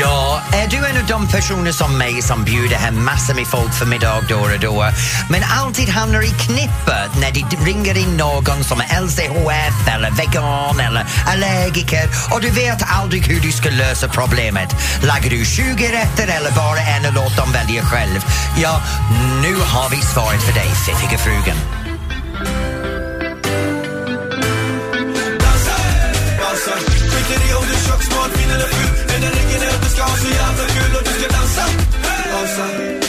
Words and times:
Ja, 0.00 0.40
är 0.52 0.68
du 0.68 0.76
en 0.76 0.96
av 0.96 1.06
de 1.08 1.28
personer 1.28 1.72
som 1.72 1.98
mig 1.98 2.22
som 2.22 2.44
bjuder 2.44 2.76
hem 2.76 3.04
massor 3.04 3.34
med 3.34 3.46
folk 3.46 3.74
för 3.74 3.86
middag 3.86 4.20
då 4.28 4.36
och 4.36 4.60
då 4.60 4.86
men 5.30 5.42
alltid 5.60 5.88
hamnar 5.88 6.22
i 6.22 6.30
knippet 6.30 7.10
när 7.20 7.32
de 7.32 7.64
ringer 7.64 7.98
in 7.98 8.16
någon 8.16 8.64
som 8.64 8.80
är 8.80 9.00
LCHF 9.00 9.88
eller 9.94 10.10
vegan 10.10 10.80
eller 10.80 11.06
allergiker 11.26 12.08
och 12.32 12.40
du 12.40 12.50
vet 12.50 12.82
aldrig 12.86 13.26
hur 13.26 13.40
du 13.40 13.52
ska 13.52 13.70
lösa 13.70 14.08
problemet. 14.08 14.74
Lagar 15.02 15.30
du 15.30 15.44
20 15.44 15.62
rätter 15.92 16.26
eller 16.36 16.50
bara 16.50 16.80
en 16.80 17.06
och 17.06 17.14
låt 17.14 17.36
dem 17.36 17.52
välja 17.52 17.82
själv? 17.82 18.20
Ja, 18.62 18.82
nu 19.42 19.54
har 19.54 19.90
vi 19.90 19.96
svaret 19.96 20.42
för 20.42 20.52
dig, 20.52 20.68
fiffiga 20.86 21.18
frugan. 21.18 21.56
kanske 29.96 30.28
jävla 30.28 30.66
kul 30.66 30.96
och 30.96 31.02
du 31.04 31.10
ska 31.10 31.28
dansa, 31.36 31.64
dansa. 32.32 33.05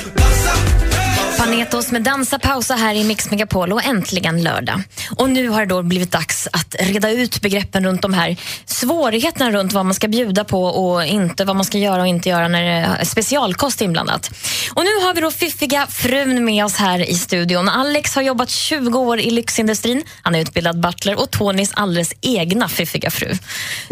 Panetos 1.48 1.92
med 1.92 2.04
Dansa 2.04 2.40
pausa 2.40 2.76
här 2.76 2.96
i 2.96 3.04
Mix 3.04 3.32
Megapol 3.32 3.74
och 3.74 3.84
äntligen 3.86 4.44
lördag. 4.44 4.82
Och 5.16 5.30
nu 5.30 5.50
har 5.50 5.60
det 5.60 5.66
då 5.66 5.84
blivit 5.84 6.12
dags 6.12 6.48
att 6.54 6.76
reda 6.80 7.12
ut 7.12 7.42
begreppen 7.42 7.86
runt 7.86 8.02
de 8.02 8.14
här 8.14 8.38
svårigheterna 8.66 9.52
runt 9.52 9.74
vad 9.74 9.86
man 9.86 9.94
ska 9.94 10.08
bjuda 10.08 10.44
på 10.44 10.64
och 10.64 11.06
inte 11.06 11.46
vad 11.46 11.56
man 11.56 11.66
ska 11.66 11.78
göra 11.78 12.02
och 12.02 12.08
inte 12.08 12.30
göra 12.30 12.48
när 12.48 12.64
det 12.64 12.70
är 12.70 13.06
specialkost 13.06 13.82
inblandat. 13.82 14.32
Och 14.74 14.84
nu 14.84 15.06
har 15.06 15.14
vi 15.14 15.22
då 15.22 15.32
fiffiga 15.32 15.88
frun 15.88 16.46
med 16.46 16.66
oss 16.66 16.76
här 16.76 17.10
i 17.10 17.16
studion. 17.16 17.70
Alex 17.70 18.16
har 18.16 18.22
jobbat 18.22 18.50
20 18.50 19.00
år 19.00 19.20
i 19.20 19.32
lyxindustrin. 19.32 20.04
Han 20.22 20.36
är 20.36 20.40
utbildad 20.40 20.80
butler 20.80 21.20
och 21.20 21.32
Tonys 21.32 21.72
alldeles 21.74 22.14
egna 22.22 22.70
fiffiga 22.70 23.12
fru. 23.12 23.38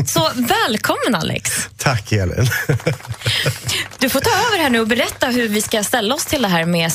Så 0.08 0.32
välkommen 0.36 1.16
Alex! 1.16 1.70
Tack 1.78 2.12
Elin. 2.12 2.50
Du 4.00 4.10
får 4.10 4.20
ta 4.20 4.30
över 4.30 4.64
här 4.64 4.70
nu 4.70 4.80
och 4.80 4.88
berätta 4.88 5.28
hur 5.28 5.48
vi 5.48 5.62
ska 5.62 5.84
ställa 5.84 6.16
oss 6.16 6.26
till 6.26 6.42
det 6.42 6.48
här 6.48 6.66
med 6.66 6.92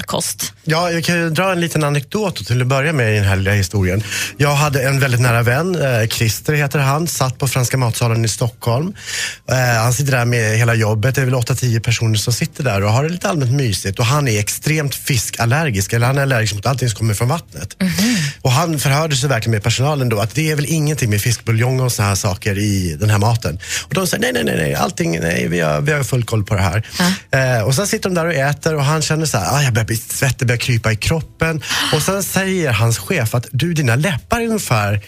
specialkost. 0.00 0.52
Ja, 0.64 0.90
jag 0.90 1.04
kan 1.04 1.16
ju 1.16 1.30
dra 1.30 1.52
en 1.52 1.60
liten 1.60 1.84
anekdot 1.84 2.46
till 2.46 2.60
att 2.60 2.66
börja 2.66 2.92
med 2.92 3.12
i 3.12 3.16
den 3.16 3.24
här 3.24 3.36
lilla 3.36 3.52
historien. 3.52 4.02
Jag 4.36 4.54
hade 4.54 4.82
en 4.82 5.00
väldigt 5.00 5.20
nära 5.20 5.42
vän, 5.42 5.74
eh, 5.74 6.08
Christer 6.08 6.52
heter 6.52 6.78
han, 6.78 7.06
satt 7.06 7.38
på 7.38 7.48
Franska 7.48 7.76
matsalen 7.76 8.24
i 8.24 8.28
Stockholm. 8.28 8.94
Eh, 9.48 9.82
han 9.82 9.92
sitter 9.92 10.12
där 10.12 10.24
med 10.24 10.58
hela 10.58 10.74
jobbet, 10.74 11.14
det 11.14 11.20
är 11.20 11.24
väl 11.24 11.34
8-10 11.34 11.80
personer 11.80 12.18
som 12.18 12.32
sitter 12.32 12.64
där 12.64 12.82
och 12.82 12.90
har 12.90 13.02
det 13.02 13.08
lite 13.08 13.28
allmänt 13.28 13.52
mysigt. 13.52 13.98
Och 13.98 14.06
han 14.06 14.28
är 14.28 14.40
extremt 14.40 14.94
fiskallergisk, 14.94 15.92
eller 15.92 16.06
han 16.06 16.18
är 16.18 16.22
allergisk 16.22 16.54
mot 16.54 16.66
allting 16.66 16.88
som 16.88 16.98
kommer 16.98 17.14
från 17.14 17.28
vattnet. 17.28 17.76
Och 18.42 18.52
han 18.52 18.78
förhörde 18.78 19.16
sig 19.16 19.28
verkligen 19.28 19.50
med 19.50 19.62
personalen 19.62 20.08
då 20.08 20.20
att 20.20 20.34
det 20.34 20.50
är 20.50 20.56
väl 20.56 20.66
ingenting 20.68 21.10
med 21.10 21.20
fiskbuljong 21.20 21.80
och 21.80 21.92
såna 21.92 22.08
här 22.08 22.14
saker 22.14 22.58
i 22.58 22.96
den 23.00 23.10
här 23.10 23.18
maten. 23.18 23.58
Och 23.88 23.94
de 23.94 24.06
säger 24.06 24.22
nej, 24.22 24.32
nej, 24.32 24.44
nej, 24.44 24.56
nej, 24.56 24.74
allting, 24.74 25.20
nej, 25.20 25.48
vi 25.48 25.60
har, 25.60 25.80
vi 25.80 25.92
har 25.92 26.02
full 26.02 26.24
koll 26.24 26.44
på 26.44 26.54
det 26.54 26.62
här. 26.62 26.86
Eh, 27.30 27.62
och 27.62 27.74
sen 27.74 27.86
sitter 27.86 28.08
de 28.08 28.14
där 28.14 28.26
och 28.26 28.34
äter 28.34 28.74
och 28.74 28.84
han 28.84 29.02
känner 29.02 29.26
så 29.26 29.38
här, 29.38 29.56
ah, 29.58 29.62
jag 29.62 29.72
börjar 29.72 29.86
bli 29.86 29.96
svettig, 29.96 30.46
börjar 30.46 30.58
krypa 30.58 30.92
i 30.92 30.96
kroppen. 30.96 31.62
Och 31.94 32.02
sen 32.02 32.22
säger 32.22 32.72
hans 32.72 32.98
chef 32.98 33.34
att 33.34 33.46
du, 33.52 33.74
dina 33.74 33.96
läppar 33.96 34.40
är 34.40 34.46
ungefär 34.46 35.00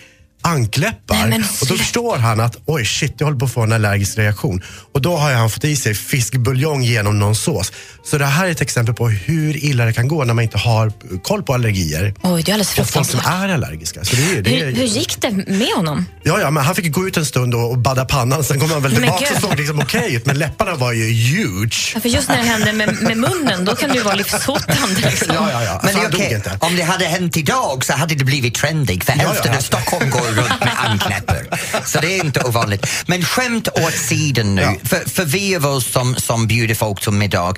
ankläppar. 0.42 1.14
Nej, 1.16 1.28
men 1.28 1.44
och 1.60 1.66
då 1.66 1.76
förstår 1.76 2.16
han 2.16 2.40
att 2.40 2.56
oj 2.66 2.84
shit, 2.84 3.14
jag 3.18 3.26
håller 3.26 3.38
på 3.38 3.44
att 3.44 3.52
få 3.52 3.60
en 3.62 3.72
allergisk 3.72 4.18
reaktion. 4.18 4.62
Och 4.94 5.02
då 5.02 5.16
har 5.16 5.32
han 5.32 5.50
fått 5.50 5.64
i 5.64 5.76
sig 5.76 5.94
fiskbuljong 5.94 6.82
genom 6.82 7.18
någon 7.18 7.36
sås. 7.36 7.72
Så 8.04 8.18
det 8.18 8.26
här 8.26 8.46
är 8.46 8.50
ett 8.50 8.60
exempel 8.60 8.94
på 8.94 9.08
hur 9.08 9.64
illa 9.64 9.84
det 9.84 9.92
kan 9.92 10.08
gå 10.08 10.24
när 10.24 10.34
man 10.34 10.44
inte 10.44 10.58
har 10.58 10.92
koll 11.22 11.42
på 11.42 11.54
allergier. 11.54 12.14
Oj, 12.22 12.42
det 12.42 12.50
är 12.50 12.54
alldeles 12.54 12.68
Och 12.70 12.74
folk 12.76 12.92
som 12.92 13.04
fruktansvärt. 13.04 13.50
är 13.50 13.54
allergiska. 13.54 14.04
Så 14.04 14.16
det 14.16 14.22
är, 14.38 14.42
det 14.42 14.60
är, 14.60 14.64
Hur, 14.66 14.72
hur 14.76 14.84
gick 14.84 15.20
det 15.22 15.30
med 15.30 15.68
honom? 15.76 16.06
Ja, 16.22 16.40
ja, 16.40 16.50
men 16.50 16.64
han 16.64 16.74
fick 16.74 16.92
gå 16.92 17.08
ut 17.08 17.16
en 17.16 17.26
stund 17.26 17.54
och, 17.54 17.70
och 17.70 17.78
badda 17.78 18.04
pannan. 18.04 18.44
Sen 18.44 18.60
kom 18.60 18.70
han 18.70 18.82
väl 18.82 18.92
Men 18.92 19.00
tillbaka 19.00 19.34
och 19.34 19.40
såg 19.40 19.58
liksom 19.58 19.78
okej 19.80 20.14
ut. 20.14 20.26
Men 20.26 20.38
läpparna 20.38 20.74
var 20.74 20.92
ju 20.92 21.04
huge. 21.12 21.92
Ja, 21.94 22.00
för 22.00 22.08
just 22.08 22.28
när 22.28 22.36
det 22.36 22.42
händer 22.42 22.72
med, 22.72 23.02
med 23.02 23.16
munnen, 23.16 23.64
då 23.64 23.74
kan 23.76 23.88
det 23.90 23.96
ju 23.96 24.02
vara 24.02 24.14
livshotande. 24.14 25.00
Liksom. 25.10 25.34
Ja, 25.34 25.50
ja, 25.52 25.62
ja. 25.64 25.80
Men 25.82 25.88
Alltså, 25.88 25.98
han 26.02 26.10
det 26.10 26.16
är 26.16 26.26
okej. 26.26 26.34
inte. 26.36 26.56
Om 26.60 26.76
det 26.76 26.82
hade 26.82 27.04
hänt 27.04 27.36
idag 27.36 27.84
så 27.84 27.92
hade 27.92 28.14
det 28.14 28.24
blivit 28.24 28.54
trendigt 28.54 29.04
för 29.04 29.12
Ja, 29.12 29.18
hälften 29.18 29.52
ja. 29.52 29.58
av 29.58 29.62
Stockholm 29.62 30.10
går 30.10 30.31
runt 30.32 30.60
med 30.60 30.72
anknäppar. 30.76 31.46
Så 31.86 32.00
det 32.00 32.18
är 32.18 32.24
inte 32.24 32.40
ovanligt. 32.44 32.86
Men 33.06 33.22
skämt 33.24 33.68
åt 33.68 33.92
sidan 33.94 34.54
nu, 34.54 34.62
Ja. 34.62 34.74
för, 34.84 35.10
för 35.10 35.24
vi 35.24 35.56
av 35.56 35.66
oss 35.66 35.92
som, 35.92 36.14
som 36.14 36.46
bjuder 36.46 36.74
folk 36.74 37.00
till 37.00 37.12
middag, 37.12 37.54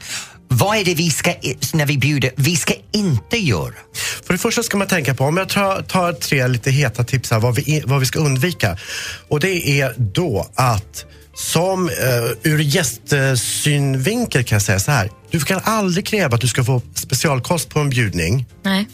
vad 0.49 0.77
är 0.77 0.85
det 0.85 0.95
vi 0.95 1.11
ska, 1.11 1.35
när 1.73 1.87
vi 1.87 1.99
bjuder, 1.99 2.31
vi 2.37 2.57
ska 2.57 2.75
inte 2.93 3.37
göra? 3.39 3.73
För 4.27 4.33
det 4.35 4.39
första 4.39 4.63
ska 4.63 4.77
man 4.77 4.87
tänka 4.89 5.15
på, 5.15 5.25
om 5.25 5.37
jag 5.37 5.49
tar, 5.49 5.83
tar 5.83 6.13
tre 6.13 6.49
lite 6.49 6.71
heta 6.71 7.05
tips 7.05 7.31
här, 7.31 7.41
vad 7.41 7.55
vi, 7.55 7.83
vad 7.87 8.01
vi 8.01 8.07
ska 8.07 8.19
undvika. 8.19 8.79
Och 9.29 9.41
det 9.41 9.81
är 9.81 9.95
då 9.99 10.51
att 10.55 11.05
som 11.37 11.89
eh, 11.89 11.95
ur 12.53 12.59
gästsynvinkel 12.59 14.45
kan 14.45 14.57
jag 14.57 14.63
säga 14.63 14.81
så 14.81 14.91
här. 14.91 15.11
Du 15.31 15.41
kan 15.41 15.61
aldrig 15.65 16.07
kräva 16.07 16.35
att 16.35 16.41
du 16.41 16.49
ska 16.49 16.65
få 16.65 16.83
specialkost 16.95 17.69
på 17.69 17.81
en 17.81 17.91
bjudning. 17.91 18.47
Nej. 18.63 18.87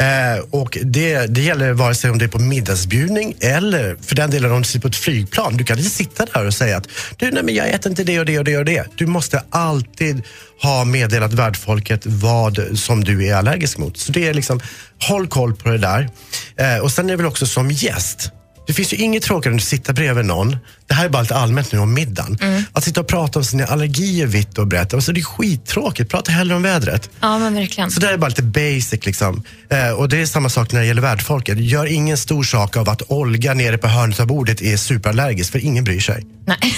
Eh, 0.00 0.44
och 0.50 0.78
det, 0.82 1.26
det 1.26 1.40
gäller 1.40 1.72
vare 1.72 1.94
sig 1.94 2.10
om 2.10 2.18
det 2.18 2.24
är 2.24 2.28
på 2.28 2.38
middagsbjudning 2.38 3.34
eller 3.40 3.96
för 4.02 4.14
den 4.14 4.30
delen 4.30 4.52
om 4.52 4.58
du 4.58 4.64
sitter 4.64 4.80
på 4.80 4.88
ett 4.88 4.96
flygplan. 4.96 5.56
Du 5.56 5.64
kan 5.64 5.78
inte 5.78 5.90
sitta 5.90 6.24
där 6.24 6.46
och 6.46 6.54
säga 6.54 6.76
att 6.76 6.88
du, 7.16 7.30
nej, 7.30 7.42
men 7.42 7.54
jag 7.54 7.68
äter 7.68 7.90
inte 7.90 8.04
det 8.04 8.18
och 8.18 8.26
det 8.26 8.38
och 8.38 8.44
det 8.44 8.58
och 8.58 8.64
det. 8.64 8.86
Du 8.96 9.06
måste 9.06 9.42
alltid 9.50 10.22
ha 10.62 10.84
meddelat 10.84 11.32
värdfolket 11.32 12.06
vad 12.06 12.78
som 12.78 13.04
du 13.04 13.26
är 13.26 13.34
allergisk 13.34 13.78
mot. 13.78 13.96
Så 13.96 14.12
det 14.12 14.28
är 14.28 14.34
liksom, 14.34 14.60
håll 15.08 15.28
koll 15.28 15.56
på 15.56 15.68
det 15.68 15.78
där. 15.78 16.10
Eh, 16.56 16.78
och 16.78 16.92
sen 16.92 17.06
är 17.06 17.10
det 17.10 17.16
väl 17.16 17.26
också 17.26 17.46
som 17.46 17.70
gäst. 17.70 18.32
Det 18.66 18.72
finns 18.72 18.92
ju 18.92 18.96
inget 18.96 19.22
tråkigare 19.22 19.52
än 19.52 19.56
att 19.56 19.64
sitta 19.64 19.92
bredvid 19.92 20.24
någon. 20.24 20.56
Det 20.88 20.94
här 20.94 21.04
är 21.04 21.08
bara 21.08 21.22
lite 21.22 21.34
allmänt 21.36 21.72
nu 21.72 21.78
om 21.78 21.94
middagen. 21.94 22.38
Att 22.72 22.84
sitta 22.84 23.00
och 23.00 23.06
prata 23.06 23.38
om 23.38 23.44
sina 23.44 23.64
allergier 23.64 24.26
vitt 24.26 24.58
och 24.58 24.66
brett. 24.66 24.94
Alltså 24.94 25.12
det 25.12 25.20
är 25.20 25.24
skittråkigt. 25.24 26.10
Prata 26.10 26.32
hellre 26.32 26.56
om 26.56 26.62
vädret. 26.62 27.10
Ja, 27.20 27.38
men 27.38 27.54
verkligen. 27.54 27.90
Så 27.90 28.00
det 28.00 28.10
är 28.10 28.16
bara 28.16 28.28
lite 28.28 28.42
basic 28.42 29.06
liksom. 29.06 29.42
Eh, 29.70 29.90
och 29.90 30.08
det 30.08 30.20
är 30.20 30.26
samma 30.26 30.48
sak 30.48 30.72
när 30.72 30.80
det 30.80 30.86
gäller 30.86 31.02
värdfolket. 31.02 31.58
Gör 31.58 31.86
ingen 31.86 32.18
stor 32.18 32.42
sak 32.42 32.76
av 32.76 32.88
att 32.88 33.02
Olga 33.08 33.54
nere 33.54 33.78
på 33.78 33.88
hörnet 33.88 34.20
av 34.20 34.26
bordet 34.26 34.62
är 34.62 34.76
superallergisk, 34.76 35.52
för 35.52 35.58
ingen 35.58 35.84
bryr 35.84 36.00
sig. 36.00 36.26
Nej. 36.46 36.58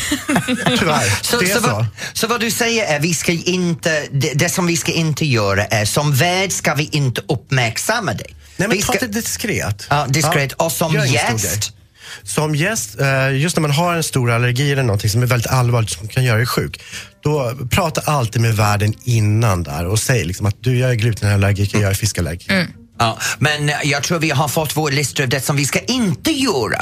Tyvärr. 0.78 1.22
Så, 1.22 1.40
det 1.40 1.50
är 1.50 1.54
så, 1.54 1.60
så. 1.60 1.70
vad, 1.70 1.86
så 2.12 2.26
vad 2.26 2.40
du 2.40 2.50
säger 2.50 2.84
är, 2.84 3.00
vi 3.00 3.14
ska 3.14 3.32
inte, 3.32 4.06
det, 4.12 4.32
det 4.34 4.48
som 4.48 4.66
vi 4.66 4.76
ska 4.76 4.92
inte 4.92 5.26
göra 5.26 5.64
är, 5.64 5.84
som 5.84 6.14
värd 6.14 6.52
ska 6.52 6.74
vi 6.74 6.88
inte 6.92 7.22
uppmärksamma 7.28 8.14
dig. 8.14 8.36
Nej, 8.56 8.68
men 8.68 8.76
vi 8.76 8.82
ta 8.82 8.92
ska, 8.92 9.06
det 9.06 9.12
diskret. 9.12 9.86
Ja, 9.90 10.06
diskret. 10.08 10.52
Och 10.52 10.72
som 10.72 10.94
gäst? 10.94 11.72
Som 12.22 12.54
gäst, 12.54 13.00
eh, 13.00 13.36
just 13.36 13.56
när 13.56 13.60
man 13.60 13.70
har 13.70 13.94
en 13.94 14.02
stor 14.02 14.30
allergi 14.30 14.72
eller 14.72 14.82
någonting 14.82 15.10
som 15.10 15.22
är 15.22 15.26
väldigt 15.26 15.50
allvarligt 15.50 15.90
som 15.90 16.08
kan 16.08 16.24
göra 16.24 16.36
dig 16.36 16.46
sjuk. 16.46 16.80
Då 17.22 17.52
prata 17.70 18.00
alltid 18.00 18.42
med 18.42 18.56
värden 18.56 18.94
innan 19.04 19.62
där 19.62 19.86
och 19.86 19.98
säg 19.98 20.24
liksom 20.24 20.46
att 20.46 20.56
du, 20.60 20.78
jag 20.78 20.90
är 20.90 20.94
glutenallergiker, 20.94 21.78
jag 21.80 21.90
är 21.90 21.94
fiskallergiker. 21.94 22.66
Ja, 23.00 23.18
men 23.38 23.72
jag 23.84 24.02
tror 24.02 24.18
vi 24.18 24.30
har 24.30 24.48
fått 24.48 24.76
vår 24.76 24.90
lista 24.90 25.22
av 25.22 25.28
det 25.28 25.40
som 25.40 25.56
vi 25.56 25.64
ska 25.64 25.78
inte 25.78 26.30
göra. 26.30 26.78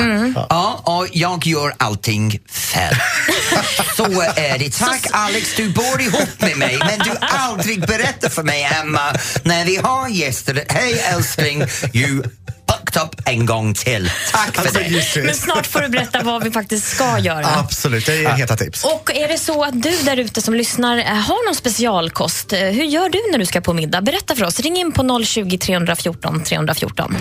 Ja, 0.48 0.82
och 0.84 1.08
jag 1.12 1.46
gör 1.46 1.74
allting 1.76 2.40
fel. 2.50 2.94
Så 3.96 4.22
är 4.36 4.58
det. 4.58 4.78
Tack 4.78 5.06
Alex, 5.12 5.56
du 5.56 5.72
bor 5.72 6.00
ihop 6.00 6.40
med 6.40 6.56
mig 6.56 6.78
men 6.78 6.98
du 6.98 7.10
aldrig 7.20 7.80
berättar 7.80 8.28
för 8.28 8.42
mig 8.42 8.62
hemma 8.62 9.14
när 9.42 9.64
vi 9.64 9.76
har 9.76 10.08
gäster. 10.08 10.64
Hej 10.68 11.02
älskling, 11.14 11.62
you 11.92 12.22
fucked 12.70 13.02
up 13.02 13.20
en 13.24 13.46
gång 13.46 13.74
till. 13.74 14.10
Tack 14.32 14.54
för 14.54 14.62
Alltså, 14.62 14.78
det. 15.18 15.24
Men 15.24 15.34
snart 15.34 15.66
får 15.66 15.80
du 15.80 15.88
berätta 15.88 16.22
vad 16.22 16.44
vi 16.44 16.50
faktiskt 16.50 16.88
ska 16.88 17.18
göra. 17.18 17.46
Absolut, 17.58 18.06
det 18.06 18.24
är 18.24 18.32
heta 18.32 18.56
tips. 18.56 18.84
Och 18.84 19.10
är 19.14 19.28
det 19.28 19.38
så 19.38 19.64
att 19.64 19.82
du 19.82 19.96
där 20.02 20.16
ute 20.16 20.42
som 20.42 20.54
lyssnar 20.54 20.98
eh, 20.98 21.04
har 21.04 21.46
någon 21.48 21.54
specialkost, 21.54 22.52
eh, 22.52 22.58
hur 22.58 22.84
gör 22.84 23.08
du 23.08 23.18
när 23.32 23.38
du 23.38 23.46
ska 23.46 23.60
på 23.60 23.72
middag? 23.74 24.00
Berätta 24.02 24.34
för 24.34 24.44
oss. 24.44 24.60
Ring 24.60 24.76
in 24.76 24.92
på 24.92 25.24
020 25.24 25.58
314 25.58 26.44
314. 26.44 27.16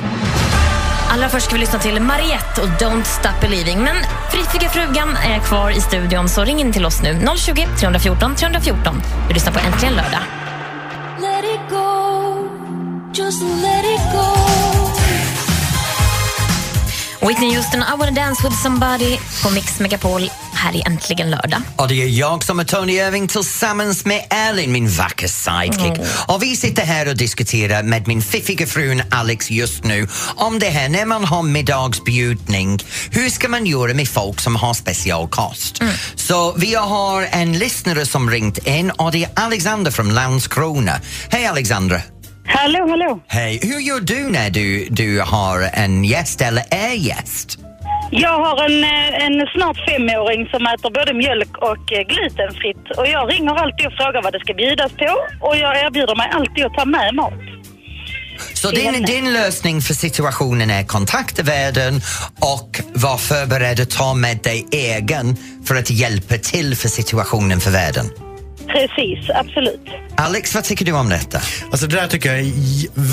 Allra 1.10 1.30
först 1.30 1.46
ska 1.46 1.54
vi 1.56 1.60
lyssna 1.60 1.80
till 1.80 2.02
Mariette 2.02 2.62
och 2.62 2.68
Don't 2.68 3.04
Stop 3.04 3.42
Believing. 3.42 3.80
Men 3.84 3.96
Frittiga 4.32 4.70
frugan 4.70 5.18
är 5.18 5.40
kvar 5.40 5.72
i 5.72 5.82
studion, 5.82 6.30
så 6.30 6.44
ring 6.44 6.60
in 6.60 6.74
till 6.74 6.86
oss 6.86 7.02
nu. 7.02 7.28
020 7.38 7.68
314 7.80 8.36
314. 8.36 9.02
Du 9.28 9.34
lyssnar 9.34 9.54
på 9.54 9.60
Äntligen 9.60 9.94
lördag. 9.96 10.20
Let 11.22 11.44
it 11.46 11.70
go, 11.70 12.50
just 13.14 13.42
let 13.42 13.86
it 13.86 14.02
go. 14.14 14.87
Whitney 17.22 17.56
Houston, 17.56 17.82
I 17.82 17.98
wanna 17.98 18.12
dance 18.12 18.44
with 18.44 18.56
somebody 18.62 19.18
på 19.44 19.50
Mix 19.50 19.80
Megapol. 19.80 20.32
Här 20.54 20.76
är 20.76 20.88
äntligen 20.88 21.30
lördag. 21.32 21.62
Och 21.76 21.88
det 21.88 22.04
är 22.04 22.08
jag 22.08 22.44
som 22.44 22.60
är 22.60 22.64
Tony 22.64 22.94
Irving 22.94 23.28
tillsammans 23.28 24.06
med 24.06 24.26
Elin, 24.30 24.72
min 24.72 24.90
vackra 24.90 25.28
sidekick. 25.28 26.06
Och 26.28 26.44
vi 26.44 26.56
sitter 26.56 26.84
här 26.84 27.08
och 27.08 27.18
diskuterar 27.18 27.84
med 27.84 28.08
min 28.08 28.22
fiffiga 28.22 28.68
frun 28.68 29.04
Alex 29.12 29.52
just 29.52 29.84
nu 29.84 30.08
om 30.36 30.60
det 30.60 30.70
här 30.70 30.90
när 30.90 31.06
man 31.06 31.26
har 31.26 31.44
middagsbjudning. 31.44 32.80
Hur 33.12 33.30
ska 33.30 33.48
man 33.50 33.66
göra 33.66 33.94
med 33.94 34.08
folk 34.10 34.40
som 34.40 34.56
har 34.56 34.74
specialkost? 34.74 35.82
Så 36.16 36.54
vi 36.58 36.76
har 36.76 37.28
en 37.32 37.60
lyssnare 37.60 38.06
som 38.06 38.30
ringt 38.30 38.58
in 38.58 38.92
och 38.92 39.12
det 39.12 39.24
är 39.24 39.30
Alexander 39.36 39.92
från 39.92 40.14
Landskrona. 40.14 41.02
Hej 41.30 41.46
Alexandra! 41.46 42.02
Hallå, 42.48 42.88
hallå. 42.90 43.20
Hej, 43.28 43.60
hur 43.64 43.80
gör 43.80 44.00
du 44.00 44.30
när 44.30 44.50
du, 44.50 44.88
du 44.90 45.22
har 45.22 45.70
en 45.74 46.04
gäst 46.04 46.42
eller 46.42 46.64
är 46.72 46.94
gäst? 46.94 47.60
Jag 48.12 48.40
har 48.40 48.66
en, 48.66 48.84
eh, 48.84 49.26
en 49.26 49.48
snart 49.56 49.78
femåring 49.90 50.48
som 50.48 50.68
äter 50.68 50.90
både 50.94 51.14
mjölk 51.14 51.58
och 51.58 51.92
eh, 51.94 52.04
glutenfritt. 52.08 52.98
Och 52.98 53.08
jag 53.08 53.32
ringer 53.34 53.54
alltid 53.54 53.88
och 53.88 53.94
frågar 53.94 54.22
vad 54.22 54.34
det 54.34 54.40
ska 54.40 54.54
bjudas 54.54 54.92
på. 54.92 55.16
Och 55.48 55.58
jag 55.58 55.86
erbjuder 55.86 56.16
mig 56.16 56.30
alltid 56.34 56.66
att 56.66 56.74
ta 56.74 56.86
med 56.86 57.16
mat. 57.16 57.34
Så 58.54 58.72
din, 58.72 59.06
din 59.06 59.34
lösning 59.34 59.82
för 59.82 59.94
situationen 59.94 60.70
är 60.70 60.84
kontakta 60.84 61.44
värden 61.44 62.02
och 62.40 62.82
var 62.94 63.18
förberedd 63.18 63.80
att 63.80 63.90
ta 63.90 64.14
med 64.14 64.38
dig 64.38 64.68
egen 64.72 65.38
för 65.66 65.76
att 65.76 65.90
hjälpa 65.90 66.38
till 66.38 66.76
för 66.76 66.88
situationen 66.88 67.60
för 67.60 67.72
världen. 67.72 68.06
Precis, 68.68 69.30
absolut. 69.36 69.82
Alex, 70.18 70.56
vad 70.56 70.64
tycker 70.64 70.86
du 70.86 70.92
om 70.92 71.10
detta? 71.10 71.42
Alltså 71.72 71.88
det 71.88 71.96
där 71.96 72.08
tycker 72.08 72.30
jag 72.34 72.40
är 72.40 72.52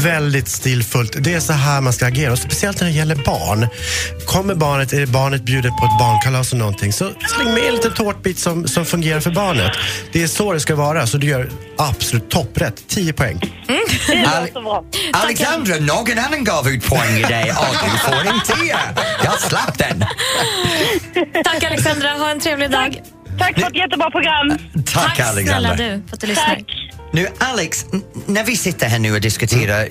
väldigt 0.03 0.49
stilfullt. 0.49 1.17
Det 1.19 1.35
är 1.35 1.41
så 1.41 1.53
här 1.53 1.81
man 1.81 1.93
ska 1.93 2.07
agera. 2.07 2.33
Och 2.33 2.39
speciellt 2.39 2.81
när 2.81 2.89
det 2.89 2.95
gäller 2.95 3.15
barn. 3.15 3.67
Kommer 4.27 4.55
barnet, 4.55 4.93
är 4.93 5.07
barnet 5.07 5.43
bjudet 5.43 5.71
på 5.77 5.85
ett 5.87 5.99
barnkalas 5.99 6.53
och 6.53 6.59
någonting, 6.59 6.93
så 6.93 7.11
släng 7.37 7.55
med 7.55 7.63
en 7.65 7.75
liten 7.75 7.95
tårtbit 7.95 8.39
som, 8.39 8.69
som 8.69 8.85
fungerar 8.87 9.21
för 9.21 9.31
barnet. 9.31 9.73
Det 10.13 10.23
är 10.23 10.27
så 10.27 10.53
det 10.53 10.61
ska 10.61 10.75
vara, 10.77 11.07
så 11.07 11.19
du 11.19 11.27
gör 11.27 11.51
absolut 11.79 12.31
topprätt. 12.31 12.85
10 12.89 13.13
poäng. 13.13 13.39
Det 14.07 14.27
Al- 14.27 14.43
låter 14.47 14.61
bra. 14.63 14.85
Alexandra, 15.13 15.77
någon 15.77 16.19
annan 16.19 16.45
gav 16.45 16.69
ut 16.69 16.85
poäng 16.89 17.17
i 17.19 17.23
dig 17.23 17.51
och 17.53 17.77
du 17.93 17.99
får 17.99 18.15
en 18.15 18.41
tia. 18.59 18.79
Jag 19.25 19.41
slapp 19.41 19.79
den. 19.79 20.05
Tack 21.45 21.65
Alexandra, 21.65 22.09
ha 22.11 22.31
en 22.31 22.41
trevlig 22.41 22.71
dag. 22.71 22.93
Tack 22.93 23.14
för 23.39 23.67
ett 23.67 23.77
jättebra 23.77 24.11
program. 24.11 24.59
Tack, 24.87 25.15
snälla 25.17 25.29
Alexandra. 25.31 25.75
du 25.75 26.03
för 26.09 26.15
att 26.15 26.21
du 26.21 26.27
lyssnar. 26.27 26.45
Tack. 26.55 26.91
Nu 27.13 27.27
Alex, 27.39 27.87
n- 27.93 28.03
när 28.27 28.45
vi 28.45 28.57
sitter 28.57 28.87
här 28.89 28.99
nu 28.99 29.13
och 29.15 29.21
diskuterar 29.21 29.89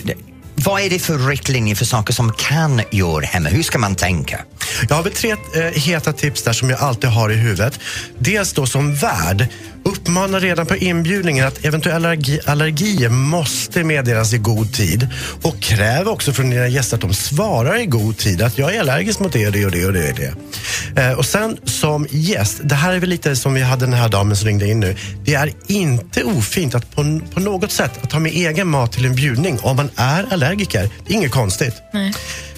vad 0.56 0.81
är 0.81 0.90
det 0.90 1.00
för 1.00 1.18
riktlinjer 1.18 1.75
för 1.75 1.86
saker 1.86 2.13
som 2.13 2.34
kan 2.34 2.81
göra 2.92 3.25
hemma? 3.25 3.50
Hur 3.50 3.63
ska 3.63 3.80
man 3.80 3.95
tänka? 3.95 4.40
Jag 4.89 4.95
har 4.95 5.03
väl 5.03 5.13
tre 5.13 5.31
eh, 5.31 5.61
heta 5.61 6.13
tips 6.13 6.43
där 6.43 6.53
som 6.53 6.69
jag 6.69 6.79
alltid 6.79 7.09
har 7.09 7.29
i 7.29 7.35
huvudet. 7.35 7.79
Dels 8.17 8.53
då 8.53 8.65
som 8.65 8.95
värd, 8.95 9.47
uppmana 9.83 10.39
redan 10.39 10.65
på 10.65 10.75
inbjudningen 10.75 11.47
att 11.47 11.65
eventuella 11.65 11.95
allergi, 11.95 12.39
allergier 12.45 13.09
måste 13.09 13.83
meddelas 13.83 14.33
i 14.33 14.37
god 14.37 14.73
tid. 14.73 15.07
Och 15.41 15.59
kräv 15.59 16.07
också 16.07 16.33
från 16.33 16.49
dina 16.49 16.67
gäster 16.67 16.95
att 16.95 17.01
de 17.01 17.13
svarar 17.13 17.79
i 17.79 17.85
god 17.85 18.17
tid 18.17 18.41
att 18.41 18.57
jag 18.57 18.75
är 18.75 18.79
allergisk 18.79 19.19
mot 19.19 19.33
det 19.33 19.47
och 19.47 19.51
det 19.51 19.65
och 19.65 19.71
det 19.71 19.85
och 19.85 19.93
det. 19.93 20.09
Och, 20.09 20.15
det. 20.15 21.01
Eh, 21.01 21.11
och 21.11 21.25
sen 21.25 21.57
som 21.65 22.07
gäst, 22.09 22.61
det 22.63 22.75
här 22.75 22.93
är 22.93 22.99
väl 22.99 23.09
lite 23.09 23.35
som 23.35 23.53
vi 23.53 23.61
hade 23.61 23.85
den 23.85 23.93
här 23.93 24.09
damen 24.09 24.35
som 24.35 24.47
ringde 24.47 24.67
in 24.67 24.79
nu. 24.79 24.95
Det 25.25 25.33
är 25.33 25.51
inte 25.67 26.23
ofint 26.23 26.75
att 26.75 26.95
på, 26.95 27.19
på 27.33 27.39
något 27.39 27.71
sätt 27.71 27.91
att 28.01 28.09
ta 28.09 28.19
med 28.19 28.31
egen 28.31 28.67
mat 28.67 28.91
till 28.91 29.05
en 29.05 29.15
bjudning 29.15 29.59
om 29.61 29.75
man 29.75 29.89
är 29.95 30.33
allergiker. 30.33 30.89
Det 31.05 31.13
är 31.13 31.17
inget 31.17 31.31
konstigt. 31.31 31.73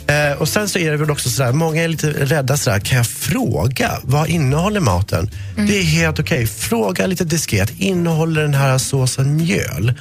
Eh, 0.07 0.42
och 0.42 0.50
sen 0.50 0.69
så 0.69 0.80
är 0.80 0.92
det 0.92 0.98
väl 0.98 1.12
också 1.12 1.30
sådär, 1.30 1.52
många 1.52 1.84
är 1.84 1.88
lite 1.88 2.10
rädda 2.10 2.57
sådär, 2.57 2.80
kan 2.80 2.98
jag 2.98 3.07
fråga 3.07 3.92
vad 4.04 4.30
innehåller 4.30 4.80
maten? 4.80 5.30
Det 5.56 5.80
är 5.80 5.84
helt 5.84 6.19
okej. 6.19 6.48
Fråga 6.48 7.07
lite 7.07 7.24
diskret, 7.24 7.74
innehåller 7.78 8.42
den 8.42 8.54
här 8.54 8.78
såsen 8.78 9.36
mjöl? 9.36 9.94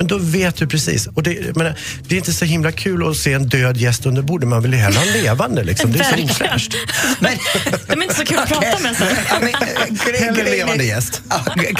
Men 0.00 0.06
då 0.06 0.18
vet 0.18 0.56
du 0.56 0.66
precis. 0.66 1.06
Och 1.06 1.22
det, 1.22 1.56
menar, 1.56 1.78
det 2.08 2.14
är 2.14 2.18
inte 2.18 2.32
så 2.32 2.44
himla 2.44 2.72
kul 2.72 3.08
att 3.10 3.16
se 3.16 3.32
en 3.32 3.48
död 3.48 3.76
gäst 3.76 4.06
under 4.06 4.22
bordet, 4.22 4.48
man 4.48 4.62
vill 4.62 4.72
ju 4.72 4.78
hellre 4.78 4.98
ha 4.98 5.06
en 5.06 5.12
levande. 5.12 5.64
Liksom. 5.64 5.92
Det 5.92 5.98
är 5.98 6.16
så 6.16 6.24
ofräscht. 6.24 6.74
Men, 7.20 7.36
De 7.86 7.92
är 7.92 8.02
inte 8.02 8.14
så 8.14 8.24
kul 8.24 8.38
att 8.38 8.48
prata 8.48 8.78
med 8.78 8.96
sen. 8.96 9.06
Men, 9.40 9.48
äh, 9.48 9.54
gre- 9.90 10.24
Hellre 10.24 10.44
levande 10.44 10.84
gäst. 10.84 11.22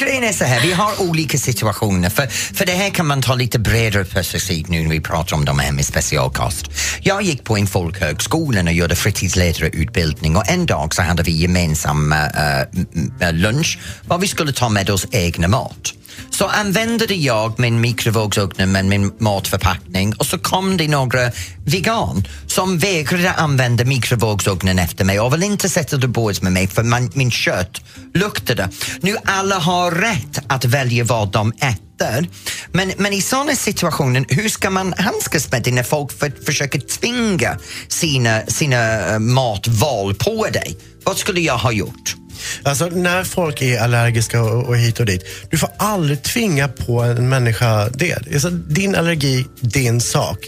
Grejen 0.00 0.24
är 0.24 0.32
så 0.32 0.44
här, 0.44 0.60
vi 0.60 0.72
har 0.72 1.00
olika 1.02 1.38
situationer. 1.38 2.10
För, 2.10 2.26
för 2.26 2.66
det 2.66 2.72
här 2.72 2.90
kan 2.90 3.06
man 3.06 3.22
ta 3.22 3.34
lite 3.34 3.58
bredare 3.58 4.04
perspektiv 4.04 4.66
nu 4.68 4.82
när 4.82 4.90
vi 4.90 5.00
pratar 5.00 5.36
om 5.36 5.44
de 5.44 5.58
här 5.58 5.72
med 5.72 5.84
specialkost. 5.86 6.70
Jag 7.02 7.22
gick 7.22 7.44
på 7.44 7.56
en 7.56 7.66
folkhögskola 7.66 8.60
och 8.62 8.72
gjorde 8.72 8.96
fritidsledarutbildning 8.96 10.36
och 10.36 10.50
en 10.50 10.66
dag 10.66 10.94
så 10.94 11.02
hade 11.02 11.22
vi 11.22 11.32
gemensam 11.32 12.12
äh, 12.12 13.32
lunch 13.32 13.78
var 14.06 14.18
vi 14.18 14.28
skulle 14.28 14.52
ta 14.52 14.68
med 14.68 14.90
oss 14.90 15.06
egna 15.10 15.48
mat. 15.48 15.94
Så 16.30 16.46
använde 16.46 17.14
jag 17.14 17.58
min 17.58 17.80
mikrovågsugn 17.80 18.72
med 18.72 18.84
min 18.84 19.12
matförpackning 19.18 20.14
och 20.14 20.26
så 20.26 20.38
kom 20.38 20.76
det 20.76 20.88
några 20.88 21.30
vegan 21.66 22.24
som 22.46 22.78
vägrade 22.78 23.32
använda 23.32 23.84
mikrovågsugnen 23.84 24.78
efter 24.78 25.04
mig 25.04 25.20
och 25.20 25.34
vill 25.34 25.42
inte 25.42 25.68
sätta 25.68 25.96
det 25.96 26.08
bords 26.08 26.42
med 26.42 26.52
mig 26.52 26.66
för 26.66 26.82
man, 26.82 27.10
min 27.14 27.30
kött 27.30 27.80
luktade. 28.14 28.68
Nu 29.00 29.16
alla 29.24 29.58
har 29.58 29.90
rätt 29.90 30.38
att 30.46 30.64
välja 30.64 31.04
vad 31.04 31.32
de 31.32 31.52
äter. 31.52 32.28
Men, 32.72 32.92
men 32.96 33.12
i 33.12 33.20
sådana 33.20 33.54
situationer, 33.54 34.24
hur 34.28 34.48
ska 34.48 34.70
man 34.70 34.94
handskas 34.98 35.52
med 35.52 35.62
det 35.62 35.72
när 35.72 35.82
folk 35.82 36.18
för, 36.18 36.32
försöker 36.46 36.80
tvinga 36.80 37.58
sina, 37.88 38.46
sina 38.46 39.08
eh, 39.08 39.18
matval 39.18 40.14
på 40.14 40.46
dig? 40.46 40.76
Vad 41.04 41.16
skulle 41.16 41.40
jag 41.40 41.58
ha 41.58 41.72
gjort? 41.72 42.19
Alltså 42.62 42.86
när 42.86 43.24
folk 43.24 43.62
är 43.62 43.80
allergiska 43.80 44.42
och, 44.42 44.68
och 44.68 44.76
hit 44.76 45.00
och 45.00 45.06
dit, 45.06 45.24
du 45.50 45.58
får 45.58 45.70
aldrig 45.76 46.22
tvinga 46.22 46.68
på 46.68 47.02
en 47.02 47.28
människa 47.28 47.88
det. 47.88 48.14
Alltså, 48.32 48.50
din 48.50 48.94
allergi, 48.94 49.46
din 49.60 50.00
sak. 50.00 50.38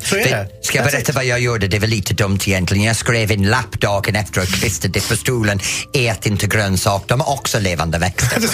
Så 0.00 0.16
är 0.16 0.24
det. 0.24 0.30
Det- 0.30 0.48
Ska 0.66 0.78
jag 0.78 0.86
berätta 0.86 1.12
vad 1.12 1.24
jag 1.24 1.40
gjorde? 1.40 1.68
Det 1.68 1.78
var 1.78 1.86
lite 1.86 2.14
dumt 2.14 2.38
egentligen. 2.46 2.84
Jag 2.84 2.96
skrev 2.96 3.30
en 3.30 3.42
lapp 3.50 3.80
dagen 3.80 4.16
efter 4.16 4.40
och 4.40 4.46
klistrade 4.48 4.98
det 4.98 5.08
på 5.08 5.16
stolen. 5.16 5.60
Ät 5.94 6.26
inte 6.26 6.46
grönsak, 6.46 7.04
de 7.06 7.20
är 7.20 7.28
också 7.28 7.58
levande 7.58 7.98
växter. 7.98 8.40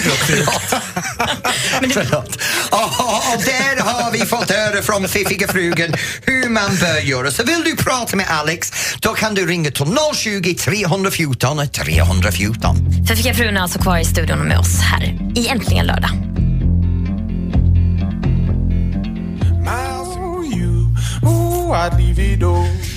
Förlåt. 1.93 2.35
Och, 2.71 2.79
och, 2.99 3.35
och 3.35 3.43
där 3.45 3.81
har 3.83 4.11
vi 4.11 4.19
fått 4.19 4.51
höra 4.51 4.81
från 4.81 5.07
fiffiga 5.07 5.47
frugan 5.47 5.93
hur 6.21 6.49
man 6.49 6.75
bör 6.75 6.99
göra. 6.99 7.31
Så 7.31 7.43
vill 7.43 7.63
du 7.65 7.75
prata 7.75 8.15
med 8.15 8.25
Alex, 8.29 8.71
då 8.99 9.13
kan 9.13 9.35
du 9.35 9.45
ringa 9.47 9.71
till 9.71 9.85
020 10.15 10.55
314 10.55 11.67
314. 11.67 12.77
För 13.07 13.15
Fika 13.15 13.33
frun 13.33 13.57
är 13.57 13.61
alltså 13.61 13.79
kvar 13.79 13.97
i 13.97 14.05
studion 14.05 14.39
med 14.39 14.59
oss 14.59 14.79
här 14.81 15.17
i 15.35 15.47
Äntligen 15.47 15.85
lördag. 15.85 16.11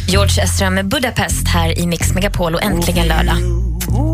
George 0.09 0.43
Ezra 0.43 0.71
med 0.71 0.89
Budapest 0.89 1.49
här 1.49 1.79
i 1.79 1.87
Mix 1.87 2.13
Megapol 2.13 2.55
och 2.55 2.63
Äntligen 2.63 3.07
lördag. 3.07 3.37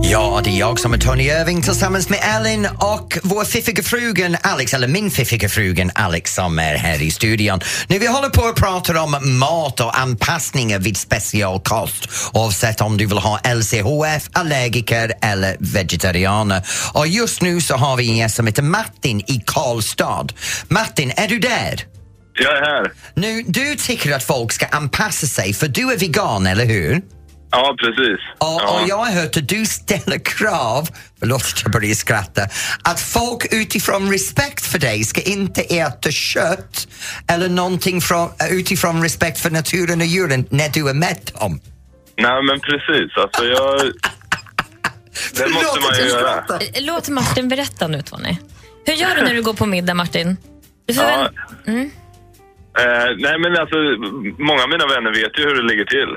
Ja, 0.03 0.41
det 0.45 0.51
är 0.51 0.59
jag 0.59 0.81
som 0.81 0.95
är 0.95 0.99
Tony 0.99 1.25
Irving 1.25 1.63
tillsammans 1.63 2.09
med 2.09 2.19
Ellen 2.37 2.67
och 2.79 3.19
vår 3.23 3.45
fiffiga 3.45 3.83
frugan 3.83 4.37
Alex, 4.43 4.75
eller 4.75 4.89
min 4.89 5.11
fiffiga 5.11 5.49
frugan 5.49 5.91
Alex 5.95 6.35
som 6.35 6.59
är 6.59 6.75
här 6.75 7.03
i 7.03 7.11
studion. 7.11 7.61
Nu 7.87 7.99
vi 7.99 8.07
håller 8.07 8.29
på 8.29 8.45
att 8.45 8.57
prata 8.57 9.03
om 9.03 9.39
mat 9.39 9.81
och 9.81 9.99
anpassningar 9.99 10.79
vid 10.79 10.97
specialkost 10.97 12.09
oavsett 12.33 12.81
om 12.81 12.97
du 12.97 13.07
vill 13.07 13.19
ha 13.19 13.41
LCHF, 13.55 14.29
allergiker 14.33 15.13
eller 15.23 15.57
vegetarianer. 15.61 16.63
Och 16.93 17.07
just 17.07 17.43
nu 17.43 17.61
så 17.61 17.77
har 17.77 17.97
vi 17.97 18.09
en 18.11 18.17
gäst 18.17 18.37
som 18.37 18.47
heter 18.47 18.63
Martin 18.63 19.21
i 19.21 19.43
Karlstad. 19.47 20.27
Martin, 20.69 21.13
är 21.17 21.29
du 21.29 21.39
där? 21.39 21.98
Jag 22.39 22.57
är 22.59 22.63
här. 22.63 22.93
Nu, 23.15 23.43
du 23.43 23.75
tycker 23.77 24.13
att 24.17 24.25
folk 24.25 24.53
ska 24.53 24.67
anpassa 24.67 25.27
sig 25.27 25.55
för 25.55 25.69
du 25.69 25.93
är 25.93 25.99
vegan, 25.99 26.47
eller 26.47 26.65
hur? 26.65 27.03
Ja, 27.51 27.77
precis. 27.79 28.21
Och, 28.39 28.47
ja. 28.63 28.81
och 28.83 28.89
jag 28.89 28.97
har 28.97 29.11
hört 29.23 29.37
att 29.37 29.49
du 29.49 29.67
ställer 29.67 30.19
krav, 30.19 30.89
förlåt 31.19 31.43
att 31.43 31.63
jag 31.63 31.73
börjar 31.73 31.95
skratta, 31.95 32.43
att 32.83 33.01
folk 33.01 33.47
utifrån 33.55 34.13
respekt 34.13 34.67
för 34.67 34.79
dig 34.79 35.05
ska 35.05 35.21
inte 35.21 35.61
äta 35.61 36.11
kött 36.11 36.89
eller 37.29 37.49
någonting 37.49 38.01
från, 38.01 38.31
utifrån 38.51 39.03
respekt 39.03 39.39
för 39.39 39.51
naturen 39.51 40.01
och 40.01 40.07
djuren 40.07 40.47
när 40.51 40.69
du 40.69 40.89
är 40.89 40.95
med 40.95 41.31
dem. 41.41 41.61
Nej, 42.19 42.43
men 42.43 42.61
precis. 42.61 43.17
Alltså, 43.17 43.45
jag... 43.45 43.81
Det 45.37 45.49
måste 45.49 45.69
Förlåt 45.73 45.91
man 45.91 45.99
ju 45.99 46.09
göra. 46.09 46.45
Låt 46.81 47.09
Martin 47.09 47.49
berätta 47.49 47.89
nu, 47.89 48.03
Tony. 48.03 48.37
Hur 48.87 48.95
gör 48.95 49.17
du 49.17 49.23
när 49.23 49.35
du 49.35 49.43
går 49.43 49.55
på 49.55 49.67
middag, 49.67 49.95
Martin? 49.95 50.37
Du 50.87 50.95
får 50.95 51.05
Ja. 51.05 51.31
väl... 51.67 51.91
Eh, 52.83 53.09
nej, 53.19 53.39
men 53.39 53.57
alltså, 53.57 53.77
många 54.39 54.63
av 54.63 54.69
mina 54.69 54.87
vänner 54.87 55.11
vet 55.11 55.39
ju 55.39 55.43
hur 55.43 55.55
det 55.55 55.67
ligger 55.71 55.85
till. 55.85 56.13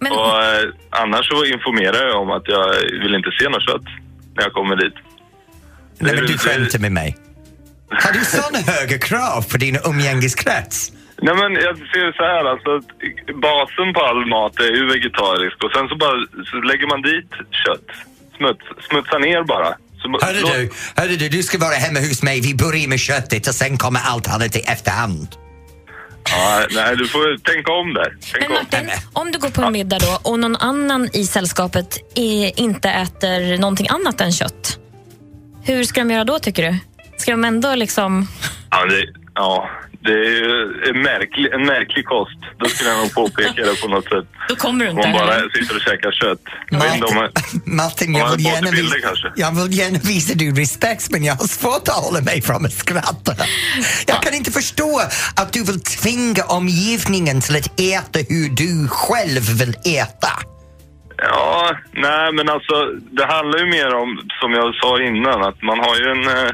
Men, 0.00 0.12
Och 0.12 0.42
eh, 0.44 0.68
annars 0.90 1.28
så 1.28 1.44
informerar 1.44 2.08
jag 2.08 2.22
om 2.22 2.30
att 2.30 2.48
jag 2.48 2.66
vill 3.02 3.14
inte 3.14 3.30
se 3.38 3.48
något 3.48 3.62
kött 3.62 3.88
när 4.34 4.42
jag 4.42 4.52
kommer 4.52 4.76
dit. 4.76 4.94
Nej 5.98 6.14
men 6.14 6.26
du 6.26 6.38
skämtar 6.38 6.78
med 6.78 6.92
mig. 6.92 7.16
Har 7.90 8.12
du 8.12 8.24
sådana 8.36 8.58
höga 8.58 8.98
krav 8.98 9.42
på 9.50 9.56
din 9.56 9.78
umgängeskrets? 9.84 10.92
Nej 11.22 11.34
men 11.34 11.52
jag 11.54 11.76
ser 11.76 12.04
det 12.06 12.12
så 12.16 12.22
här 12.22 12.44
alltså, 12.52 12.70
att 12.76 12.88
basen 13.46 13.92
på 13.94 14.00
all 14.00 14.26
mat 14.26 14.60
är 14.60 14.72
ju 14.78 14.86
vegetarisk 14.86 15.64
och 15.64 15.72
sen 15.74 15.88
så 15.88 15.96
bara 15.96 16.16
så 16.50 16.56
lägger 16.56 16.86
man 16.86 17.02
dit 17.02 17.30
kött. 17.64 17.88
Smuts, 18.36 18.64
smutsa 18.88 19.18
ner 19.18 19.42
bara. 19.42 19.74
Hörru 20.22 20.40
du, 20.40 20.70
hörru 20.96 21.16
du, 21.16 21.28
du 21.28 21.42
ska 21.42 21.58
vara 21.58 21.74
hemma 21.74 22.00
hos 22.00 22.22
mig. 22.22 22.40
Vi 22.40 22.54
börjar 22.54 22.88
med 22.88 23.00
köttet 23.00 23.46
och 23.48 23.54
sen 23.54 23.76
kommer 23.78 24.00
allt 24.04 24.28
annat 24.28 24.56
i 24.56 24.60
efterhand. 24.60 25.28
Ja, 26.30 26.66
nej, 26.70 26.96
du 26.96 27.08
får 27.08 27.38
tänka 27.38 27.72
om 27.72 27.94
där. 27.94 28.16
Tänk 28.32 28.48
Men 28.48 28.58
om. 28.58 28.64
Martin, 28.72 28.90
om 29.12 29.32
du 29.32 29.38
går 29.38 29.48
på 29.50 29.62
en 29.62 29.72
middag 29.72 29.98
då 29.98 30.30
och 30.30 30.38
någon 30.38 30.56
annan 30.56 31.08
i 31.12 31.26
sällskapet 31.26 31.98
är, 32.14 32.60
inte 32.60 32.90
äter 32.90 33.58
någonting 33.58 33.86
annat 33.90 34.20
än 34.20 34.32
kött. 34.32 34.78
Hur 35.64 35.84
ska 35.84 36.00
de 36.00 36.10
göra 36.10 36.24
då 36.24 36.38
tycker 36.38 36.72
du? 36.72 36.78
Ska 37.16 37.30
de 37.30 37.44
ändå 37.44 37.74
liksom... 37.74 38.28
Ja, 38.70 38.84
det, 38.84 39.04
ja, 39.34 39.70
det 40.04 40.12
är 40.12 40.30
ju 40.42 40.82
en 40.90 41.02
märklig, 41.02 41.52
en 41.52 41.66
märklig 41.66 42.04
kost. 42.04 42.38
Då 42.58 42.66
skulle 42.68 42.90
jag 42.90 42.98
nog 42.98 43.14
påpeka 43.14 43.62
det 43.64 43.80
på 43.82 43.88
något 43.88 44.04
sätt. 44.04 44.26
Då 44.48 44.56
kommer 44.56 44.84
du 44.84 44.90
inte 44.90 45.02
Om 45.02 45.10
man 45.10 45.20
bara 45.20 45.32
heller. 45.32 45.50
sitter 45.50 45.74
och 45.74 45.80
käkar 45.80 46.12
kött. 46.12 46.42
Om 46.72 47.28
Martin, 47.76 48.14
jag 48.14 48.30
vill, 48.36 48.44
gärna 48.44 48.70
bilder 48.70 48.96
visa, 48.96 49.32
jag 49.36 49.62
vill 49.62 49.78
gärna 49.78 49.98
visa 49.98 50.34
dig 50.34 50.50
respekt 50.50 51.10
men 51.10 51.24
jag 51.24 51.34
har 51.34 51.46
svårt 51.46 51.88
att 51.88 52.04
hålla 52.04 52.20
mig 52.20 52.42
från 52.42 52.66
att 52.66 52.72
skratta. 52.72 53.32
Jag 54.06 54.22
kan 54.22 54.34
inte 54.34 54.50
förstå 54.50 55.00
att 55.36 55.52
du 55.52 55.64
vill 55.64 55.80
tvinga 55.80 56.44
omgivningen 56.44 57.40
till 57.40 57.56
att 57.56 57.80
äta 57.80 58.18
hur 58.28 58.48
du 58.48 58.88
själv 58.88 59.42
vill 59.58 59.74
äta. 60.00 60.32
Ja, 61.22 61.76
nej 61.92 62.32
men 62.32 62.48
alltså 62.48 62.74
det 63.10 63.26
handlar 63.26 63.58
ju 63.58 63.66
mer 63.66 63.94
om, 63.94 64.20
som 64.40 64.52
jag 64.52 64.74
sa 64.74 65.02
innan, 65.02 65.42
att 65.42 65.62
man 65.62 65.78
har 65.78 65.96
ju 65.96 66.06
en, 66.10 66.24
eh, 66.28 66.52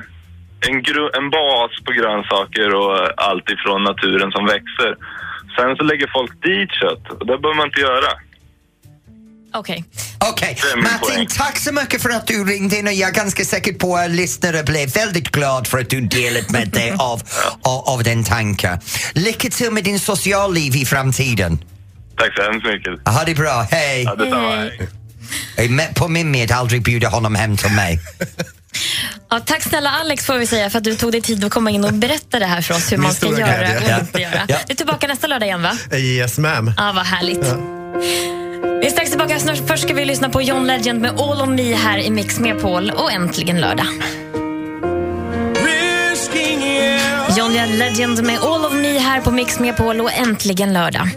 en, 0.68 0.76
gru, 0.88 1.04
en 1.18 1.26
bas 1.36 1.70
på 1.86 1.90
grönsaker 1.98 2.68
och 2.80 2.96
allt 3.28 3.46
ifrån 3.54 3.80
naturen 3.90 4.30
som 4.36 4.44
växer. 4.54 4.92
Sen 5.56 5.70
så 5.76 5.82
lägger 5.90 6.08
folk 6.18 6.32
dit 6.48 6.70
kött 6.80 7.04
och 7.12 7.26
det 7.26 7.38
behöver 7.42 7.54
man 7.60 7.66
inte 7.66 7.80
göra. 7.80 8.10
Okej. 9.54 9.84
Okej, 10.30 10.58
Det 10.62 10.70
är 10.72 10.76
min 10.76 10.82
Martin, 10.84 11.14
poäng. 11.16 11.26
tack 11.26 11.58
så 11.58 11.72
mycket 11.72 12.02
för 12.02 12.10
att 12.10 12.26
du 12.26 12.44
ringde 12.44 12.76
in 12.76 12.86
och 12.86 12.92
jag 12.92 13.08
är 13.10 13.14
ganska 13.14 13.44
säker 13.44 13.72
på 13.72 13.96
att 13.96 14.10
lyssnare 14.10 14.62
blev 14.62 14.88
väldigt 14.94 15.28
glad 15.30 15.66
för 15.66 15.78
att 15.78 15.90
du 15.90 16.00
delat 16.00 16.50
med 16.50 16.68
dig 16.68 16.90
av, 16.98 17.20
av, 17.62 17.80
av 17.88 18.02
den 18.02 18.24
tanken. 18.24 18.78
Lycka 19.14 19.48
till 19.48 19.70
med 19.70 19.84
din 19.84 19.98
socialliv 19.98 20.76
i 20.76 20.84
framtiden. 20.84 21.58
Tack 22.16 22.36
så 22.36 22.42
hemskt 22.42 22.66
mycket. 22.66 23.08
Ha 23.08 23.24
det 23.24 23.34
bra, 23.34 23.66
hej! 23.70 24.02
Ja, 24.02 24.14
detsamma. 24.14 24.50
Hej. 24.56 24.88
Jag 25.56 25.64
är 25.66 25.70
med 25.70 25.94
på 25.94 26.08
min 26.08 26.30
med 26.30 26.52
aldrig 26.52 26.82
bjuda 26.82 27.08
honom 27.08 27.34
hem 27.34 27.56
till 27.56 27.72
mig. 27.72 28.00
Ja, 29.30 29.40
tack 29.40 29.62
snälla 29.62 29.90
Alex 29.90 30.26
får 30.26 30.38
vi 30.38 30.46
säga 30.46 30.70
för 30.70 30.78
att 30.78 30.84
du 30.84 30.94
tog 30.94 31.12
dig 31.12 31.20
tid 31.20 31.44
att 31.44 31.52
komma 31.52 31.70
in 31.70 31.84
och 31.84 31.92
berätta 31.92 32.38
det 32.38 32.46
här 32.46 32.60
för 32.62 32.74
oss 32.74 32.92
hur 32.92 32.96
Min 32.96 33.02
man 33.02 33.14
ska 33.14 33.26
göra 33.26 33.36
glädje. 33.58 33.94
och 33.94 34.00
inte 34.00 34.20
göra. 34.20 34.40
Ja. 34.48 34.56
Du 34.66 34.72
är 34.72 34.76
tillbaka 34.76 35.06
nästa 35.06 35.26
lördag 35.26 35.46
igen 35.46 35.62
va? 35.62 35.72
Yes 35.96 36.38
ma'am. 36.38 36.72
Ja, 36.76 36.92
vad 36.96 37.06
härligt. 37.06 37.46
Vi 38.80 38.86
är 38.86 38.90
strax 38.90 39.10
tillbaka. 39.10 39.38
Först 39.66 39.82
ska 39.82 39.94
vi 39.94 40.04
lyssna 40.04 40.28
på 40.28 40.42
John 40.42 40.66
Legend 40.66 41.00
med 41.00 41.10
All 41.20 41.40
on 41.42 41.54
me 41.54 41.74
här 41.74 41.98
i 41.98 42.10
Mix 42.10 42.38
med 42.38 42.60
Paul 42.62 42.90
och 42.90 43.12
äntligen 43.12 43.60
lördag. 43.60 43.86
John 47.36 47.52
Legend 47.78 48.22
med 48.24 48.38
All 48.38 48.64
of 48.64 48.72
me 48.72 48.98
här 48.98 49.20
på 49.20 49.30
Mix 49.30 49.58
med 49.58 49.76
Paul 49.76 50.00
och 50.00 50.12
äntligen 50.12 50.72
lördag. 50.72 51.08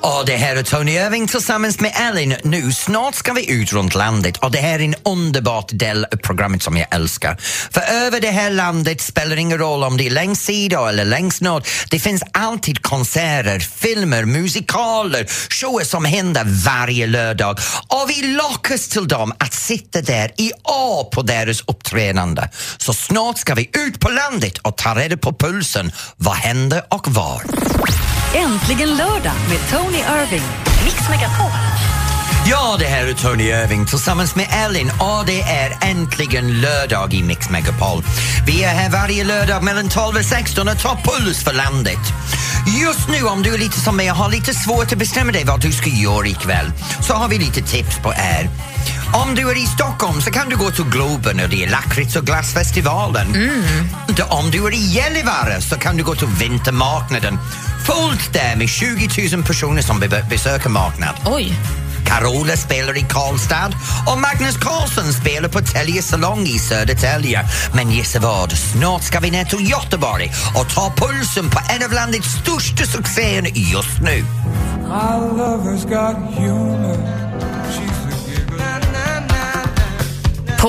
Och 0.00 0.26
det 0.26 0.36
här 0.36 0.56
är 0.56 0.62
Tony 0.62 0.92
Irving 0.92 1.28
tillsammans 1.28 1.80
med 1.80 1.92
Ellen. 1.94 2.34
Nu 2.44 2.72
snart 2.72 3.14
ska 3.14 3.32
vi 3.32 3.50
ut 3.50 3.72
runt 3.72 3.94
landet 3.94 4.36
och 4.36 4.50
det 4.50 4.58
här 4.58 4.78
är 4.78 4.84
en 4.84 4.94
underbart 5.04 5.68
del 5.72 6.04
av 6.04 6.16
programmet 6.16 6.62
som 6.62 6.76
jag 6.76 6.94
älskar. 6.94 7.36
För 7.70 7.80
över 7.80 8.20
det 8.20 8.30
här 8.30 8.50
landet 8.50 9.00
spelar 9.00 9.36
ingen 9.36 9.58
roll 9.58 9.84
om 9.84 9.96
det 9.96 10.06
är 10.06 10.10
längst 10.10 10.44
sida 10.44 10.88
eller 10.88 11.04
längst 11.04 11.40
norr. 11.40 11.62
Det 11.90 11.98
finns 11.98 12.22
alltid 12.32 12.82
konserter, 12.82 13.58
filmer, 13.58 14.24
musikaler, 14.24 15.26
shower 15.50 15.84
som 15.84 16.04
händer 16.04 16.44
varje 16.64 17.06
lördag 17.06 17.58
och 17.88 18.10
vi 18.10 18.22
lockas 18.22 18.88
till 18.88 19.08
dem 19.08 19.32
att 19.38 19.54
sitta 19.54 20.00
där 20.00 20.32
i 20.36 20.52
A 20.62 21.08
på 21.12 21.22
deras 21.22 21.60
uppträdande. 21.60 22.48
Så 22.78 22.92
snart 22.92 23.38
ska 23.38 23.54
vi 23.54 23.70
ut 23.72 24.00
på 24.00 24.08
landet 24.08 24.58
och 24.58 24.76
ta 24.76 24.94
reda 24.94 25.16
på 25.16 25.32
pulsen. 25.34 25.92
Vad 26.16 26.34
händer 26.34 26.82
och 26.90 27.08
var? 27.08 27.42
Äntligen 28.34 28.96
lördag 28.96 29.32
med 29.48 29.70
Tony 29.76 29.98
Irving. 29.98 30.42
Mix 30.84 31.08
Megapol. 31.10 31.50
Ja, 32.50 32.76
det 32.78 32.84
här 32.84 33.06
är 33.06 33.12
Tony 33.12 33.44
Irving 33.44 33.86
tillsammans 33.86 34.34
med 34.34 34.46
Ellen 34.50 34.90
och 34.90 35.26
det 35.26 35.40
är 35.40 35.78
äntligen 35.80 36.60
lördag 36.60 37.14
i 37.14 37.22
Mix 37.22 37.50
Megapol. 37.50 38.02
Vi 38.46 38.62
är 38.64 38.68
här 38.68 38.90
varje 38.90 39.24
lördag 39.24 39.64
mellan 39.64 39.88
12 39.88 40.16
och 40.16 40.24
16 40.24 40.68
och 40.68 40.78
tar 40.78 40.96
puls 41.04 41.44
för 41.44 41.52
landet. 41.52 41.98
Just 42.82 43.08
nu 43.08 43.22
om 43.22 43.42
du 43.42 43.54
är 43.54 43.58
lite 43.58 43.80
som 43.80 43.96
mig 43.96 44.10
och 44.10 44.16
har 44.16 44.30
lite 44.30 44.54
svårt 44.54 44.92
att 44.92 44.98
bestämma 44.98 45.32
dig 45.32 45.44
vad 45.44 45.60
du 45.60 45.72
ska 45.72 45.90
göra 45.90 46.26
ikväll 46.26 46.72
så 47.06 47.14
har 47.14 47.28
vi 47.28 47.38
lite 47.38 47.62
tips 47.62 47.98
på 47.98 48.12
er. 48.12 48.50
Om 49.22 49.34
du 49.34 49.50
är 49.50 49.56
i 49.56 49.66
Stockholm 49.66 50.20
så 50.20 50.30
kan 50.30 50.48
du 50.48 50.56
gå 50.56 50.70
till 50.70 50.84
Globen 50.84 51.40
och 51.40 51.48
det 51.48 51.64
är 51.64 51.70
lakrits 51.70 52.16
och 52.16 52.26
glassfestivalen. 52.26 53.26
Om 54.28 54.50
du 54.50 54.66
är 54.66 54.74
i 54.74 54.76
Gällivare 54.94 55.60
så 55.60 55.76
kan 55.78 55.96
du 55.96 56.04
gå 56.04 56.14
till 56.14 56.26
Vintermarknaden. 56.28 57.38
Fullt 57.86 58.32
där 58.32 58.56
med 58.56 58.68
20 58.68 59.36
000 59.36 59.44
personer 59.44 59.82
som 59.82 60.00
be- 60.00 60.26
besöker 60.30 60.68
marknaden. 60.68 61.14
Oj. 61.26 61.52
Carola 62.06 62.56
spelar 62.56 62.98
i 62.98 63.00
Karlstad 63.10 63.70
och 64.06 64.18
Magnus 64.20 64.56
Carlsson 64.56 65.12
spelar 65.12 65.48
på 65.48 65.60
Tälje 65.60 66.02
salong 66.02 66.46
i 66.46 66.58
Södertälje. 66.58 67.48
Men 67.74 67.90
gissa 67.90 68.18
vad? 68.20 68.52
Snart 68.52 69.02
ska 69.02 69.20
vi 69.20 69.30
ner 69.30 69.44
till 69.44 69.70
Göteborg 69.70 70.32
och 70.54 70.68
ta 70.74 70.92
pulsen 70.96 71.50
på 71.50 71.60
en 71.76 71.84
av 71.84 71.92
landets 71.92 72.28
största 72.28 72.84
succéer 72.86 73.42
just 73.54 74.00
nu. 74.02 74.24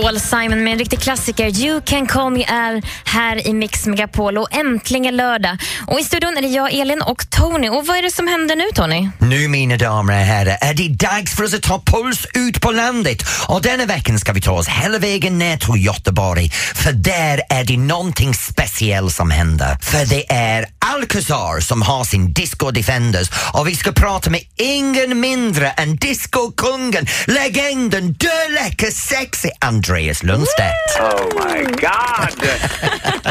Paul 0.02 0.20
Simon 0.20 0.64
med 0.64 0.74
en 0.74 0.80
riktig 0.80 1.00
klassiker, 1.00 1.62
You 1.62 1.82
can 1.82 2.08
call 2.08 2.32
me 2.32 2.46
Al, 2.46 2.82
här 3.06 3.48
i 3.48 3.54
Mix 3.54 3.86
Megapol 3.86 4.38
och 4.38 4.54
äntligen 4.54 5.18
lördag. 5.18 5.58
Och 5.88 6.00
i 6.00 6.04
studion 6.04 6.38
är 6.38 6.42
det 6.42 6.48
jag, 6.48 6.74
Elin 6.74 7.02
och 7.02 7.30
Tony. 7.30 7.70
Och 7.70 7.88
vad 7.88 7.98
är 7.98 8.02
det 8.02 8.12
som 8.12 8.28
händer 8.28 8.56
nu, 8.56 8.64
Tony? 8.76 9.10
Nu 9.20 9.48
mina 9.48 9.78
damer 9.78 10.14
och 10.14 10.20
herrar 10.20 10.58
är 10.62 10.74
det 10.74 10.90
dags 10.90 11.36
för 11.36 11.44
oss 11.44 11.54
att 11.54 11.62
ta 11.62 11.82
puls 11.86 12.28
ut 12.34 12.62
på 12.62 12.72
landet 12.72 13.24
och 13.48 13.62
denna 13.62 13.86
veckan 13.86 14.20
ska 14.20 14.34
vi 14.34 14.42
ta 14.42 14.52
oss 14.52 14.68
hela 14.68 15.00
vägen 15.00 15.40
ner 15.40 15.58
till 15.58 15.86
Göteborg 15.86 16.50
för 16.76 16.92
där 16.92 17.42
är 17.50 17.64
det 17.64 17.78
någonting 17.78 18.34
speciellt 18.34 19.14
som 19.14 19.32
händer. 19.32 19.78
För 19.82 20.06
det 20.06 20.32
är 20.32 20.66
Alcazar 20.80 21.60
som 21.60 21.82
har 21.82 22.04
sin 22.04 22.34
Disco 22.34 22.72
Defenders 22.72 23.30
och 23.54 23.68
vi 23.68 23.76
ska 23.76 23.92
prata 23.92 24.30
med 24.30 24.42
ingen 24.56 25.20
mindre 25.20 25.70
än 25.70 25.96
discokungen, 25.96 27.08
legenden, 27.26 28.14
döläcker, 28.14 28.92
sexy 28.92 29.50
Andreas 29.90 30.24
Lundstedt. 30.24 31.00
Oh 31.00 31.46
my 31.46 31.64
god! 31.64 32.50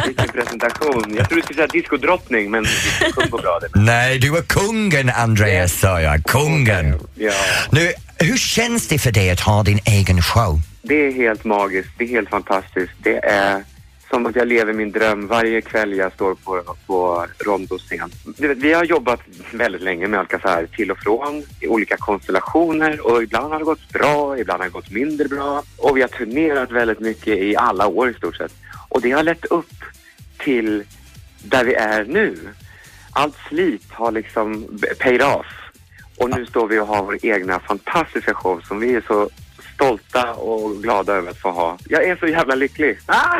Vilken 0.06 0.28
presentation. 0.28 1.14
Jag 1.16 1.28
trodde 1.28 1.34
du 1.34 1.42
skulle 1.42 1.54
säga 1.56 1.66
diskodrottning, 1.66 2.50
men 2.50 2.62
disco 2.62 3.22
går 3.30 3.38
bra 3.42 3.58
det. 3.60 3.80
Nej, 3.80 4.18
du 4.18 4.36
är 4.36 4.42
kungen 4.42 5.10
Andreas 5.10 5.72
sa 5.80 6.00
jag, 6.00 6.24
kungen. 6.24 7.00
Ja, 7.14 7.32
Nu, 7.72 7.92
hur 8.18 8.36
känns 8.36 8.88
det 8.88 8.98
för 8.98 9.12
dig 9.12 9.30
att 9.30 9.40
ha 9.40 9.62
din 9.62 9.80
egen 9.84 10.22
show? 10.22 10.60
det 10.82 11.06
är 11.06 11.12
helt 11.12 11.44
magiskt. 11.44 11.88
Det 11.98 12.04
är 12.04 12.08
helt 12.08 12.28
fantastiskt. 12.30 12.92
Det 13.02 13.18
är 13.24 13.64
som 14.10 14.26
att 14.26 14.36
jag 14.36 14.48
lever 14.48 14.72
min 14.72 14.92
dröm 14.92 15.26
varje 15.26 15.60
kväll 15.60 15.92
jag 15.92 16.12
står 16.12 16.34
på, 16.34 16.76
på 16.86 17.26
rondoscen. 17.38 18.10
Vi 18.56 18.72
har 18.72 18.84
jobbat 18.84 19.20
väldigt 19.52 19.82
länge 19.82 20.06
med 20.06 20.20
Alcazar 20.20 20.66
till 20.66 20.90
och 20.90 20.98
från 20.98 21.42
i 21.60 21.68
olika 21.68 21.96
konstellationer 21.96 23.06
och 23.06 23.22
ibland 23.22 23.52
har 23.52 23.58
det 23.58 23.64
gått 23.64 23.92
bra, 23.92 24.38
ibland 24.38 24.60
har 24.60 24.66
det 24.68 24.72
gått 24.72 24.90
mindre 24.90 25.28
bra 25.28 25.62
och 25.76 25.96
vi 25.96 26.00
har 26.00 26.08
turnerat 26.08 26.70
väldigt 26.70 27.00
mycket 27.00 27.38
i 27.38 27.56
alla 27.56 27.86
år 27.86 28.10
i 28.10 28.14
stort 28.14 28.36
sett. 28.36 28.54
Och 28.88 29.00
det 29.00 29.10
har 29.10 29.22
lett 29.22 29.44
upp 29.44 29.74
till 30.38 30.84
där 31.42 31.64
vi 31.64 31.74
är 31.74 32.04
nu. 32.04 32.38
Allt 33.12 33.36
slit 33.48 33.84
har 33.90 34.12
liksom 34.12 34.78
paid 34.98 35.22
off. 35.22 35.46
Och 36.16 36.30
nu 36.30 36.46
står 36.46 36.68
vi 36.68 36.78
och 36.78 36.86
har 36.86 37.02
vår 37.02 37.26
egna 37.26 37.60
fantastiska 37.60 38.34
show 38.34 38.60
som 38.60 38.80
vi 38.80 38.94
är 38.94 39.02
så 39.06 39.30
stolta 39.76 40.32
och 40.32 40.82
glada 40.82 41.12
över 41.12 41.30
att 41.30 41.38
få 41.38 41.50
ha. 41.50 41.78
Jag 41.88 42.04
är 42.04 42.16
så 42.16 42.26
jävla 42.26 42.54
lycklig. 42.54 42.98
Ah! 43.06 43.36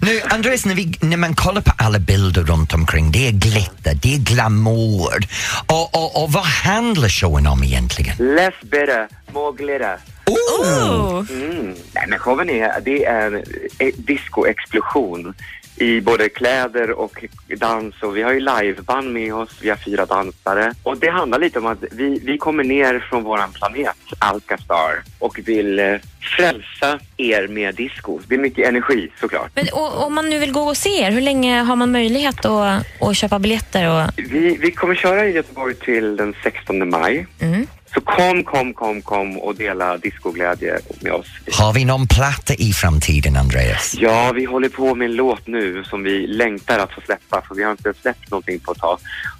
Nu, 0.00 0.20
Andreas, 0.24 0.66
när, 0.66 0.74
vi, 0.74 0.92
när 1.00 1.16
man 1.16 1.34
kollar 1.34 1.60
på 1.60 1.72
alla 1.78 1.98
bilder 1.98 2.42
runt 2.42 2.74
omkring, 2.74 3.12
det 3.12 3.28
är 3.28 3.32
glitter, 3.32 3.94
det 4.02 4.14
är 4.14 4.18
glamour. 4.18 5.18
Och, 5.66 5.94
och, 5.94 6.22
och 6.22 6.32
vad 6.32 6.44
handlar 6.44 7.08
showen 7.08 7.46
om 7.46 7.64
egentligen? 7.64 8.16
Less 8.36 8.54
bitter, 8.62 9.08
more 9.32 9.56
glitter. 9.56 9.98
Oh. 10.26 11.24
Mm. 11.30 11.74
Nej, 11.94 12.04
men 12.08 12.18
showen 12.18 12.50
är, 12.50 12.80
det 12.80 13.04
är 13.04 13.26
en 13.26 13.34
eh, 13.78 13.94
discoexplosion 13.96 15.34
i 15.76 16.00
både 16.00 16.28
kläder 16.28 16.90
och 16.90 17.24
dans 17.56 17.94
och 18.02 18.16
vi 18.16 18.22
har 18.22 18.32
ju 18.32 18.40
liveband 18.40 19.12
med 19.12 19.34
oss, 19.34 19.50
vi 19.60 19.68
har 19.70 19.76
fyra 19.76 20.06
dansare. 20.06 20.74
Och 20.82 20.96
det 20.98 21.10
handlar 21.10 21.38
lite 21.38 21.58
om 21.58 21.66
att 21.66 21.84
vi, 21.90 22.20
vi 22.24 22.38
kommer 22.38 22.64
ner 22.64 23.06
från 23.10 23.22
våran 23.24 23.52
planet 23.52 23.96
Alcastar 24.18 25.02
och 25.18 25.38
vill 25.44 25.78
eh, 25.78 25.94
frälsa 26.36 27.00
er 27.16 27.48
med 27.48 27.74
disco. 27.74 28.20
Det 28.28 28.34
är 28.34 28.38
mycket 28.38 28.68
energi 28.68 29.10
såklart. 29.20 29.50
Men, 29.54 29.66
och, 29.72 30.06
om 30.06 30.14
man 30.14 30.30
nu 30.30 30.38
vill 30.38 30.52
gå 30.52 30.60
och 30.60 30.76
se 30.76 31.02
er, 31.02 31.10
hur 31.10 31.20
länge 31.20 31.60
har 31.60 31.76
man 31.76 31.92
möjlighet 31.92 32.44
att, 32.44 32.86
att 33.00 33.16
köpa 33.16 33.38
biljetter? 33.38 33.90
Och... 33.90 34.10
Vi, 34.16 34.56
vi 34.56 34.70
kommer 34.70 34.94
köra 34.94 35.26
i 35.26 35.32
Göteborg 35.32 35.74
till 35.74 36.16
den 36.16 36.34
16 36.42 36.90
maj. 36.90 37.26
Mm. 37.40 37.66
Så 37.96 38.02
kom, 38.02 38.44
kom, 38.44 38.74
kom, 38.74 39.02
kom 39.02 39.38
och 39.38 39.54
dela 39.54 39.96
discoglädje 39.96 40.78
med 41.00 41.12
oss. 41.12 41.26
Har 41.52 41.72
vi 41.72 41.84
någon 41.84 42.06
platta 42.06 42.54
i 42.54 42.72
framtiden, 42.72 43.36
Andreas? 43.36 43.94
Ja, 43.98 44.32
vi 44.34 44.44
håller 44.44 44.68
på 44.68 44.94
med 44.94 45.04
en 45.04 45.14
låt 45.16 45.46
nu 45.46 45.84
som 45.84 46.02
vi 46.02 46.26
längtar 46.26 46.78
att 46.78 46.92
få 46.92 47.00
släppa 47.00 47.42
för 47.48 47.54
vi 47.54 47.62
har 47.62 47.70
inte 47.70 47.94
släppt 48.02 48.30
någonting 48.30 48.60
på 48.60 48.72
ett 48.72 48.78
tag. 48.78 48.98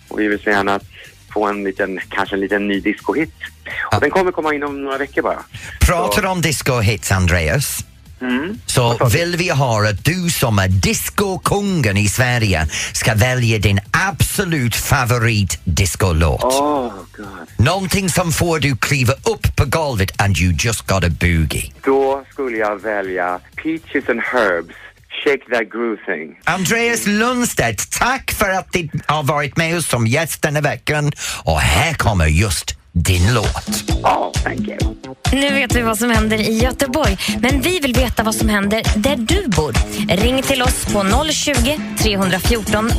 Och 0.08 0.20
vi 0.20 0.28
vill 0.28 0.38
så 0.38 0.50
gärna 0.50 0.80
få 1.32 1.46
en 1.46 1.64
liten, 1.64 2.00
kanske 2.08 2.36
en 2.36 2.40
liten 2.40 2.68
ny 2.68 2.80
discohit. 2.80 3.34
Och 3.94 4.00
den 4.00 4.10
kommer 4.10 4.32
komma 4.32 4.54
inom 4.54 4.84
några 4.84 4.98
veckor 4.98 5.22
bara. 5.22 5.44
Pratar 5.80 6.26
om 6.26 6.40
disco-hits, 6.40 7.12
Andreas. 7.12 7.84
Mm. 8.20 8.60
Så 8.66 9.08
vill 9.12 9.36
vi 9.36 9.48
ha 9.48 9.88
att 9.88 10.04
du 10.04 10.30
som 10.30 10.58
är 10.58 10.68
discokungen 10.68 11.96
i 11.96 12.08
Sverige 12.08 12.66
ska 12.92 13.14
välja 13.14 13.58
din 13.58 13.80
absolut 14.08 14.76
favorit 14.76 15.60
discolåt. 15.64 16.44
Oh, 16.44 16.92
God. 17.16 17.26
Någonting 17.56 18.08
som 18.08 18.32
får 18.32 18.58
du 18.58 18.76
kliva 18.76 19.12
upp 19.12 19.56
på 19.56 19.64
golvet 19.64 20.22
and 20.22 20.38
you 20.38 20.54
just 20.58 20.86
got 20.86 21.04
a 21.04 21.08
boogie. 21.20 21.72
Då 21.84 22.24
skulle 22.32 22.56
jag 22.56 22.82
välja 22.82 23.40
Peaches 23.62 24.08
and 24.08 24.20
Herbs, 24.20 24.74
Shake 25.24 25.44
That 25.50 25.72
Groove 25.72 25.96
Thing. 26.06 26.38
Andreas 26.44 27.06
Lundstedt, 27.06 27.90
tack 27.98 28.32
för 28.32 28.50
att 28.50 28.72
du 28.72 28.88
har 29.06 29.22
varit 29.22 29.56
med 29.56 29.76
oss 29.76 29.86
som 29.88 30.06
gäst 30.06 30.42
denna 30.42 30.60
veckan 30.60 31.12
och 31.44 31.60
här 31.60 31.94
kommer 31.94 32.26
just 32.26 32.75
din 32.96 33.34
låt. 33.34 33.92
Oh, 34.02 34.32
thank 34.32 34.68
you. 34.68 34.78
Nu 35.32 35.54
vet 35.54 35.76
vi 35.76 35.82
vad 35.82 35.98
som 35.98 36.10
händer 36.10 36.36
i 36.38 36.58
Göteborg, 36.58 37.18
men 37.40 37.60
vi 37.60 37.80
vill 37.80 37.94
veta 37.94 38.22
vad 38.22 38.34
som 38.34 38.48
händer 38.48 38.82
där 38.96 39.16
du 39.16 39.48
bor. 39.48 39.72
Ring 40.08 40.42
till 40.42 40.62
oss 40.62 40.84
på 40.92 41.04
020 41.32 41.80
314 41.98 42.90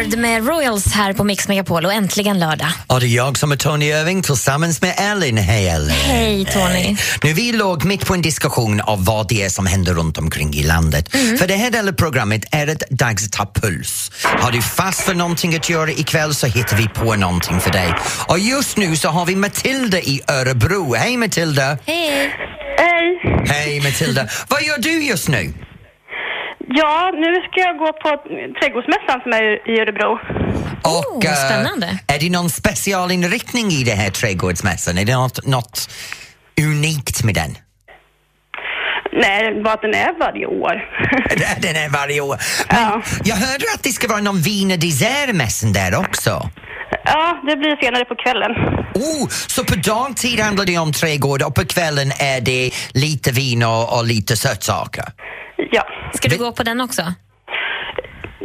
314. 0.00 0.10
Lord 0.10 0.18
med 0.18 0.46
Royals 0.46 0.92
här 0.92 1.12
på 1.12 1.24
Mix 1.24 1.48
Megapol 1.48 1.86
och 1.86 1.92
äntligen 1.92 2.38
lördag. 2.38 2.68
Och 2.86 3.00
det 3.00 3.06
är 3.06 3.08
jag 3.08 3.38
som 3.38 3.52
är 3.52 3.56
Tony 3.56 3.86
Irving 3.86 4.22
tillsammans 4.22 4.82
med 4.82 4.94
Ellen. 4.98 5.36
Hej 5.36 5.68
Ellen! 5.68 5.90
Hej 5.90 6.44
Tony. 6.44 6.96
Nu 7.22 7.32
vi 7.32 7.52
låg 7.52 7.84
mitt 7.84 8.06
på 8.06 8.14
en 8.14 8.22
diskussion 8.22 8.80
av 8.80 9.04
vad 9.04 9.28
det 9.28 9.42
är 9.42 9.48
som 9.48 9.66
händer 9.66 9.94
runt 9.94 10.18
omkring 10.18 10.54
i 10.54 10.62
landet. 10.62 11.14
Mm. 11.14 11.38
För 11.38 11.46
det 11.46 11.54
här 11.54 11.70
delen 11.70 11.88
av 11.88 11.92
programmet 11.92 12.44
är 12.50 12.66
ett 12.66 12.82
dags 12.90 13.26
att 13.26 13.32
ta 13.32 13.46
puls. 13.54 14.10
Har 14.24 14.52
du 14.52 14.62
fast 14.62 15.00
för 15.00 15.14
någonting 15.14 15.54
att 15.54 15.70
göra 15.70 15.90
ikväll 15.90 16.34
så 16.34 16.46
hittar 16.46 16.76
vi 16.76 16.88
på 16.88 17.16
någonting 17.16 17.60
för 17.60 17.70
dig. 17.70 17.94
Och 18.28 18.38
just 18.38 18.76
nu 18.76 18.96
så 18.96 19.08
har 19.08 19.26
vi 19.26 19.36
Matilda 19.36 20.00
i 20.00 20.20
Örebro. 20.28 20.94
Hej 20.94 21.16
Matilda! 21.16 21.78
Hej! 21.86 22.32
Hej! 22.78 23.44
Hej 23.46 23.80
Matilda! 23.80 24.28
vad 24.48 24.62
gör 24.62 24.78
du 24.78 25.04
just 25.04 25.28
nu? 25.28 25.54
Ja, 26.74 27.10
nu 27.14 27.34
ska 27.34 27.60
jag 27.60 27.78
gå 27.78 27.92
på 27.92 28.08
trädgårdsmässan 28.60 29.20
som 29.22 29.32
är 29.32 29.68
i 29.70 29.80
Örebro. 29.80 30.18
Och, 30.82 31.24
eh, 31.24 31.34
spännande. 31.34 31.98
är 32.06 32.18
det 32.18 32.30
någon 32.30 32.50
specialinriktning 32.50 33.70
i 33.70 33.84
det 33.84 33.94
här 33.94 34.10
trädgårdsmässan? 34.10 34.98
Är 34.98 35.04
det 35.04 35.14
något, 35.14 35.46
något 35.46 35.90
unikt 36.60 37.24
med 37.24 37.34
den? 37.34 37.56
Nej, 39.12 39.62
bara 39.62 39.74
att 39.74 39.82
den 39.82 39.94
är 39.94 40.18
varje 40.18 40.46
år. 40.46 40.74
Den 41.62 41.76
är 41.76 41.88
varje 41.88 42.20
år. 42.20 42.36
Men 42.68 43.02
jag 43.24 43.36
hörde 43.36 43.64
att 43.74 43.82
det 43.82 43.88
ska 43.90 44.08
vara 44.08 44.20
någon 44.20 44.40
vin 44.40 44.70
och 44.72 44.78
dessertmässan 44.78 45.72
där 45.72 45.98
också. 45.98 46.50
Ja, 47.04 47.40
det 47.46 47.56
blir 47.56 47.76
senare 47.76 48.04
på 48.04 48.14
kvällen. 48.14 48.50
Oh, 48.94 49.28
så 49.28 49.64
på 49.64 49.74
dagtid 49.74 50.40
handlar 50.40 50.64
det 50.64 50.78
om 50.78 50.92
trädgård 50.92 51.42
och 51.42 51.54
på 51.54 51.66
kvällen 51.66 52.12
är 52.18 52.40
det 52.40 52.70
lite 52.94 53.32
vin 53.32 53.62
och, 53.62 53.98
och 53.98 54.04
lite 54.04 54.36
sötsaker? 54.36 55.04
Ja. 55.70 55.86
Ska 56.14 56.28
du 56.28 56.38
gå 56.38 56.52
på 56.52 56.62
den 56.62 56.80
också? 56.80 57.14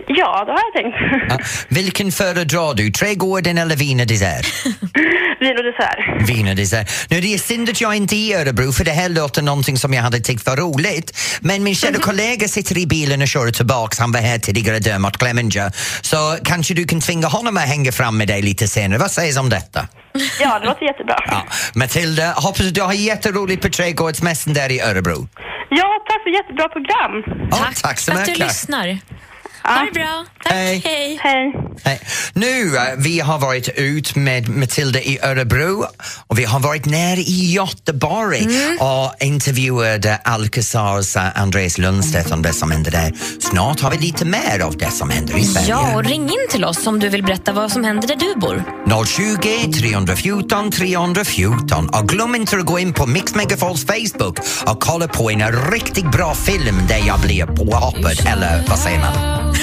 Ja, 0.08 0.46
det 0.46 0.52
har 0.52 0.62
jag 0.74 0.84
tänkt. 0.84 0.98
Ja. 1.30 1.40
Vilken 1.68 2.12
föredrar 2.12 2.74
du, 2.74 2.92
trädgården 2.92 3.58
eller 3.58 3.76
vin 3.76 4.00
och 4.00 4.08
dessert? 4.08 4.46
Vin 5.40 5.58
och 5.58 5.64
dessert. 5.64 6.30
Vin 6.30 6.48
och 6.48 6.56
dessert. 6.56 6.92
Nu 7.10 7.22
det 7.22 7.34
är 7.34 7.38
synd 7.38 7.70
att 7.70 7.82
jag 7.82 7.96
inte 7.96 8.16
är 8.16 8.18
i 8.18 8.34
Örebro 8.34 8.72
för 8.72 8.86
det 8.86 8.92
här 8.92 9.10
låter 9.10 9.42
någonting 9.42 9.78
som 9.78 9.94
jag 9.94 10.04
hade 10.04 10.20
tyckt 10.20 10.46
var 10.46 10.58
roligt. 10.58 11.18
Men 11.42 11.64
min 11.64 11.76
kära 11.76 12.00
kollega 12.00 12.48
sitter 12.48 12.78
i 12.78 12.88
bilen 12.88 13.22
och 13.22 13.28
kör 13.28 13.52
tillbaks, 13.52 14.00
han 14.00 14.12
var 14.12 14.20
här 14.20 14.40
tidigare, 14.40 14.80
Dermot 14.80 15.18
Clemenger. 15.18 15.72
Så 16.02 16.38
kanske 16.44 16.74
du 16.74 16.86
kan 16.86 17.02
tvinga 17.02 17.28
honom 17.28 17.58
att 17.58 17.68
hänga 17.68 17.92
fram 17.92 18.18
med 18.18 18.28
dig 18.28 18.42
lite 18.42 18.68
senare. 18.68 19.00
Vad 19.00 19.12
sägs 19.12 19.38
om 19.38 19.50
detta? 19.50 19.88
Ja, 20.40 20.60
det 20.60 20.66
låter 20.66 20.86
jättebra. 20.86 21.24
Ja. 21.28 21.46
Matilda, 21.74 22.32
hoppas 22.32 22.66
du 22.72 22.82
har 22.82 22.94
jätteroligt 22.94 23.62
på 23.62 23.70
trädgårdsmässan 23.70 24.54
där 24.54 24.72
i 24.72 24.82
Örebro. 24.82 25.28
Ja, 25.78 25.88
tack 26.10 26.24
för 26.24 26.30
jättebra 26.30 26.70
program. 26.70 27.12
Ja, 27.52 27.68
tack 27.84 28.00
så 28.00 28.12
för 28.12 28.20
att 28.20 28.26
du 28.26 28.32
mycket. 28.32 28.70
Ha 29.68 29.86
det 29.86 29.92
bra. 29.94 30.26
Tack. 30.44 30.54
Hej. 30.54 30.82
Hej. 30.84 31.20
Hej. 31.24 31.54
Nej. 31.86 32.00
Nu, 32.34 32.76
eh, 32.78 32.82
vi 32.98 33.20
har 33.20 33.40
varit 33.40 33.70
ut 33.76 34.16
med 34.16 34.50
Matilda 34.50 35.00
i 35.02 35.20
Örebro 35.24 35.86
och 36.28 36.40
vi 36.40 36.44
har 36.44 36.60
varit 36.60 36.86
nere 36.86 37.20
i 37.20 37.52
Göteborg 37.52 38.40
Mm. 38.44 38.78
och 38.82 39.14
intervjuade 39.20 40.16
Alcazars 40.24 41.16
eh, 41.16 41.42
Andreas 41.42 41.78
Lundstedt 41.78 42.32
om 42.32 42.42
det 42.42 42.54
som 42.54 42.72
händer 42.72 42.92
där. 42.92 43.14
Snart 43.40 43.80
har 43.82 43.92
vi 43.92 43.98
lite 43.98 44.26
mer 44.26 44.60
av 44.64 44.78
det 44.78 44.92
som 44.92 45.10
händer 45.10 45.38
i 45.38 45.44
Sverige. 45.44 45.68
Ja, 45.70 45.96
och 45.96 46.04
ring 46.06 46.24
in 46.24 46.48
till 46.50 46.66
oss 46.66 46.88
om 46.88 47.00
du 47.00 47.10
vill 47.10 47.24
berätta 47.24 47.54
vad 47.54 47.72
som 47.72 47.84
händer 47.84 48.08
där 48.08 48.16
du 48.16 48.40
bor. 48.40 48.64
020 49.06 49.72
314 49.80 50.72
314 50.72 51.90
och 51.90 52.10
glöm 52.10 52.36
inte 52.36 52.58
att 52.58 52.66
gå 52.66 52.80
in 52.80 52.94
på 52.94 53.06
Mix 53.06 53.36
Megafols 53.36 53.86
Facebook 53.86 54.40
och 54.66 54.80
kolla 54.82 55.08
på 55.08 55.32
en 55.32 55.72
riktigt 55.72 56.12
bra 56.12 56.36
film 56.36 56.76
där 56.88 57.04
jag 57.08 57.20
blir 57.20 57.46
påhoppad, 57.46 58.20
eller 58.28 58.64
vad 58.70 58.80
säger 58.80 59.00
man? 59.00 59.55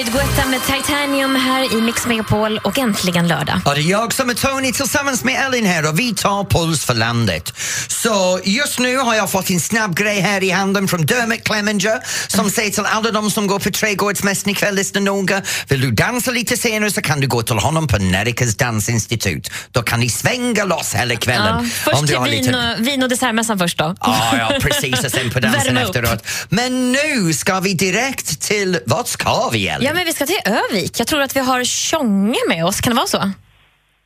David 0.00 0.12
Guetta 0.12 0.48
med 0.48 0.60
Titanium 0.62 1.36
här 1.36 1.78
i 1.78 1.80
Mix 1.80 2.06
Megapol 2.06 2.58
och 2.58 2.78
äntligen 2.78 3.28
lördag. 3.28 3.60
Och 3.64 3.74
det 3.74 3.80
är 3.80 3.90
jag 3.90 4.12
som 4.12 4.30
är 4.30 4.34
Tony 4.34 4.72
tillsammans 4.72 5.24
med 5.24 5.46
Ellen 5.46 5.66
här 5.66 5.88
och 5.88 5.98
vi 5.98 6.14
tar 6.14 6.44
puls 6.44 6.84
för 6.84 6.94
landet. 6.94 7.52
Så 7.88 8.40
just 8.44 8.78
nu 8.78 8.96
har 8.96 9.14
jag 9.14 9.30
fått 9.30 9.50
en 9.50 9.60
snabb 9.60 9.96
grej 9.96 10.20
här 10.20 10.42
i 10.42 10.50
handen 10.50 10.88
från 10.88 11.06
Dermot 11.06 11.44
Clemenger 11.44 12.00
som 12.28 12.50
säger 12.50 12.70
till 12.70 12.84
alla 12.86 13.10
de 13.10 13.30
som 13.30 13.46
går 13.46 13.58
på 13.58 13.70
trädgårdsmässan 13.70 14.50
ikväll, 14.50 14.74
lyssna 14.74 15.00
noga. 15.00 15.42
Vill 15.68 15.80
du 15.80 15.90
dansa 15.90 16.30
lite 16.30 16.56
senare 16.56 16.90
så 16.90 17.02
kan 17.02 17.20
du 17.20 17.28
gå 17.28 17.42
till 17.42 17.56
honom 17.56 17.88
på 17.88 17.98
Nerikas 17.98 18.56
dansinstitut. 18.56 19.50
Då 19.72 19.82
kan 19.82 20.00
ni 20.00 20.08
svänga 20.08 20.64
loss 20.64 20.94
hela 20.94 21.16
kvällen. 21.16 21.70
Ja, 21.84 21.92
först 21.92 22.06
till 22.06 22.18
vin, 22.18 22.54
och, 22.54 22.86
vin 22.86 23.02
och 23.02 23.08
dessertmässan 23.08 23.58
först 23.58 23.78
då. 23.78 23.94
Ja, 24.00 24.36
ja, 24.38 24.58
precis. 24.60 25.04
Och 25.04 25.10
sen 25.10 25.30
på 25.30 25.40
dansen 25.40 25.76
efteråt. 25.76 26.26
Men 26.48 26.92
nu 26.92 27.32
ska 27.32 27.60
vi 27.60 27.74
direkt 27.74 28.40
till, 28.40 28.78
vart 28.86 29.08
ska 29.08 29.48
vi 29.52 29.68
Ellen? 29.68 29.89
Ja, 29.90 29.94
men 29.94 30.04
vi 30.04 30.12
ska 30.12 30.26
till 30.26 30.40
Övik. 30.46 31.00
Jag 31.00 31.06
tror 31.06 31.20
att 31.20 31.36
vi 31.36 31.40
har 31.40 31.64
Tjonge 31.64 32.38
med 32.48 32.64
oss. 32.64 32.80
Kan 32.80 32.90
det 32.92 32.96
vara 32.96 33.06
så? 33.06 33.30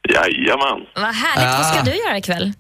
Jajamän. 0.09 0.81
Vad 0.95 1.15
härligt. 1.15 1.59
Vad 1.59 1.67
ska 1.67 1.81
Ah. 1.81 1.83
du 1.83 1.95
göra 1.95 2.19
ikväll? 2.19 2.53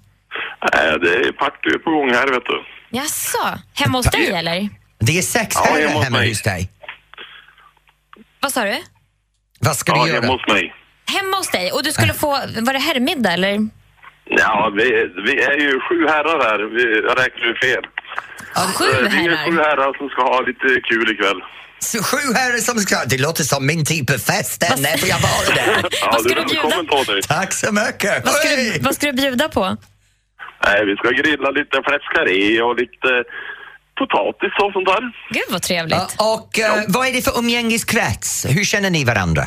Äh, 0.72 0.92
det 1.02 1.14
är 1.28 1.32
party 1.32 1.78
på 1.84 1.90
gång 1.90 2.10
här, 2.14 2.26
vet 2.26 2.44
du. 2.44 2.64
Jaså? 2.90 3.58
Hemma 3.74 3.98
hos 3.98 4.06
dig 4.06 4.26
eller? 4.32 4.68
Det 4.98 5.18
är 5.18 5.22
sex 5.22 5.56
Ja, 5.56 5.64
här 5.70 5.80
hemma 5.80 5.94
hos 5.94 6.04
hemma 6.04 6.18
mig. 6.18 6.28
hos 6.28 6.42
dig. 6.42 6.70
Vad 8.40 8.52
sa 8.52 8.64
du? 8.64 8.76
Vad 9.60 9.76
ska 9.76 9.92
Ja, 9.96 10.02
du 10.04 10.10
göra? 10.10 10.20
hemma 10.20 10.32
hos 10.32 10.46
mig. 10.48 10.74
Hemma 11.16 11.36
hos 11.36 11.50
dig? 11.50 11.72
Och 11.72 11.82
du 11.82 11.92
skulle 11.92 12.14
få, 12.14 12.30
var 12.66 12.72
det 12.72 12.78
herrmiddag 12.78 13.32
eller? 13.32 13.68
Ja, 14.24 14.72
vi, 14.76 14.84
vi 15.26 15.42
är 15.42 15.58
ju 15.60 15.80
sju 15.80 16.06
herrar 16.08 16.38
här. 16.50 16.58
Vi, 16.76 16.82
jag 17.08 17.18
räknar 17.18 17.46
ju 17.46 17.54
fel. 17.54 17.84
Sju 18.78 18.84
Eh, 18.84 18.98
Vi 19.00 19.06
är 19.06 19.30
herrar? 19.30 19.44
sju 19.50 19.58
herrar 19.58 19.98
som 19.98 20.08
ska 20.08 20.22
ha 20.22 20.40
lite 20.40 20.80
kul 20.90 21.10
ikväll. 21.12 21.40
Sju 21.92 22.34
herrar 22.34 22.58
som 22.58 22.78
ska... 22.78 23.04
Det 23.06 23.18
låter 23.20 23.44
som 23.44 23.66
min 23.66 23.84
typ 23.84 24.10
av 24.10 24.18
fest. 24.18 24.60
där. 24.60 24.76
När 24.82 24.96
får 24.96 25.08
jag 25.08 25.18
vara 25.18 25.54
där? 25.54 25.88
Ja, 26.00 26.10
Vad 26.12 26.20
ska 26.20 26.34
du 26.34 26.40
är 26.40 26.46
bjuda? 27.04 27.22
Tack 27.28 27.52
så 27.52 27.72
mycket. 27.72 28.24
Vad 28.24 28.34
ska, 28.34 28.48
du, 28.48 28.78
vad 28.80 28.94
ska 28.94 29.06
du 29.06 29.12
bjuda 29.12 29.48
på? 29.48 29.76
Nej, 30.66 30.84
vi 30.86 30.96
ska 30.96 31.08
grilla 31.10 31.50
lite 31.50 31.76
fläskkarré 31.88 32.62
och 32.62 32.76
lite 32.76 33.10
potatis 33.98 34.52
och 34.62 34.72
sånt 34.72 34.86
där. 34.86 35.02
Gud 35.30 35.42
vad 35.50 35.62
trevligt. 35.62 36.14
Ja, 36.18 36.34
och 36.40 36.58
eh, 36.58 36.84
vad 36.88 37.06
är 37.08 37.12
det 37.12 37.22
för 37.22 37.38
umgängeskrets? 37.38 38.46
Hur 38.48 38.64
känner 38.64 38.90
ni 38.90 39.04
varandra? 39.04 39.42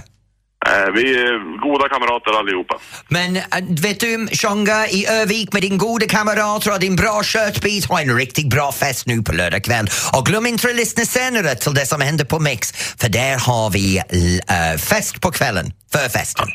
Eh, 0.67 0.91
vi 0.93 1.15
är 1.15 1.59
goda 1.61 1.89
kamrater 1.89 2.39
allihopa. 2.39 2.75
Men 3.07 3.35
äh, 3.35 3.43
vet 3.81 3.99
du, 3.99 4.27
sjunga 4.27 4.87
i 4.87 5.07
Övik 5.07 5.53
med 5.53 5.61
din 5.61 5.77
goda 5.77 6.07
kamrater 6.07 6.73
och 6.73 6.79
din 6.79 6.95
bra 6.95 7.23
köttbit. 7.23 7.85
Ha 7.85 8.01
en 8.01 8.17
riktigt 8.17 8.49
bra 8.49 8.71
fest 8.71 9.07
nu 9.07 9.23
på 9.23 9.33
lördag 9.33 9.63
kväll. 9.63 9.87
Och 10.13 10.25
glöm 10.25 10.45
inte 10.45 10.69
att 10.69 10.75
lyssna 10.75 11.05
senare 11.05 11.55
till 11.55 11.73
det 11.73 11.85
som 11.85 12.01
händer 12.01 12.25
på 12.25 12.39
Mix, 12.39 12.71
för 12.71 13.09
där 13.09 13.37
har 13.47 13.69
vi 13.69 13.97
äh, 13.97 14.77
fest 14.79 15.21
på 15.21 15.31
kvällen, 15.31 15.73
för 15.91 16.09
festen. 16.09 16.47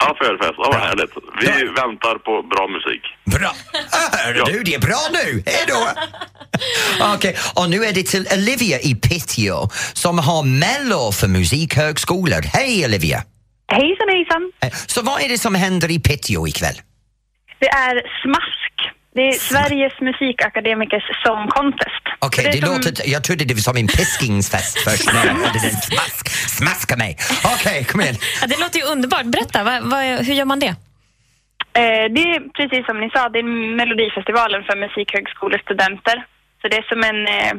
Ja, 0.00 0.16
förfest. 0.18 0.54
Ja, 0.58 0.70
vad 0.72 0.80
härligt. 0.80 1.10
Vi 1.40 1.64
väntar 1.64 2.18
på 2.18 2.42
bra 2.42 2.68
musik. 2.68 3.02
Bra! 3.24 3.52
Hör 4.12 4.52
du, 4.52 4.62
det 4.62 4.74
är 4.74 4.80
bra 4.80 5.00
nu. 5.12 5.42
Hej 5.46 5.64
då! 5.68 5.88
Okej, 7.14 7.36
och 7.54 7.70
nu 7.70 7.84
är 7.84 7.92
det 7.92 8.02
till 8.02 8.28
Olivia 8.32 8.80
i 8.80 8.94
Piteå 8.94 9.68
som 9.92 10.18
har 10.18 10.42
Mello 10.42 11.12
för 11.12 11.28
musikhögskolor. 11.28 12.42
Hej 12.42 12.84
Olivia! 12.84 13.22
Hejsan 13.68 14.08
hejsan! 14.08 14.52
Eh, 14.62 14.70
Så 14.86 15.02
vad 15.02 15.22
är 15.22 15.28
det 15.28 15.38
som 15.38 15.54
händer 15.54 15.90
i 15.90 15.98
Piteå 16.00 16.48
ikväll? 16.48 16.74
Det 17.58 17.68
är 17.68 17.94
Smask. 18.22 18.54
Det 19.14 19.28
är 19.28 19.32
Sveriges 19.32 20.00
musikakademikers 20.00 21.06
song 21.26 21.48
contest. 21.48 22.04
Okej, 22.18 22.44
det, 22.44 22.58
är 22.58 22.62
som- 22.62 22.74
låter... 22.76 22.92
Jag 23.14 23.24
trodde 23.24 23.44
det 23.44 23.54
var 23.54 23.60
som 23.60 23.76
en 23.76 23.86
piskingsfest 23.86 24.78
först 24.86 25.12
när 25.12 25.26
jag 25.26 25.34
hörde 25.34 25.58
den 25.68 25.76
smask, 25.88 26.28
smaska 26.58 26.96
mig. 26.96 27.16
Okej, 27.54 27.84
kom 27.84 28.00
igen. 28.00 28.16
Ja, 28.40 28.46
det 28.46 28.58
låter 28.60 28.78
ju 28.78 28.84
underbart. 28.84 29.24
Berätta, 29.24 29.64
vad, 29.64 29.82
vad, 29.82 30.04
hur 30.26 30.34
gör 30.34 30.44
man 30.44 30.58
det? 30.60 30.74
Eh, 31.80 32.04
det 32.16 32.22
är 32.34 32.40
precis 32.58 32.86
som 32.86 33.00
ni 33.00 33.10
sa, 33.10 33.28
det 33.28 33.38
är 33.38 33.76
Melodifestivalen 33.76 34.62
för 34.68 34.76
musikhögskolestudenter. 34.84 36.16
Så 36.62 36.68
det 36.68 36.76
är 36.76 36.86
som 36.92 37.00
en 37.10 37.20
eh, 37.36 37.52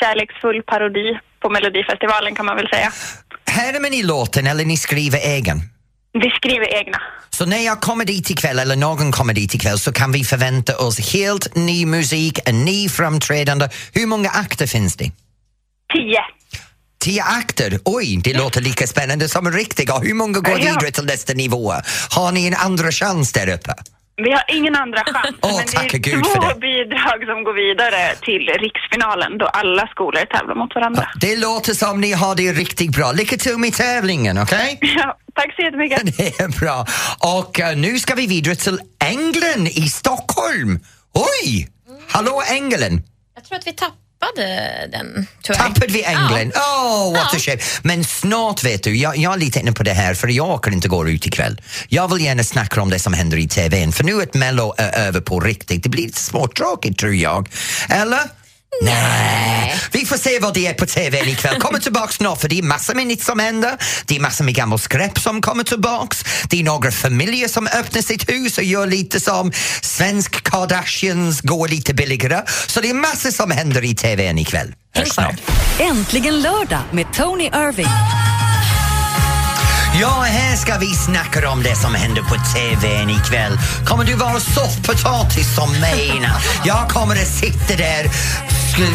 kärleksfull 0.00 0.62
parodi 0.62 1.18
på 1.40 1.50
Melodifestivalen 1.50 2.34
kan 2.34 2.46
man 2.46 2.56
väl 2.56 2.68
säga. 2.68 2.90
Härmar 3.54 3.90
ni 3.90 4.02
låten 4.02 4.46
eller 4.46 4.64
ni 4.64 4.76
skriver 4.76 5.18
egen? 5.18 5.62
Vi 6.12 6.30
skriver 6.30 6.74
egna. 6.80 6.98
Så 7.30 7.46
när 7.46 7.58
jag 7.64 7.80
kommer 7.80 8.04
dit 8.04 8.30
ikväll 8.30 8.58
eller 8.58 8.76
någon 8.76 9.12
kommer 9.12 9.34
dit 9.34 9.54
ikväll 9.54 9.78
så 9.78 9.92
kan 9.92 10.12
vi 10.12 10.24
förvänta 10.24 10.76
oss 10.76 11.12
helt 11.12 11.54
ny 11.56 11.86
musik, 11.86 12.38
en 12.44 12.64
ny 12.64 12.88
framträdande. 12.88 13.68
Hur 13.92 14.06
många 14.06 14.30
akter 14.30 14.66
finns 14.66 14.96
det? 14.96 15.04
Tio. 15.92 16.18
Tio 17.00 17.22
akter? 17.22 17.78
Oj, 17.84 18.20
det 18.24 18.34
låter 18.34 18.60
lika 18.60 18.86
spännande 18.86 19.28
som 19.28 19.46
en 19.46 19.52
riktig. 19.52 19.88
Hur 20.02 20.14
många 20.14 20.40
går 20.40 20.58
Ja. 20.58 20.66
vidare 20.66 20.90
till 20.90 21.04
nästa 21.04 21.32
nivå? 21.32 21.74
Har 22.10 22.32
ni 22.32 22.46
en 22.46 22.54
andra 22.54 22.92
chans 22.92 23.32
där 23.32 23.48
uppe? 23.48 23.74
Vi 24.16 24.30
har 24.32 24.44
ingen 24.48 24.76
andra 24.76 24.98
chans. 25.04 25.36
Åh, 25.42 25.56
men 25.56 25.66
det 25.90 25.94
är 25.94 25.98
Gud 25.98 26.24
två 26.24 26.48
det. 26.48 26.60
bidrag 26.60 27.18
som 27.26 27.44
går 27.44 27.54
vidare 27.54 28.14
till 28.16 28.48
riksfinalen 28.64 29.38
då 29.38 29.46
alla 29.46 29.86
skolor 29.86 30.24
tävlar 30.24 30.54
mot 30.54 30.74
varandra. 30.74 31.08
Det 31.20 31.36
låter 31.36 31.74
som 31.74 32.00
ni 32.00 32.12
har 32.12 32.34
det 32.34 32.52
riktigt 32.52 32.90
bra. 32.96 33.12
Lycka 33.12 33.36
till 33.36 33.58
med 33.58 33.72
tävlingen, 33.74 34.38
okej? 34.42 34.78
Ja, 34.96 35.16
tack 35.34 35.54
så 35.56 35.62
jättemycket. 35.62 36.16
Det 36.16 36.40
är 36.40 36.60
bra. 36.60 36.86
Och 37.42 37.60
eh, 37.60 37.76
nu 37.76 37.98
ska 37.98 38.14
vi 38.14 38.26
vidare 38.26 38.54
till 38.54 38.78
England 39.04 39.66
i 39.68 39.88
Stockholm. 39.88 40.80
Oj! 41.14 41.68
Hallå 42.08 42.42
England! 42.50 43.02
Jag 43.34 43.44
tror 43.44 43.58
att 43.58 43.66
vi 43.66 43.72
tappade 43.72 43.98
den, 44.90 45.26
tyvärr. 45.42 45.58
Tappade 45.58 45.92
vi 45.92 46.04
England? 46.04 46.52
Ja. 46.54 46.84
Oh, 46.84 47.12
what 47.12 47.34
a 47.34 47.38
shame. 47.38 47.58
Men 47.82 48.04
snart 48.04 48.64
vet 48.64 48.82
du, 48.82 48.96
jag, 48.96 49.16
jag 49.16 49.32
är 49.32 49.38
lite 49.38 49.60
inne 49.60 49.72
på 49.72 49.82
det 49.82 49.92
här 49.92 50.14
för 50.14 50.28
jag 50.28 50.50
orkar 50.50 50.70
inte 50.70 50.88
gå 50.88 51.08
ut 51.08 51.26
ikväll. 51.26 51.60
Jag 51.88 52.14
vill 52.14 52.24
gärna 52.24 52.44
snacka 52.44 52.82
om 52.82 52.90
det 52.90 52.98
som 52.98 53.12
händer 53.12 53.36
i 53.36 53.48
TVn 53.48 53.92
för 53.92 54.04
nu 54.04 54.22
ett 54.22 54.34
Mello 54.34 54.74
är 54.78 55.06
över 55.06 55.20
på 55.20 55.40
riktigt. 55.40 55.82
Det 55.82 55.88
blir 55.88 56.02
lite 56.02 56.20
småtråkigt 56.20 56.98
tror 56.98 57.14
jag. 57.14 57.48
Eller? 57.88 58.20
Nej. 58.82 59.80
Vi 59.90 60.06
får 60.06 60.16
se 60.16 60.38
vad 60.38 60.54
det 60.54 60.66
är 60.66 60.74
på 60.74 60.86
TVn 60.86 61.28
ikväll. 61.28 61.60
Kommer 61.60 61.78
tillbaks 61.78 62.16
snart 62.16 62.40
för 62.40 62.48
det 62.48 62.58
är 62.58 62.62
massor 62.62 62.94
med 62.94 63.06
nytt 63.06 63.22
som 63.22 63.38
händer. 63.38 63.76
Det 64.06 64.16
är 64.16 64.20
massor 64.20 64.44
med 64.44 64.54
gammalt 64.54 64.82
skräp 64.82 65.18
som 65.18 65.40
kommer 65.40 65.64
tillbaks. 65.64 66.24
Det 66.48 66.60
är 66.60 66.64
några 66.64 66.90
familjer 66.90 67.48
som 67.48 67.66
öppnar 67.66 68.02
sitt 68.02 68.28
hus 68.28 68.58
och 68.58 68.64
gör 68.64 68.86
lite 68.86 69.20
som 69.20 69.52
svensk 69.80 70.42
Kardashians, 70.42 71.40
går 71.40 71.68
lite 71.68 71.94
billigare. 71.94 72.42
Så 72.66 72.80
det 72.80 72.90
är 72.90 72.94
massor 72.94 73.30
som 73.30 73.50
händer 73.50 73.84
i 73.84 73.94
TVn 73.94 74.38
ikväll. 74.38 74.74
Hörs 74.94 75.08
snart. 75.08 75.40
Äntligen 75.78 76.40
lördag 76.40 76.82
med 76.92 77.12
Tony 77.12 77.44
Irving. 77.44 77.86
Ja, 80.00 80.24
här 80.26 80.56
ska 80.56 80.78
vi 80.78 80.86
snacka 80.86 81.50
om 81.50 81.62
det 81.62 81.76
som 81.76 81.94
händer 81.94 82.22
på 82.22 82.34
TVn 82.34 83.10
ikväll. 83.10 83.58
Kommer 83.84 84.04
du 84.04 84.14
vara 84.14 84.40
soffpotatis 84.40 85.54
som 85.54 85.70
mig? 85.80 86.30
Jag 86.64 86.88
kommer 86.88 87.14
att 87.14 87.28
sitta 87.28 87.76
där 87.76 88.04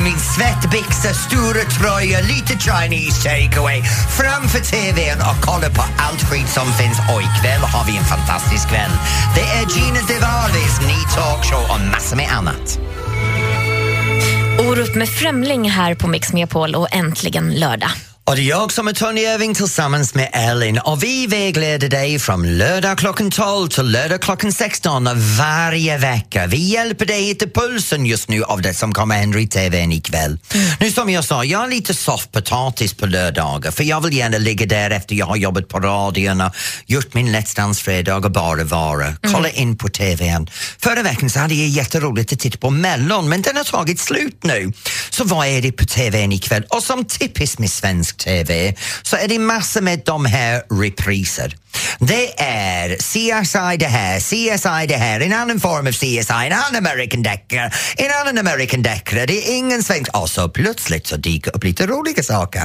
min 0.03 0.19
svettbyxa, 0.19 1.13
stora 1.13 1.63
tröja, 1.77 2.19
lite 2.21 2.53
Chinese 2.65 3.23
takeaway 3.23 3.81
framför 4.19 4.59
TVn 4.59 5.19
och 5.19 5.45
kolla 5.45 5.69
på 5.69 5.83
allt 5.97 6.23
skit 6.23 6.49
som 6.49 6.67
finns. 6.73 6.99
Och 7.13 7.21
ikväll 7.21 7.61
har 7.61 7.85
vi 7.85 7.97
en 7.97 8.03
fantastisk 8.03 8.69
kväll. 8.69 8.91
Det 9.35 9.41
är 9.41 9.65
Gina 9.75 10.01
Devarvis 10.07 10.81
ny 10.81 10.99
talkshow 11.15 11.63
och 11.73 11.81
massor 11.91 12.15
med 12.15 12.29
annat. 12.31 12.79
Orup 14.59 14.95
med 14.95 15.09
Främling 15.09 15.69
här 15.69 15.95
på 15.95 16.07
Mix 16.07 16.33
Megapol 16.33 16.75
och 16.75 16.87
äntligen 16.91 17.53
lördag. 17.53 17.91
Och 18.29 18.35
det 18.35 18.41
är 18.41 18.49
jag 18.49 18.71
som 18.71 18.87
är 18.87 18.93
Tony 18.93 19.21
Irving 19.21 19.55
tillsammans 19.55 20.15
med 20.15 20.29
Ellen 20.33 20.79
och 20.79 21.03
vi 21.03 21.27
vägleder 21.27 21.89
dig 21.89 22.19
från 22.19 22.57
lördag 22.57 22.97
klockan 22.97 23.31
12 23.31 23.67
till 23.67 23.85
lördag 23.85 24.21
klockan 24.21 24.51
16 24.51 25.09
varje 25.37 25.97
vecka. 25.97 26.47
Vi 26.47 26.57
hjälper 26.57 27.05
dig 27.05 27.23
hitta 27.23 27.45
pulsen 27.45 28.05
just 28.05 28.29
nu 28.29 28.43
av 28.43 28.61
det 28.61 28.73
som 28.73 28.93
kommer 28.93 29.15
hända 29.15 29.39
i 29.39 29.47
TVn 29.47 29.91
ikväll. 29.91 30.39
Nu 30.79 30.91
som 30.91 31.09
jag 31.09 31.23
sa, 31.23 31.43
jag 31.43 31.63
är 31.63 31.67
lite 31.67 31.93
soffpotatis 31.93 32.93
på 32.93 33.05
lördagar 33.05 33.71
för 33.71 33.83
jag 33.83 34.03
vill 34.03 34.17
gärna 34.17 34.37
ligga 34.37 34.65
där 34.65 34.91
efter 34.91 35.15
jag 35.15 35.25
har 35.25 35.35
jobbat 35.35 35.67
på 35.67 35.79
radion 35.79 36.41
och 36.41 36.55
gjort 36.85 37.13
min 37.13 37.35
Let's 37.35 37.55
Dance-fredag 37.55 38.15
och 38.15 38.31
bara 38.31 38.63
vara. 38.63 39.13
Kolla 39.33 39.49
in 39.49 39.77
på 39.77 39.89
TVn. 39.89 40.49
Förra 40.79 41.03
veckan 41.03 41.29
så 41.29 41.39
hade 41.39 41.53
jag 41.53 41.67
jätteroligt 41.67 42.33
att 42.33 42.39
titta 42.39 42.57
på 42.57 42.69
Mellon 42.69 43.29
men 43.29 43.41
den 43.41 43.57
har 43.57 43.63
tagit 43.63 43.99
slut 43.99 44.43
nu. 44.43 44.71
Så 45.09 45.23
vad 45.23 45.47
är 45.47 45.61
det 45.61 45.71
på 45.71 45.85
TVn 45.85 46.31
ikväll? 46.31 46.63
Och 46.69 46.83
som 46.83 47.05
typiskt 47.05 47.59
med 47.59 47.71
svensk 47.71 48.18
TV 48.19 48.73
så 49.01 49.15
är 49.17 49.27
det 49.27 49.39
massor 49.39 49.81
med 49.81 50.01
de 50.05 50.25
här 50.25 50.63
repriser. 50.81 51.55
Det 51.99 52.41
är 52.41 52.95
CSI 52.95 53.77
det 53.77 53.85
här, 53.85 54.19
CSI 54.19 54.87
det 54.87 54.95
här, 54.97 55.19
en 55.19 55.33
annan 55.33 55.59
form 55.59 55.87
av 55.87 55.91
CSI, 55.91 56.25
en 56.29 56.53
annan 56.53 56.75
American 56.75 57.23
deckare, 57.23 57.71
en 57.97 58.11
annan 58.21 58.37
American 58.47 58.81
deckare. 58.81 59.25
Det 59.25 59.33
är 59.49 59.55
ingen 59.57 59.83
svensk... 59.83 60.17
Och 60.17 60.29
så 60.29 60.49
plötsligt 60.49 61.07
så 61.07 61.15
dyker 61.17 61.55
upp 61.55 61.63
lite 61.63 61.87
roliga 61.87 62.23
saker. 62.23 62.59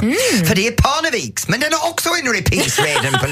För 0.46 0.54
det 0.54 0.66
är 0.66 0.72
Parneviks, 0.72 1.48
men 1.48 1.60
den 1.60 1.72
har 1.72 1.88
också 1.90 2.08
en 2.22 2.32
repris 2.32 2.78
redan. 2.78 3.12
På, 3.12 3.26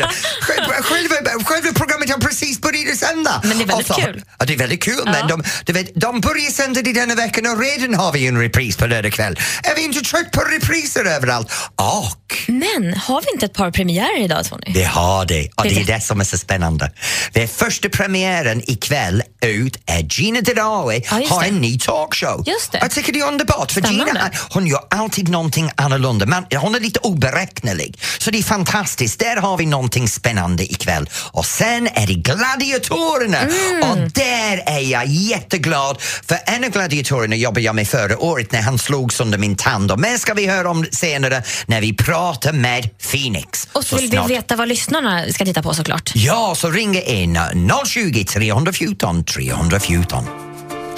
själva, 0.82 1.14
själva, 1.44 1.72
programmet 1.74 2.10
har 2.10 2.18
precis 2.18 2.60
börjat 2.60 2.96
sända. 2.98 3.40
Men 3.44 3.58
det 3.58 3.64
är 3.64 3.66
väldigt 3.66 3.86
så- 3.86 3.94
kul. 3.94 4.22
Ja, 4.38 4.44
det 4.46 4.52
är 4.52 4.58
väldigt 4.58 4.82
kul, 4.82 5.02
men 5.04 5.28
de, 5.28 5.44
du 5.64 5.72
vet, 5.72 5.94
de 5.94 6.20
börjar 6.20 6.50
sända 6.50 6.82
det 6.82 6.92
denna 6.92 7.14
veckan 7.14 7.46
och 7.46 7.60
redan 7.60 7.94
har 7.94 8.12
vi 8.12 8.26
en 8.26 8.40
repris 8.40 8.76
på 8.76 8.86
lördag 8.86 9.12
kväll. 9.12 9.38
Är 9.62 9.74
vi 9.76 9.82
inte 9.84 10.00
trött 10.00 10.30
på 10.32 10.40
repriser 10.40 11.04
överallt? 11.04 11.52
Och 11.76 12.36
Men 12.46 12.94
har 12.94 13.20
vi 13.20 13.26
inte 13.34 13.46
ett 13.46 13.54
par 13.54 13.70
premiärer 13.70 14.24
idag, 14.24 14.44
Tony? 14.44 14.72
det 14.74 14.84
har 14.84 15.24
det 15.24 15.48
och 15.68 15.74
Det 15.74 15.80
är 15.92 15.94
det 15.94 16.00
som 16.00 16.20
är 16.20 16.24
så 16.24 16.38
spännande. 16.38 16.92
Det 17.32 17.42
är 17.42 17.46
första 17.46 17.88
premiären 17.88 18.62
ikväll 18.70 19.22
ut 19.40 19.76
är 19.86 20.02
Gina 20.10 20.40
Dirawi 20.40 21.04
Ja, 21.10 21.20
har 21.28 21.44
en 21.44 21.58
ny 21.60 21.78
talkshow. 21.78 22.44
Just 22.46 22.72
det. 22.72 22.78
Jag 22.80 22.90
tycker 22.90 23.12
det 23.12 23.20
är 23.20 23.28
underbart 23.28 23.72
för 23.72 23.80
Gina 23.80 24.04
Spännande. 24.04 24.30
hon 24.50 24.66
gör 24.66 24.80
alltid 24.90 25.28
någonting 25.28 25.70
annorlunda. 25.76 26.26
Man, 26.26 26.44
hon 26.56 26.74
är 26.74 26.80
lite 26.80 26.98
oberäknelig. 27.00 27.98
Så 28.18 28.30
det 28.30 28.38
är 28.38 28.42
fantastiskt. 28.42 29.18
Där 29.18 29.36
har 29.36 29.56
vi 29.56 29.66
någonting 29.66 30.08
spännande 30.08 30.64
ikväll. 30.72 31.10
Och 31.32 31.46
sen 31.46 31.88
är 31.94 32.06
det 32.06 32.14
Gladiatorerna 32.14 33.38
Mm. 33.42 33.90
och 33.90 34.10
där 34.10 34.62
är 34.66 34.78
jag 34.78 35.06
jätteglad 35.06 35.96
för 36.00 36.38
en 36.46 36.64
av 36.64 36.70
gladiatorerna 36.70 37.36
jobbade 37.36 37.60
jag 37.60 37.74
med 37.74 37.88
förra 37.88 38.18
året 38.18 38.52
när 38.52 38.62
han 38.62 38.78
slog 38.78 39.12
sönder 39.12 39.38
min 39.38 39.56
tand 39.56 39.90
och 39.92 40.00
mer 40.00 40.16
ska 40.18 40.34
vi 40.34 40.46
höra 40.46 40.70
om 40.70 40.86
senare 40.92 41.42
när 41.66 41.80
vi 41.80 41.92
pratar 41.96 42.52
med 42.52 42.98
Phoenix. 43.10 43.68
Och 43.72 43.84
så 43.84 43.96
vill 43.96 44.10
snart. 44.10 44.30
vi 44.30 44.34
veta 44.34 44.56
vad 44.56 44.68
lyssnarna 44.68 45.24
ska 45.32 45.44
titta 45.52 45.62
på 45.62 45.74
såklart. 45.74 46.12
Ja, 46.14 46.54
så 46.56 46.70
ringa 46.70 47.00
in 47.00 47.38
020 47.86 48.24
314 48.24 49.24
314. 49.24 50.24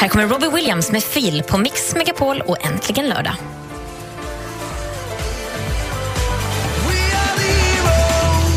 Här 0.01 0.09
kommer 0.09 0.27
Robbie 0.27 0.49
Williams 0.49 0.93
med 0.93 1.03
Fil 1.03 1.43
på 1.43 1.59
Mix 1.59 1.95
Megapol 1.95 2.40
och 2.40 2.67
äntligen 2.67 3.09
lördag. 3.09 3.35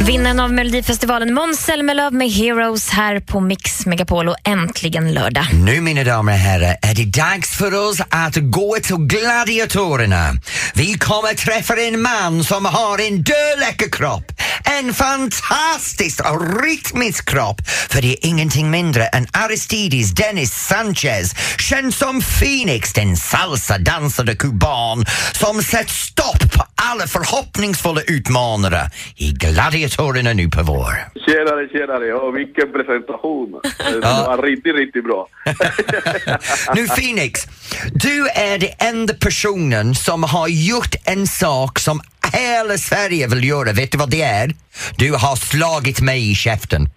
Vinnaren 0.07 0.39
av 0.39 0.53
Melodifestivalen 0.53 1.33
Måns 1.33 1.59
Zelmerlöw 1.59 2.17
med 2.17 2.31
Heroes 2.31 2.89
här 2.89 3.19
på 3.19 3.39
Mix 3.39 3.85
Megapol 3.85 4.29
och 4.29 4.35
äntligen 4.43 5.13
lördag. 5.13 5.45
Nu 5.53 5.81
mina 5.81 6.03
damer 6.03 6.31
och 6.31 6.37
herrar 6.37 6.77
är 6.81 6.95
det 6.95 7.05
dags 7.05 7.57
för 7.57 7.89
oss 7.89 8.01
att 8.09 8.35
gå 8.35 8.77
till 8.83 8.95
gladiatorerna. 8.95 10.33
Vi 10.73 10.93
kommer 10.93 11.33
träffa 11.33 11.75
en 11.75 12.01
man 12.01 12.43
som 12.43 12.65
har 12.65 13.07
en 13.07 13.23
dödläcker 13.23 13.89
kropp. 13.91 14.36
En 14.67 14.93
fantastisk 14.93 16.19
och 16.29 16.63
rytmisk 16.63 17.29
kropp. 17.29 17.61
För 17.67 18.01
det 18.01 18.07
är 18.07 18.29
ingenting 18.29 18.71
mindre 18.71 19.07
än 19.07 19.27
Aristides 19.31 20.11
Dennis 20.11 20.53
Sanchez, 20.53 21.35
känd 21.59 21.93
som 21.93 22.21
Phoenix, 22.21 22.93
den 22.93 23.17
salsa-dansade 23.17 24.35
kuban 24.35 25.05
som 25.31 25.63
sätter 25.63 25.93
stopp 25.93 26.56
alla 26.77 27.07
förhoppningsfulla 27.07 28.01
utmanare 28.01 28.89
i 29.15 29.31
Gladiatorerna 29.31 30.33
nu 30.33 30.49
på 30.49 30.63
vår. 30.63 30.93
Tjenare, 31.25 31.67
tjenare. 31.67 32.05
Ja, 32.05 32.29
vilken 32.29 32.71
presentation. 32.71 33.61
Det 33.91 33.99
var 33.99 34.41
riktigt, 34.41 34.75
riktigt 34.75 35.03
bra. 35.03 35.27
Nu 36.75 36.87
Phoenix, 36.87 37.47
du 37.93 38.27
är 38.27 38.57
den 38.57 38.69
enda 38.79 39.13
personen 39.13 39.95
som 39.95 40.23
har 40.23 40.47
gjort 40.47 40.95
en 41.05 41.27
sak 41.27 41.79
som 41.79 42.01
hela 42.33 42.77
Sverige 42.77 43.27
vill 43.27 43.43
göra. 43.43 43.71
Vet 43.71 43.91
du 43.91 43.97
vad 43.97 44.09
det 44.09 44.21
är? 44.21 44.55
Du 44.97 45.13
har 45.13 45.35
slagit 45.35 46.01
mig 46.01 46.31
i 46.31 46.35
käften. 46.35 46.89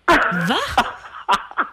Va? 0.49 0.85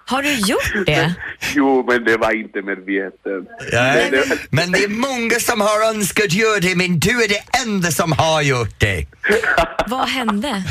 Har 0.05 0.21
du 0.23 0.33
gjort 0.33 0.85
det? 0.85 1.13
Jo, 1.55 1.85
men 1.89 2.03
det 2.03 2.17
var 2.17 2.31
inte 2.31 2.61
medvetet. 2.61 3.43
Det- 3.71 4.07
det- 4.11 4.37
Men 4.49 4.71
det 4.71 4.83
är 4.83 4.89
många 4.89 5.35
som 5.39 5.61
har 5.61 5.89
önskat 5.89 6.33
göra 6.33 6.59
det, 6.59 6.75
men 6.75 6.99
du 6.99 7.23
är 7.23 7.27
det 7.27 7.41
enda 7.65 7.91
som 7.91 8.11
har 8.11 8.41
gjort 8.41 8.79
det. 8.79 9.05
Vad 9.87 10.09
hände? 10.09 10.63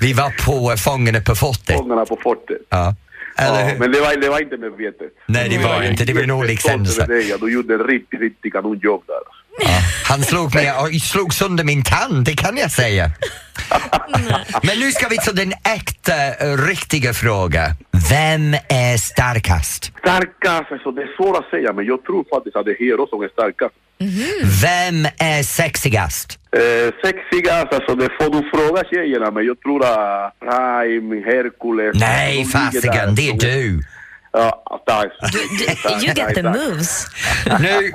Vi 0.00 0.12
var 0.12 0.30
på 0.46 0.76
Fångarna 0.76 1.20
på 1.20 1.34
fortet. 1.34 1.76
Fångarna 1.76 2.04
på 2.04 2.18
fortet. 2.22 2.58
Ja. 2.68 2.94
Eller 3.38 3.68
Ja, 3.68 3.74
men 3.78 3.92
det 3.92 4.00
var, 4.00 4.16
det 4.20 4.28
var 4.28 4.40
inte 4.40 4.56
medvetet. 4.56 5.12
Nej, 5.26 5.48
det 5.48 5.58
var 5.58 5.82
inte. 5.82 6.04
Det 6.04 6.12
var 6.14 6.22
en 6.22 6.30
olyckshändelse. 6.30 7.06
Du 7.40 7.52
gjorde 7.52 7.78
riktigt, 7.78 8.20
riktigt 8.20 8.52
kanonjobb 8.52 9.02
där. 9.06 9.24
Han 10.04 10.22
slog 10.22 10.54
mig 10.54 10.72
och 10.80 11.02
slog 11.02 11.34
sönder 11.34 11.64
min 11.64 11.84
tand, 11.84 12.24
det 12.24 12.34
kan 12.34 12.56
jag 12.56 12.70
säga. 12.70 13.10
Men 14.62 14.78
nu 14.78 14.92
ska 14.92 15.08
vi 15.08 15.18
till 15.18 15.36
den 15.36 15.52
äkta, 15.52 16.12
eh, 16.34 16.56
riktiga 16.56 17.12
fråga. 17.12 17.66
Vem 18.10 18.54
är 18.68 18.96
starkast? 18.96 19.92
Starkast, 19.98 20.72
alltså 20.72 20.90
det 20.90 21.02
är 21.02 21.16
svårt 21.16 21.36
att 21.36 21.50
säga, 21.50 21.72
men 21.72 21.84
jag 21.86 22.04
tror 22.04 22.24
faktiskt 22.34 22.56
att 22.56 22.64
det 22.64 22.70
är 22.70 22.78
Hero 22.78 23.06
som 23.06 23.22
är 23.22 23.28
starkast. 23.28 23.74
Vem 24.62 25.06
är 25.18 25.42
sexigast? 25.42 26.38
Eh, 26.56 26.94
sexigast, 27.04 27.72
alltså 27.72 27.94
det 27.94 28.08
får 28.20 28.30
du 28.32 28.50
fråga 28.50 28.84
tjejerna, 28.90 29.30
men 29.30 29.46
jag 29.46 29.60
tror 29.60 29.84
att 29.84 30.38
Prime, 30.40 31.16
Hercules... 31.24 31.96
Nej, 32.00 32.44
fasiken, 32.44 33.14
det 33.14 33.28
är 33.28 33.38
du. 33.38 33.82
Ja, 34.32 34.80
tack. 34.86 35.12
Tack, 35.20 35.92
You 35.92 36.00
get 36.06 36.16
tack, 36.16 36.34
the 36.34 36.42
tack. 36.42 36.56
moves. 36.56 37.06
Nu, 37.60 37.92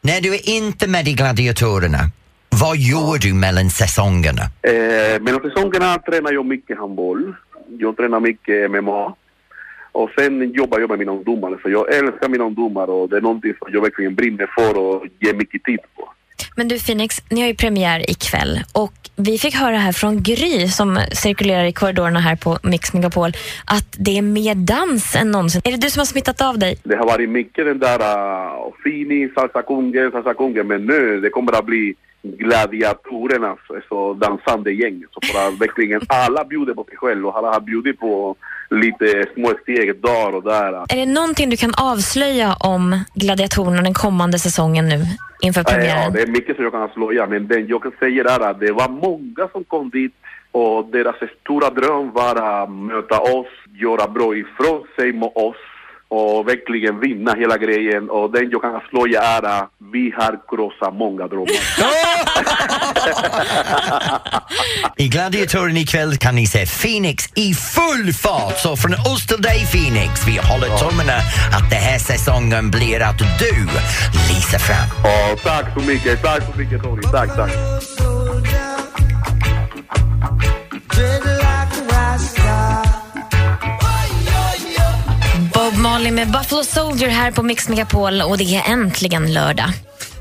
när 0.00 0.20
du 0.20 0.34
är 0.34 0.48
inte 0.48 0.88
med 0.88 1.08
i 1.08 1.12
Gladiatorerna, 1.12 1.98
vad 2.48 2.76
gör 2.76 3.18
du 3.18 3.34
mellan 3.34 3.70
säsongerna? 3.70 4.42
Eh, 4.62 5.20
mellan 5.22 5.40
säsongerna 5.42 5.98
tränar 5.98 6.32
jag 6.32 6.46
mycket 6.46 6.78
handboll. 6.78 7.34
Jag 7.78 7.96
tränar 7.96 8.20
mycket 8.20 8.70
MMA. 8.70 9.14
Och 9.92 10.10
sen 10.18 10.52
jobbar 10.52 10.78
jag 10.80 10.90
med 10.90 10.98
mina 10.98 11.12
ungdomar, 11.12 11.58
för 11.62 11.68
jag 11.70 11.94
älskar 11.94 12.28
mina 12.28 12.44
ungdomar 12.44 12.90
och 12.90 13.08
det 13.08 13.16
är 13.16 13.20
någonting 13.20 13.52
som 13.58 13.68
jag 13.72 13.80
verkligen 13.82 14.14
brinner 14.14 14.46
för 14.54 14.78
och 14.78 15.06
ger 15.20 15.34
mycket 15.34 15.64
tid 15.64 15.78
på. 15.96 16.12
Men 16.56 16.68
du 16.68 16.78
Phoenix, 16.78 17.16
ni 17.30 17.40
har 17.40 17.48
ju 17.48 17.54
premiär 17.54 18.10
ikväll 18.10 18.60
och 18.72 18.92
vi 19.16 19.38
fick 19.38 19.54
höra 19.54 19.76
här 19.76 19.92
från 19.92 20.22
Gry 20.22 20.68
som 20.68 20.98
cirkulerar 21.12 21.64
i 21.64 21.72
korridorerna 21.72 22.20
här 22.20 22.36
på 22.36 22.58
Mix 22.62 22.92
Megapol 22.94 23.32
att 23.64 23.96
det 23.98 24.18
är 24.18 24.22
mer 24.22 24.54
dans 24.54 25.16
än 25.16 25.30
någonsin. 25.30 25.60
Är 25.64 25.70
det 25.70 25.76
du 25.76 25.90
som 25.90 26.00
har 26.00 26.06
smittat 26.06 26.40
av 26.40 26.58
dig? 26.58 26.78
Det 26.82 26.96
har 26.96 27.06
varit 27.06 27.30
mycket 27.30 27.64
den 27.64 27.78
där 27.78 28.00
uh, 28.00 28.72
Fini, 28.84 29.28
Salsa 29.34 29.62
Kungen, 29.62 30.10
Salsa 30.10 30.34
Kungen, 30.34 30.66
men 30.66 30.86
nu 30.86 31.20
det 31.20 31.30
kommer 31.30 31.52
att 31.52 31.66
bli 31.66 31.94
gladiatorernas 32.22 33.58
alltså, 33.68 34.14
dansande 34.14 34.72
gäng. 34.72 35.04
Så 35.10 35.20
för 35.32 35.48
att 35.48 35.60
verkligen 35.60 36.00
alla 36.08 36.44
bjuder 36.44 36.74
på 36.74 36.84
sig 36.84 36.96
själv 36.96 37.26
och 37.26 37.38
alla 37.38 37.52
har 37.52 37.60
bjudit 37.60 38.00
på 38.00 38.36
lite 38.70 39.26
små 39.34 39.52
steg 39.62 40.02
där 40.02 40.34
och 40.34 40.42
där. 40.42 40.72
Är 40.72 40.96
det 40.96 41.06
någonting 41.06 41.50
du 41.50 41.56
kan 41.56 41.74
avslöja 41.74 42.54
om 42.60 43.04
gladiatorerna 43.14 43.82
den 43.82 43.94
kommande 43.94 44.38
säsongen 44.38 44.88
nu 44.88 44.98
inför 45.42 45.60
Ja, 45.60 45.64
premiären? 45.72 46.12
det 46.12 46.22
är 46.22 46.26
mycket 46.26 46.56
som 46.56 46.64
jag 46.64 46.72
kan 46.72 46.82
avslöja, 46.82 47.26
men 47.26 47.48
den 47.48 47.66
jag 47.66 47.82
kan 47.82 47.92
säga 47.98 48.24
är 48.24 48.40
att 48.40 48.60
det 48.60 48.72
var 48.72 48.88
många 48.88 49.48
som 49.52 49.64
kom 49.64 49.90
dit 49.90 50.12
och 50.52 50.84
deras 50.86 51.16
stora 51.40 51.70
dröm 51.70 52.12
var 52.12 52.62
att 52.62 52.70
möta 52.70 53.18
oss, 53.20 53.46
göra 53.72 54.08
bra 54.08 54.36
ifrån 54.36 54.82
sig 54.96 55.12
med 55.12 55.30
oss 55.34 55.56
och 56.14 56.48
verkligen 56.48 57.00
vinna 57.00 57.34
hela 57.34 57.56
grejen. 57.58 58.10
Och 58.10 58.32
den 58.32 58.50
jag 58.50 58.62
kan 58.62 58.74
avslöja 58.74 59.22
är 59.22 59.42
att 59.42 59.70
vi 59.92 60.14
har 60.16 60.40
krossat 60.48 60.94
många 60.94 61.26
drömmar. 61.26 61.46
I 65.04 65.08
Gladiatorerna 65.08 65.78
ikväll 65.78 66.16
kan 66.16 66.34
ni 66.34 66.46
se 66.46 66.66
Phoenix 66.66 67.24
i 67.34 67.54
full 67.54 68.12
fart. 68.12 68.58
Så 68.58 68.76
från 68.76 68.94
oss 68.94 69.26
till 69.26 69.42
dig 69.42 69.66
Phoenix, 69.72 70.26
vi 70.26 70.36
håller 70.36 70.76
tummarna 70.78 71.16
att 71.56 71.70
den 71.70 71.80
här 71.80 71.98
säsongen 71.98 72.70
blir 72.70 73.02
att 73.02 73.18
du 73.18 73.66
lyser 74.28 74.58
fram. 74.58 74.88
Ja, 75.04 75.36
tack 75.42 75.74
så 75.74 75.80
mycket, 75.80 76.22
tack 76.22 76.42
så 76.52 76.58
mycket 76.58 76.82
Tony, 76.82 77.02
tack, 77.02 77.36
tack. 77.36 77.50
Marley 85.84 86.12
med 86.12 86.30
Buffalo 86.30 86.64
Soldier 86.64 87.08
här 87.08 87.30
på 87.30 87.42
Mix 87.42 87.68
Megapol 87.68 88.22
och 88.22 88.38
det 88.38 88.44
är 88.44 88.72
äntligen 88.72 89.32
lördag. 89.32 89.72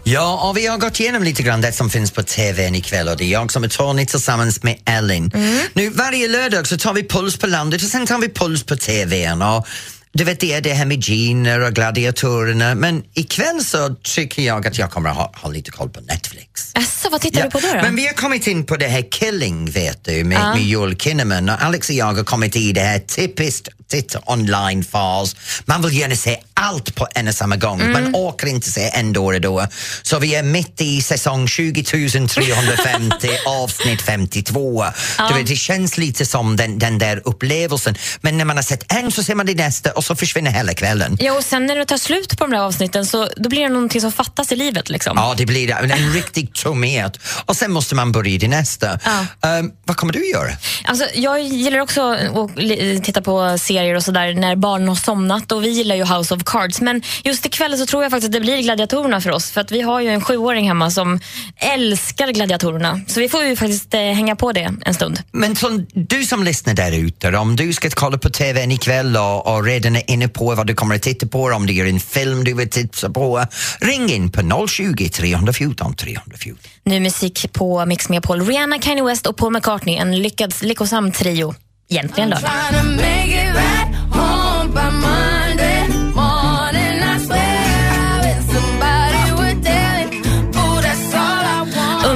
Ja, 0.03 0.49
och 0.49 0.57
vi 0.57 0.67
har 0.67 0.77
gått 0.77 0.99
igenom 0.99 1.23
lite 1.23 1.43
grann 1.43 1.61
det 1.61 1.71
som 1.71 1.89
finns 1.89 2.11
på 2.11 2.23
TVn 2.23 2.75
ikväll 2.75 3.07
och 3.07 3.17
det 3.17 3.23
är 3.23 3.31
jag 3.31 3.51
som 3.51 3.63
är 3.63 3.67
Tony 3.67 4.05
tillsammans 4.05 4.63
med 4.63 4.79
Ellen. 4.85 5.31
Nu 5.73 5.89
varje 5.89 6.27
lördag 6.27 6.67
så 6.67 6.77
tar 6.77 6.93
vi 6.93 7.07
puls 7.07 7.37
på 7.37 7.47
landet 7.47 7.83
och 7.83 7.87
sen 7.87 8.05
tar 8.05 8.19
vi 8.19 8.29
puls 8.29 8.63
på 8.63 8.75
TVn 8.75 9.41
och 9.41 9.67
du 10.15 10.23
vet 10.23 10.39
det 10.39 10.53
är 10.53 10.61
det 10.61 10.73
här 10.73 10.85
med 10.85 10.99
Giner 11.03 11.59
och 11.59 11.73
gladiatorerna 11.73 12.75
men 12.75 13.03
ikväll 13.13 13.63
så 13.65 13.95
tycker 14.03 14.41
jag 14.41 14.67
att 14.67 14.77
jag 14.77 14.91
kommer 14.91 15.09
att 15.09 15.15
ha, 15.15 15.31
ha 15.35 15.49
lite 15.49 15.71
koll 15.71 15.89
på 15.89 16.01
Netflix. 16.01 16.71
Asså, 16.73 17.09
vad 17.09 17.21
tittar 17.21 17.39
Ja, 17.39 17.45
du 17.45 17.51
på 17.51 17.59
då? 17.59 17.67
då? 17.73 17.81
Men 17.81 17.95
vi 17.95 18.05
har 18.07 18.13
kommit 18.13 18.47
in 18.47 18.65
på 18.65 18.77
det 18.77 18.87
här 18.87 19.05
Killing, 19.11 19.71
vet 19.71 20.03
du, 20.05 20.23
med, 20.23 20.37
Ja. 20.37 20.53
med 20.55 20.63
Joel 20.63 20.95
Kinnaman. 20.97 21.49
Och 21.49 21.61
Alex 21.63 21.89
och 21.89 21.95
jag 21.95 22.13
har 22.13 22.23
kommit 22.23 22.55
i 22.55 22.71
det 22.71 22.81
här 22.81 22.99
typiskt 22.99 23.69
titta 23.87 24.19
online-fas. 24.25 25.35
Man 25.65 25.81
vill 25.81 25.97
gärna 25.97 26.15
se 26.15 26.37
allt 26.63 26.95
på 26.95 27.07
en 27.15 27.27
och 27.27 27.33
samma 27.33 27.55
gång. 27.55 27.81
Mm. 27.81 27.91
Man 27.91 28.15
orkar 28.15 28.47
inte 28.47 28.71
se 28.71 28.89
en 28.93 29.13
då 29.13 29.25
och 29.25 29.41
då. 29.41 29.67
Så 30.01 30.19
vi 30.19 30.35
är 30.35 30.43
mitt 30.43 30.81
i 30.81 31.01
säsong 31.01 31.47
20 31.47 31.83
350, 31.83 33.29
avsnitt 33.45 34.01
52. 34.01 34.85
Ja. 35.17 35.27
Du 35.27 35.33
vet, 35.33 35.47
det 35.47 35.55
känns 35.55 35.97
lite 35.97 36.25
som 36.25 36.55
den, 36.55 36.79
den 36.79 36.97
där 36.97 37.21
upplevelsen. 37.25 37.95
Men 38.21 38.37
när 38.37 38.45
man 38.45 38.55
har 38.55 38.63
sett 38.63 38.93
en 38.93 39.11
så 39.11 39.23
ser 39.23 39.35
man 39.35 39.45
det 39.45 39.55
nästa 39.55 39.91
och 39.91 40.03
så 40.03 40.15
försvinner 40.15 40.51
hela 40.51 40.73
kvällen. 40.73 41.17
Ja, 41.19 41.33
och 41.33 41.43
sen 41.43 41.65
när 41.65 41.75
det 41.75 41.85
tar 41.85 41.97
slut 41.97 42.37
på 42.37 42.45
de 42.45 42.51
där 42.51 42.59
avsnitten 42.59 43.05
så 43.05 43.29
då 43.37 43.49
blir 43.49 43.61
det 43.61 43.69
någonting 43.69 44.01
som 44.01 44.11
fattas 44.11 44.51
i 44.51 44.55
livet. 44.55 44.89
Liksom. 44.89 45.13
Ja, 45.17 45.33
det 45.37 45.45
blir 45.45 45.67
det. 45.67 45.73
en 45.73 46.13
riktig 46.13 46.53
tomhet. 46.53 47.19
Och 47.45 47.55
sen 47.55 47.71
måste 47.71 47.95
man 47.95 48.11
börja 48.11 48.33
i 48.33 48.47
nästa. 48.47 48.99
Ehm, 49.41 49.71
vad 49.85 49.97
kommer 49.97 50.13
du 50.13 50.29
göra? 50.29 50.51
Alltså, 50.83 51.05
jag 51.13 51.41
gillar 51.41 51.79
också 51.79 52.01
att 52.01 53.03
titta 53.03 53.21
på 53.21 53.57
serier 53.57 53.95
och 53.95 54.03
sådär 54.03 54.33
när 54.33 54.55
barnen 54.55 54.87
har 54.87 54.95
somnat 54.95 55.51
och 55.51 55.63
vi 55.63 55.69
gillar 55.69 55.95
ju 55.95 56.05
House 56.05 56.33
of 56.33 56.43
Cards. 56.53 56.81
Men 56.81 57.01
just 57.23 57.45
ikväll 57.45 57.77
så 57.77 57.85
tror 57.85 58.03
jag 58.03 58.11
faktiskt 58.11 58.27
att 58.27 58.33
det 58.33 58.39
blir 58.39 58.61
gladiatorerna 58.61 59.21
för 59.21 59.31
oss. 59.31 59.51
För 59.51 59.61
att 59.61 59.71
vi 59.71 59.81
har 59.81 60.01
ju 60.01 60.09
en 60.09 60.21
sjuåring 60.21 60.67
hemma 60.67 60.91
som 60.91 61.19
älskar 61.57 62.27
gladiatorerna. 62.27 63.01
Så 63.07 63.19
vi 63.19 63.29
får 63.29 63.43
ju 63.43 63.55
faktiskt 63.55 63.93
eh, 63.93 63.99
hänga 63.99 64.35
på 64.35 64.51
det 64.51 64.73
en 64.85 64.93
stund. 64.93 65.19
Men 65.31 65.55
som, 65.55 65.87
du 65.93 66.25
som 66.25 66.43
lyssnar 66.43 66.73
där 66.73 66.91
ute, 66.91 67.37
om 67.37 67.55
du 67.55 67.73
ska 67.73 67.89
kolla 67.89 68.17
på 68.17 68.29
TVn 68.29 68.71
ikväll 68.71 69.17
och, 69.17 69.47
och 69.47 69.63
redan 69.63 69.95
är 69.95 70.11
inne 70.11 70.27
på 70.27 70.55
vad 70.55 70.67
du 70.67 70.73
kommer 70.73 70.95
att 70.95 71.01
titta 71.01 71.27
på, 71.27 71.43
om 71.43 71.65
det 71.67 71.79
är 71.79 71.85
en 71.85 71.99
film 71.99 72.43
du 72.43 72.53
vill 72.53 72.69
titta 72.69 73.09
på, 73.09 73.45
ring 73.79 74.11
in 74.11 74.31
på 74.31 74.67
020 74.67 75.09
314 75.09 75.95
314. 75.95 76.57
Nu 76.83 76.99
musik 76.99 77.53
på 77.53 77.85
Mix 77.85 78.09
Megapol. 78.09 78.41
Rihanna, 78.41 78.79
Kanye 78.79 79.03
West 79.03 79.27
och 79.27 79.37
Paul 79.37 79.53
McCartney. 79.53 79.95
En 79.95 80.21
lyckad, 80.21 80.53
lyckosam 80.61 81.11
trio. 81.11 81.55
Egentligen 81.89 82.29
lördag. 82.29 82.51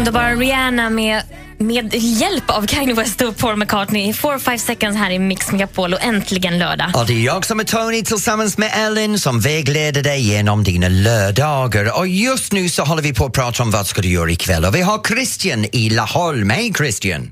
Underbara 0.07 0.35
Rihanna 0.35 0.89
med, 0.89 1.23
med 1.57 1.93
hjälp 1.93 2.49
av 2.49 2.67
Kanye 2.67 2.93
West 2.93 3.21
och 3.21 3.37
Paul 3.37 3.55
McCartney. 3.55 4.11
4-5 4.11 4.57
seconds 4.57 4.97
här 4.97 5.11
i 5.11 5.19
Mix 5.19 5.51
Megapol 5.51 5.93
och 5.93 6.03
äntligen 6.03 6.59
lördag. 6.59 6.91
Och 6.95 7.05
det 7.07 7.13
är 7.13 7.25
jag 7.25 7.45
som 7.45 7.59
är 7.59 7.63
Tony 7.63 8.03
tillsammans 8.03 8.57
med 8.57 8.71
Ellen 8.75 9.19
som 9.19 9.39
vägleder 9.39 10.03
dig 10.03 10.21
genom 10.21 10.63
dina 10.63 10.87
lördagar. 10.89 11.99
Och 11.99 12.07
just 12.07 12.53
nu 12.53 12.69
så 12.69 12.83
håller 12.83 13.01
vi 13.03 13.13
på 13.13 13.25
att 13.25 13.33
prata 13.33 13.63
om 13.63 13.71
vad 13.71 13.87
ska 13.87 14.01
du 14.01 14.09
göra 14.09 14.31
ikväll 14.31 14.65
och 14.65 14.75
vi 14.75 14.81
har 14.81 15.01
Christian 15.07 15.65
i 15.71 15.89
Laholm. 15.89 16.49
Hej 16.49 16.73
Christian! 16.77 17.31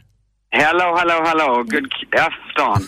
Hello, 0.51 0.95
hello, 0.97 1.25
hello. 1.25 1.63
Good 1.63 1.91
k- 1.91 2.17
afton. 2.19 2.88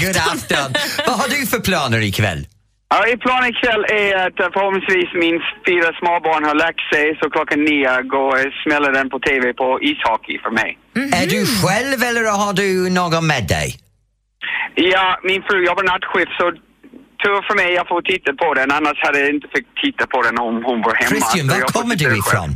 God 0.00 0.16
afton! 0.32 0.74
vad 1.06 1.16
har 1.16 1.28
du 1.28 1.46
för 1.46 1.58
planer 1.58 2.00
ikväll? 2.00 2.46
Ja, 2.88 2.98
i 3.12 3.16
planen 3.16 3.50
ikväll 3.54 3.84
är 4.04 4.26
att 4.26 4.40
eh, 4.40 4.48
förhoppningsvis 4.54 5.08
min 5.24 5.36
fyra 5.68 5.88
småbarn 6.00 6.44
har 6.44 6.54
lagt 6.64 6.84
sig 6.92 7.04
så 7.20 7.30
klockan 7.30 7.60
nio 7.64 8.02
går 8.02 8.32
och 8.46 8.52
smäller 8.64 8.92
den 8.98 9.10
på 9.10 9.18
TV 9.28 9.44
på 9.62 9.68
ishockey 9.90 10.36
för 10.44 10.50
mig. 10.60 10.70
Är 11.20 11.26
du 11.36 11.40
själv 11.62 11.98
eller 12.08 12.24
har 12.44 12.52
du 12.62 12.70
någon 13.00 13.26
med 13.26 13.44
dig? 13.56 13.68
Ja, 14.74 15.06
min 15.28 15.42
fru 15.42 15.56
jobbar 15.68 15.84
nattskift 15.92 16.32
så 16.40 16.46
tur 17.22 17.38
för 17.48 17.54
mig 17.60 17.68
jag 17.80 17.88
får 17.88 18.02
titta 18.02 18.30
på 18.42 18.54
den 18.54 18.70
annars 18.78 18.98
hade 19.04 19.18
jag 19.20 19.30
inte 19.36 19.48
fått 19.54 19.70
titta 19.84 20.06
på 20.06 20.22
den 20.26 20.38
om 20.38 20.54
hon 20.68 20.78
var 20.86 20.94
hemma. 20.94 21.10
Christian, 21.10 21.48
var 21.48 21.60
kommer 21.78 21.96
du 21.96 22.08
ifrån? 22.18 22.50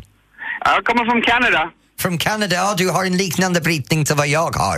Jag 0.65 0.85
kommer 0.85 1.05
från 1.11 1.23
Kanada. 1.23 1.63
Från 2.03 2.19
Kanada, 2.19 2.57
ja, 2.57 2.75
du 2.77 2.87
har 2.91 3.05
en 3.05 3.17
liknande 3.17 3.61
brytning 3.61 4.05
till 4.05 4.17
vad 4.17 4.29
jag 4.29 4.53
har. 4.65 4.77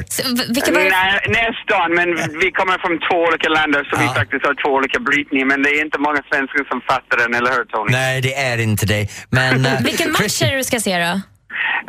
Nej, 0.73 1.13
nästan, 1.41 1.89
men 1.99 2.09
vi 2.43 2.49
kommer 2.59 2.77
från 2.85 2.95
två 3.07 3.17
olika 3.29 3.49
länder 3.59 3.81
så 3.91 3.95
vi 4.03 4.09
faktiskt 4.21 4.43
har 4.49 4.55
två 4.63 4.71
olika 4.79 4.99
brytningar. 5.09 5.47
Men 5.47 5.63
det 5.63 5.71
är 5.71 5.81
inte 5.85 5.99
många 5.99 6.21
svenskar 6.31 6.65
som 6.73 6.81
fattar 6.91 7.17
den, 7.23 7.35
eller 7.39 7.51
hur 7.57 7.65
Tony? 7.65 7.93
Nej, 7.93 8.21
det 8.21 8.35
är 8.35 8.59
inte 8.59 8.87
det. 8.87 9.09
Men... 9.31 9.67
eh, 9.71 9.81
Vilken 9.91 10.13
match 10.13 10.43
är 10.43 10.51
det 10.51 10.57
du 10.57 10.65
ska 10.65 10.81
se 10.81 10.95
då? 10.99 11.15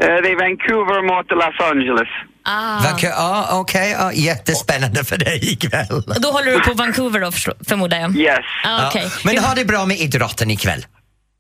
Eh, 0.04 0.18
det 0.24 0.30
är 0.34 0.38
Vancouver 0.46 1.00
mot 1.12 1.28
Los 1.42 1.58
Angeles. 1.72 2.12
Ah. 2.46 2.84
Ja, 3.02 3.48
okej, 3.52 3.96
ja, 4.00 4.14
jättespännande 4.14 5.04
för 5.04 5.18
dig 5.18 5.54
ikväll. 5.54 6.04
Då 6.22 6.28
håller 6.28 6.52
du 6.52 6.60
på 6.60 6.74
Vancouver 6.74 7.20
då, 7.20 7.32
förmodar 7.70 7.98
jag? 7.98 8.18
Yes. 8.18 8.40
Ah. 8.66 8.92
Ja, 8.96 9.02
men 9.24 9.38
ha 9.38 9.56
det 9.56 9.66
bra 9.66 9.86
med 9.86 9.98
idrotten 10.00 10.52
ikväll. 10.52 10.86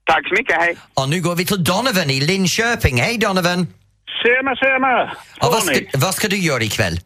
Tack 0.06 0.27
så 0.27 0.34
mycket, 0.34 0.56
hej. 0.56 0.77
Och 0.93 1.10
nu 1.10 1.21
går 1.21 1.36
vi 1.36 1.45
till 1.45 1.63
Donovan 1.63 2.10
i 2.10 2.21
Linköping. 2.21 3.01
Hej 3.01 3.17
Donovan! 3.17 3.67
Tjena, 4.21 4.56
tjena! 4.56 5.12
Och 5.41 5.52
vad, 5.54 5.63
ska, 5.63 5.80
vad 5.93 6.13
ska 6.13 6.28
du 6.28 6.38
göra 6.38 6.63
ikväll? 6.63 6.99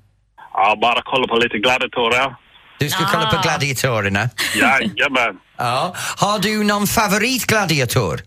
Ja, 0.54 0.78
bara 0.82 1.02
kolla 1.06 1.28
på 1.28 1.36
lite 1.36 1.58
gladiatorer. 1.58 2.36
Du 2.80 2.90
ska 2.90 3.06
kolla 3.06 3.26
på 3.32 3.42
gladiatorerna? 3.42 4.30
Jajamän. 4.56 5.40
Ja. 5.60 5.94
Har 6.18 6.40
du 6.40 6.64
någon 6.64 6.88
favoritgladiator? 6.88 8.20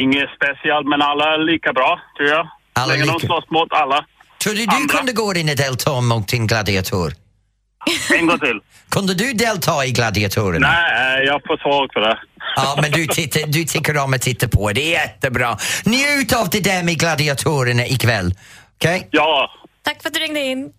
Inget 0.00 0.28
speciellt, 0.36 0.86
men 0.88 1.02
alla 1.02 1.24
är 1.34 1.52
lika 1.52 1.72
bra, 1.72 2.00
tror 2.16 2.28
jag. 2.28 2.48
Alla 2.72 2.86
Länge 2.92 3.04
de 3.04 3.12
lika- 3.12 3.26
slåss 3.26 3.50
mot 3.50 3.72
alla. 3.72 4.04
Tror 4.42 4.54
du 4.54 4.66
du 4.66 4.88
kunde 4.88 5.12
gå 5.12 5.34
in 5.34 5.48
och 5.48 5.56
delta 5.56 6.00
mot 6.00 6.28
din 6.28 6.46
gladiator? 6.46 7.12
En 8.18 8.26
gång 8.26 8.38
till. 8.38 8.60
Kunde 8.90 9.14
du 9.14 9.32
delta 9.32 9.84
i 9.86 9.90
gladiatorerna? 9.90 10.68
Nej, 10.68 11.24
jag 11.24 11.42
får 11.46 11.56
svag 11.56 11.90
för 11.92 12.00
det. 12.00 12.18
Ja, 12.56 12.78
men 12.82 12.90
du, 12.90 13.06
tittar, 13.06 13.46
du 13.46 13.64
tycker 13.64 13.96
om 13.98 14.14
att 14.14 14.22
titta 14.22 14.48
på. 14.48 14.72
Det 14.72 14.94
är 14.94 15.00
jättebra. 15.02 15.56
Njut 15.84 16.32
av 16.32 16.48
det 16.50 16.60
där 16.60 16.82
med 16.82 16.98
gladiatorerna 16.98 17.86
ikväll. 17.86 18.34
Okej? 18.76 19.08
Ja. 19.10 19.50
Tack 19.82 20.02
för 20.02 20.08
att 20.08 20.14
du 20.14 20.20
ringde 20.20 20.40
in. 20.40 20.72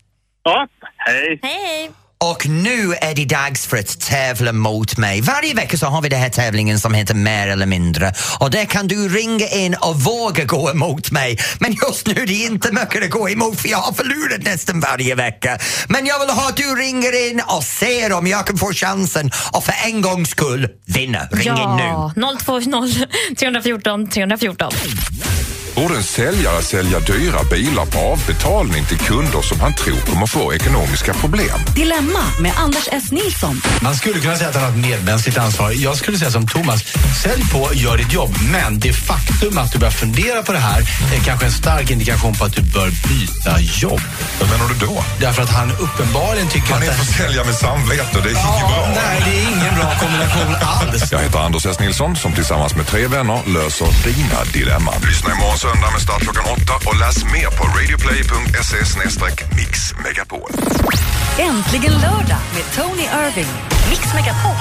Ja, 0.44 0.68
hej. 0.98 1.40
Hej. 1.42 1.92
Och 2.24 2.48
nu 2.48 2.94
är 2.94 3.16
det 3.16 3.26
dags 3.26 3.68
för 3.68 3.78
att 3.78 4.00
tävla 4.00 4.54
mot 4.54 4.98
mig. 4.98 5.22
Varje 5.22 5.54
vecka 5.54 5.78
så 5.78 5.86
har 5.86 6.02
vi 6.02 6.10
den 6.10 6.20
här 6.20 6.30
tävlingen 6.30 6.80
som 6.80 6.94
heter 6.94 7.16
Mer 7.16 7.48
eller 7.48 7.66
mindre. 7.66 8.14
Och 8.40 8.52
där 8.52 8.66
kan 8.66 8.88
du 8.88 9.10
ringa 9.10 9.48
in 9.48 9.76
och 9.82 10.02
våga 10.02 10.44
gå 10.44 10.70
emot 10.70 11.12
mig. 11.12 11.38
Men 11.60 11.72
just 11.88 12.08
nu 12.08 12.14
är 12.14 12.28
det 12.28 12.34
inte 12.34 12.72
mycket 12.72 13.04
att 13.04 13.10
gå 13.10 13.30
emot 13.30 13.62
för 13.62 13.70
jag 13.70 13.78
har 13.78 13.94
förlorat 13.94 14.44
nästan 14.44 14.80
varje 14.80 15.16
vecka. 15.16 15.58
Men 15.88 16.06
jag 16.06 16.20
vill 16.20 16.30
ha 16.30 16.50
att 16.50 16.58
du 16.58 16.76
ringer 16.76 17.30
in 17.30 17.42
och 17.48 17.64
ser 17.64 18.14
om 18.14 18.28
jag 18.28 18.48
kan 18.48 18.58
få 18.58 18.74
chansen 18.74 19.32
och 19.52 19.64
för 19.64 19.74
en 19.86 20.02
gångs 20.02 20.30
skull 20.30 20.68
vinna. 20.86 21.28
Ring 21.32 21.48
in 21.48 21.76
nu. 21.78 21.84
Ja, 21.84 22.14
020 22.46 23.06
314 23.38 24.10
314. 24.10 24.72
Borde 25.76 25.96
en 25.96 26.04
säljare 26.04 26.62
sälja 26.62 27.00
dyra 27.00 27.44
bilar 27.44 27.86
på 27.86 28.00
avbetalning 28.00 28.86
till 28.86 28.98
kunder 28.98 29.42
som 29.42 29.60
han 29.60 29.74
tror 29.74 29.96
kommer 29.98 30.28
få 30.28 30.54
ekonomiska 30.54 31.14
problem? 31.14 31.60
Dilemma 31.76 32.20
med 32.40 32.52
Anders 32.58 32.88
S. 32.92 33.12
Nilsson. 33.12 33.62
Man 33.82 33.96
skulle 33.96 34.20
kunna 34.20 34.36
säga 34.36 34.50
att 34.50 34.56
han 34.56 34.64
har 34.64 34.72
ett 34.72 34.78
medmänskligt 34.78 35.38
ansvar. 35.38 35.72
Jag 35.76 35.98
skulle 35.98 36.18
säga 36.18 36.32
som 36.32 36.48
Thomas, 36.48 36.84
sälj 37.24 37.44
på, 37.52 37.70
gör 37.74 37.98
ditt 37.98 38.14
jobb. 38.14 38.36
Men 38.52 38.80
det 38.80 38.94
faktum 38.94 39.58
att 39.58 39.72
du 39.72 39.80
börjar 39.80 39.92
fundera 39.92 40.44
på 40.44 40.52
det 40.52 40.60
här 40.60 40.82
är 41.16 41.20
kanske 41.26 41.46
en 41.46 41.52
stark 41.52 41.92
indikation 41.92 42.34
på 42.36 42.46
att 42.46 42.56
du 42.56 42.62
bör 42.62 42.90
byta 43.10 43.60
jobb. 43.62 44.02
Vad 44.40 44.50
menar 44.50 44.68
du 44.70 44.86
då? 44.86 45.04
Därför 45.20 45.42
att 45.44 45.50
han 45.50 45.72
uppenbarligen 45.72 46.48
tycker 46.48 46.68
Han 46.74 46.78
att... 46.78 46.84
är 46.88 46.92
det- 46.92 46.98
försäljare 47.06 47.46
med 47.46 47.56
samvete, 47.56 48.04
det 48.14 48.20
är 48.20 48.24
inget 48.30 48.68
bra. 48.70 48.90
Nej, 48.96 49.22
det 49.26 49.32
är 49.40 49.42
ingen 49.42 49.76
bra 49.76 49.94
kombination 50.00 50.56
alls. 50.62 51.12
Jag 51.12 51.20
heter 51.20 51.40
Anders 51.40 51.66
S. 51.66 51.80
Nilsson 51.80 52.16
som 52.16 52.34
tillsammans 52.34 52.76
med 52.76 52.88
tre 52.88 53.08
vänner 53.08 53.42
löser 53.48 53.88
dina 54.04 54.44
dilemman. 54.54 54.94
Lyssna 55.08 55.32
imorgon 55.34 55.58
söndag 55.60 55.92
med 55.92 56.02
start 56.02 56.22
klockan 56.22 56.46
åtta 56.56 56.76
och 56.90 56.96
läs 57.02 57.18
mer 57.24 57.50
på 57.58 57.64
radioplay.se 57.76 58.80
mixmegapol. 59.58 60.52
Äntligen 61.40 61.92
lördag 61.92 62.42
med 62.56 62.66
Tony 62.76 63.04
Irving. 63.04 63.52
Mix 63.90 64.14
Megapol. 64.14 64.58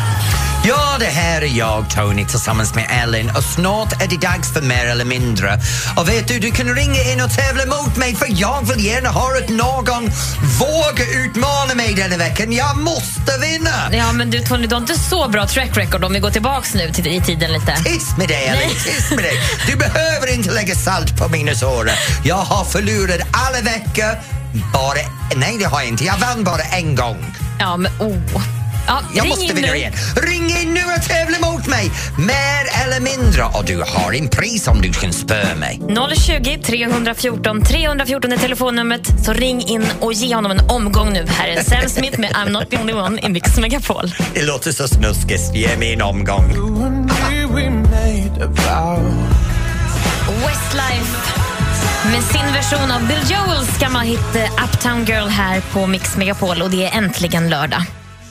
Ja, 0.64 0.96
det 0.98 1.06
här 1.06 1.42
är 1.42 1.58
jag, 1.58 1.90
Tony, 1.90 2.24
tillsammans 2.24 2.74
med 2.74 2.86
Ellen 3.02 3.30
och 3.36 3.44
snart 3.44 4.02
är 4.02 4.06
det 4.06 4.16
dags 4.16 4.52
för 4.52 4.62
mer 4.62 4.86
eller 4.86 5.04
mindre. 5.04 5.60
Och 5.96 6.08
vet 6.08 6.28
du, 6.28 6.38
du 6.38 6.50
kan 6.50 6.74
ringa 6.74 7.02
in 7.12 7.20
och 7.20 7.30
tävla 7.30 7.66
mot 7.66 7.96
mig 7.96 8.14
för 8.14 8.26
jag 8.30 8.68
vill 8.68 8.84
gärna 8.84 9.08
ha 9.08 9.36
att 9.38 9.48
någon 9.48 10.10
vågar 10.58 11.24
utmana 11.24 11.74
mig 11.74 11.94
denna 11.94 12.16
veckan. 12.16 12.52
Jag 12.52 12.76
måste 12.76 13.38
vinna! 13.40 13.88
Ja, 13.92 14.12
men 14.12 14.30
du 14.30 14.40
Tony, 14.40 14.66
du 14.66 14.74
har 14.74 14.80
inte 14.80 14.98
så 14.98 15.28
bra 15.28 15.46
track 15.46 15.76
record 15.76 16.04
om 16.04 16.12
vi 16.12 16.18
går 16.18 16.30
tillbaks 16.30 16.74
nu 16.74 16.92
till, 16.92 17.06
i 17.06 17.20
tiden 17.20 17.52
lite. 17.52 17.76
Tyst 17.84 18.18
med 18.18 18.28
dig, 18.28 18.46
Ellen, 18.46 18.70
tyst 18.70 19.10
med 19.10 19.24
dig. 19.24 19.40
Du 19.66 19.76
behöver 19.76 20.34
inte 20.34 20.50
lägga 20.50 20.74
salt 20.74 21.18
på 21.18 21.28
mina 21.28 21.54
sår. 21.54 21.90
Jag 22.24 22.36
har 22.36 22.64
förlorat 22.64 23.20
alla 23.32 23.60
veckor, 23.60 24.18
bara... 24.72 24.98
Nej, 25.36 25.56
det 25.58 25.64
har 25.64 25.80
jag 25.80 25.88
inte. 25.88 26.04
Jag 26.04 26.18
vann 26.18 26.44
bara 26.44 26.62
en 26.62 26.94
gång. 26.94 27.34
Ja, 27.58 27.76
men 27.76 27.92
oh. 27.98 28.57
Ja, 28.88 29.00
Jag 29.14 29.22
ring 29.24 29.28
måste 29.28 29.44
in 29.44 29.54
vinna 29.54 29.68
nu. 29.68 29.76
igen. 29.76 29.92
Ring 30.16 30.50
in 30.62 30.74
nu 30.74 30.80
och 30.96 31.02
tävla 31.02 31.38
mot 31.50 31.66
mig! 31.66 31.90
Mer 32.18 32.84
eller 32.84 33.00
mindre. 33.00 33.44
Och 33.44 33.64
du 33.64 33.82
har 33.86 34.12
en 34.12 34.28
pris 34.28 34.68
om 34.68 34.82
du 34.82 34.92
kan 34.92 35.12
spöa 35.12 35.54
mig. 35.54 35.80
020 36.16 36.58
314 36.64 37.62
314 37.62 38.32
är 38.32 38.36
telefonnumret. 38.36 39.24
Så 39.24 39.32
ring 39.32 39.62
in 39.68 39.86
och 40.00 40.12
ge 40.12 40.34
honom 40.34 40.50
en 40.52 40.60
omgång 40.70 41.12
nu. 41.12 41.26
Här 41.28 41.48
är 41.48 41.62
Sam 41.64 41.88
Smith 41.88 42.20
med 42.20 42.30
I'm 42.30 42.50
not 42.50 42.70
the 42.70 42.76
only 42.78 42.92
one 42.92 43.20
i 43.20 43.28
Mix 43.28 43.56
Megapol. 43.58 44.14
Det 44.34 44.42
låter 44.42 44.72
så 44.72 44.88
snuskigt. 44.88 45.54
Ge 45.54 45.76
mig 45.76 45.92
en 45.92 46.02
omgång. 46.02 46.52
Westlife 50.46 51.16
med 52.12 52.22
sin 52.22 52.52
version 52.52 52.90
av 52.90 53.06
Bill 53.08 53.30
Joels 53.30 53.78
gamla 53.78 54.00
hit 54.00 54.20
eh, 54.36 54.64
Uptown 54.64 55.04
Girl 55.04 55.28
här 55.28 55.60
på 55.72 55.86
Mix 55.86 56.16
Megapol 56.16 56.62
och 56.62 56.70
det 56.70 56.84
är 56.84 56.98
äntligen 56.98 57.48
lördag. 57.50 57.82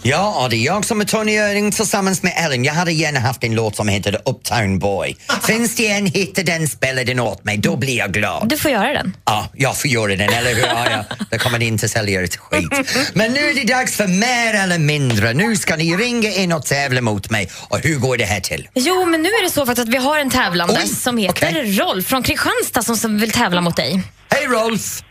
Ja, 0.10 0.44
och 0.44 0.50
det 0.50 0.56
är 0.56 0.66
jag 0.66 0.86
som 0.86 1.02
är 1.02 1.06
Tony 1.06 1.38
Öring 1.38 1.72
tillsammans 1.72 2.24
med 2.24 2.34
Ellen. 2.46 2.64
Jag 2.64 2.74
hade 2.74 2.92
gärna 2.92 3.20
haft 3.20 3.44
en 3.44 3.56
låt 3.56 3.76
som 3.76 3.88
heter 3.88 4.22
Uptown 4.26 4.80
Boy. 4.80 5.18
Finns 5.44 5.76
det 5.76 5.88
en 5.88 6.06
hit 6.06 6.38
och 6.38 6.46
den 6.46 6.68
spelar 6.68 7.04
den 7.04 7.20
åt 7.20 7.44
mig, 7.44 7.58
då 7.58 7.76
blir 7.76 7.98
jag 7.98 8.12
glad. 8.12 8.50
Du 8.50 8.58
får 8.58 8.72
göra 8.72 8.94
den. 8.94 9.18
Ja, 9.26 9.50
jag 9.54 9.78
får 9.78 9.90
göra 9.90 10.16
den, 10.16 10.30
eller 10.34 10.56
hur? 10.56 10.66
Ja, 10.68 10.86
ja. 10.92 11.16
Det 11.30 11.38
kommer 11.38 11.64
inte 11.64 11.90
sälja 11.90 12.24
ett 12.24 12.36
skit. 12.36 12.72
Men 13.14 13.34
nu 13.34 13.40
är 13.40 13.54
det 13.54 13.74
dags 13.74 13.96
för 13.96 14.08
mer 14.08 14.64
eller 14.64 14.80
mindre. 14.80 15.34
Nu 15.34 15.56
ska 15.56 15.76
ni 15.76 15.96
ringa 15.96 16.30
in 16.30 16.54
och 16.54 16.66
tävla 16.66 17.02
mot 17.02 17.30
mig. 17.30 17.50
Och 17.70 17.80
hur 17.80 18.00
går 18.00 18.18
det 18.18 18.26
här 18.26 18.40
till? 18.40 18.70
Jo, 18.74 19.06
men 19.06 19.22
nu 19.22 19.30
är 19.30 19.44
det 19.44 19.50
så 19.50 19.66
faktiskt 19.66 19.88
att 19.88 19.94
vi 19.94 19.98
har 19.98 20.20
en 20.20 20.30
tävlande 20.30 20.88
som 20.88 21.18
heter 21.18 21.80
Rolf 21.80 22.06
från 22.06 22.24
Kristianstad 22.24 22.84
som, 22.84 22.98
som 22.98 23.20
vill 23.20 23.32
tävla 23.32 23.62
mot 23.62 23.76
dig. 23.76 24.04
Hej 24.30 24.46
Rolf! 24.48 25.02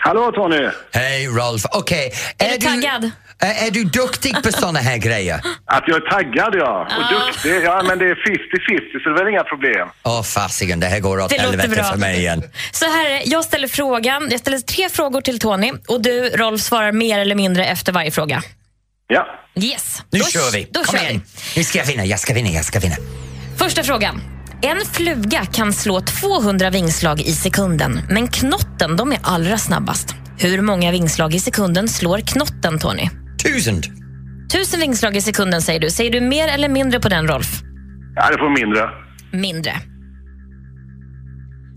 Hallå 0.00 0.32
Tony! 0.32 0.68
Hej 0.92 1.26
Rolf, 1.26 1.62
okej. 1.72 2.12
Är, 2.38 2.50
du 2.50 2.66
taggad? 2.66 3.10
Är, 3.38 3.66
är 3.66 3.70
du 3.70 3.84
duktig 3.84 4.42
på 4.42 4.52
såna 4.52 4.78
här 4.78 4.96
grejer? 4.98 5.40
Att 5.66 5.84
jag 5.86 5.96
är 5.96 6.10
taggad 6.10 6.54
ja, 6.54 6.88
och 6.98 7.14
duktig. 7.14 7.64
Ja, 7.64 7.82
men 7.86 7.98
det 7.98 8.04
är 8.04 8.14
50-50 8.14 9.02
så 9.02 9.08
det 9.08 9.20
är 9.20 9.24
väl 9.24 9.32
inga 9.32 9.42
problem. 9.44 9.88
Åh 10.04 10.22
fasiken, 10.22 10.80
det 10.80 10.86
här 10.86 11.00
går 11.00 11.20
åt 11.20 11.28
Det 11.30 11.36
låter 11.36 11.48
helvete 11.58 11.68
bra. 11.68 11.84
för 11.84 11.98
mig 11.98 12.18
igen. 12.18 12.42
Så 12.72 12.84
här, 12.84 13.06
är 13.06 13.10
det. 13.10 13.22
jag 13.24 13.44
ställer 13.44 13.68
frågan. 13.68 14.28
Jag 14.30 14.40
ställer 14.40 14.58
tre 14.58 14.88
frågor 14.88 15.20
till 15.20 15.38
Tony 15.38 15.72
och 15.88 16.02
du, 16.02 16.28
Rolf, 16.28 16.60
svarar 16.60 16.92
mer 16.92 17.18
eller 17.18 17.34
mindre 17.34 17.66
efter 17.66 17.92
varje 17.92 18.10
fråga. 18.10 18.42
Ja. 19.06 19.26
Yes. 19.56 20.02
Nu 20.10 20.18
då, 20.18 20.24
kör 20.24 20.52
vi! 20.52 20.68
Då 20.70 20.84
Kom 20.84 20.98
kör 20.98 21.04
igen! 21.04 21.22
Nu 21.56 21.64
ska 21.64 21.78
jag 21.78 21.86
vinna, 21.86 22.04
jag 22.04 22.20
ska 22.20 22.34
vinna, 22.34 22.48
jag 22.48 22.64
ska 22.64 22.80
vinna. 22.80 22.96
vi. 22.98 23.58
Första 23.58 23.82
frågan. 23.82 24.20
En 24.62 24.80
fluga 24.92 25.46
kan 25.46 25.72
slå 25.72 26.00
200 26.00 26.70
vingslag 26.70 27.20
i 27.20 27.32
sekunden, 27.32 28.00
men 28.10 28.28
knotten 28.28 28.96
de 28.96 29.12
är 29.12 29.18
allra 29.22 29.58
snabbast. 29.58 30.14
Hur 30.38 30.60
många 30.60 30.90
vingslag 30.92 31.34
i 31.34 31.40
sekunden 31.40 31.88
slår 31.88 32.18
knotten, 32.18 32.78
Tony? 32.78 33.08
Tusen! 33.44 33.82
Tusen 34.52 34.80
vingslag 34.80 35.16
i 35.16 35.20
sekunden 35.20 35.62
säger 35.62 35.80
du. 35.80 35.90
Säger 35.90 36.10
du 36.10 36.20
mer 36.20 36.48
eller 36.48 36.68
mindre 36.68 37.00
på 37.00 37.08
den, 37.08 37.28
Rolf? 37.28 37.62
Ja, 38.14 38.30
det 38.30 38.38
får 38.38 38.60
mindre. 38.60 38.90
Mindre. 39.32 39.72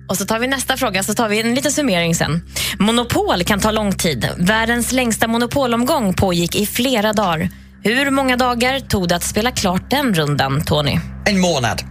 Och 0.10 0.18
så 0.18 0.26
tar 0.26 0.40
vi 0.40 0.48
nästa 0.48 0.78
fråga, 0.78 1.04
så 1.04 1.14
tar 1.14 1.30
vi 1.30 1.40
en 1.42 1.56
liten 1.56 1.72
summering 1.72 2.16
sen. 2.16 2.42
Monopol 2.80 3.44
kan 3.44 3.60
ta 3.60 3.72
lång 3.72 3.92
tid. 3.92 4.30
Världens 4.38 4.92
längsta 4.92 5.28
monopolomgång 5.28 6.14
pågick 6.14 6.56
i 6.56 6.66
flera 6.66 7.14
dagar. 7.14 7.50
Hur 7.84 8.12
många 8.12 8.38
dagar 8.38 8.80
tog 8.80 9.08
det 9.08 9.16
att 9.16 9.24
spela 9.24 9.52
klart 9.52 9.90
den 9.90 10.14
rundan, 10.14 10.62
Tony? 10.62 11.00
En 11.26 11.40
månad. 11.40 11.82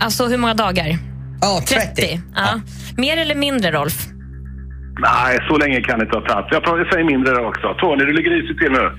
Alltså, 0.00 0.26
hur 0.26 0.38
många 0.38 0.54
dagar? 0.54 0.98
Ja, 1.40 1.62
30. 1.68 2.20
Ja. 2.34 2.60
Mer 2.96 3.16
eller 3.16 3.34
mindre, 3.34 3.70
Rolf? 3.70 4.06
Nej, 4.98 5.38
så 5.48 5.58
länge 5.58 5.80
kan 5.80 5.98
det 5.98 6.04
inte 6.04 6.16
ha 6.18 6.24
tagit. 6.26 6.46
Jag 6.50 6.62
pratar- 6.64 6.78
jag 6.78 6.92
säger 6.92 7.04
mindre 7.04 7.34
där 7.34 7.46
också. 7.46 7.74
Tony, 7.78 8.04
du 8.04 8.12
ligger 8.12 8.30
risigt 8.30 8.58
till 8.58 8.72
nu. 8.72 8.90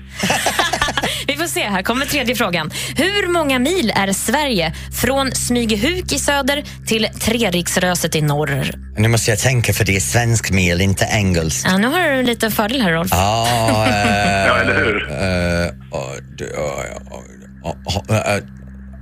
Vi 1.26 1.36
får 1.36 1.44
se, 1.46 1.60
här 1.60 1.82
kommer 1.82 2.06
tredje 2.06 2.34
frågan. 2.34 2.70
Hur 2.96 3.32
många 3.32 3.58
mil 3.58 3.92
är 3.96 4.12
Sverige 4.12 4.72
från 5.02 5.32
Smygehuk 5.32 6.12
i 6.12 6.18
söder 6.18 6.62
till 6.86 7.06
Treriksröset 7.20 8.16
i 8.16 8.22
norr? 8.22 8.70
Nu 8.98 9.08
måste 9.08 9.30
jag 9.30 9.38
tänka 9.38 9.72
för 9.72 9.84
det 9.84 9.96
är 9.96 10.00
svensk 10.00 10.50
mil, 10.50 10.80
inte 10.80 11.04
engelskt. 11.04 11.66
Ja, 11.70 11.78
nu 11.78 11.86
har 11.86 12.00
du 12.00 12.06
en 12.18 12.24
liten 12.26 12.50
fördel 12.50 12.82
här, 12.82 12.92
Rolf. 12.92 13.08
Ja, 13.10 13.46
eh, 13.88 13.92
Ja, 14.46 14.56
eller 14.58 14.84
hur? 14.84 15.08
eh, 15.10 15.66
eh, 15.66 15.72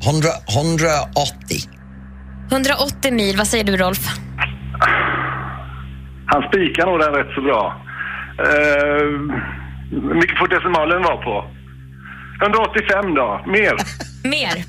100 0.06 0.28
180. 0.48 1.58
180 2.52 3.12
mil, 3.12 3.36
vad 3.36 3.46
säger 3.48 3.64
du, 3.64 3.76
Rolf? 3.76 3.98
Han 6.26 6.42
spikar 6.48 6.86
nog 6.86 7.00
den 7.00 7.12
rätt 7.14 7.34
så 7.34 7.40
bra. 7.40 7.82
Uh, 8.40 9.06
hur 9.90 10.14
mycket 10.14 10.38
får 10.38 10.48
decimalen 10.48 11.02
vara 11.02 11.16
på? 11.16 11.44
185 12.42 13.14
då, 13.14 13.44
mer. 13.46 13.74
Mer. 14.24 14.64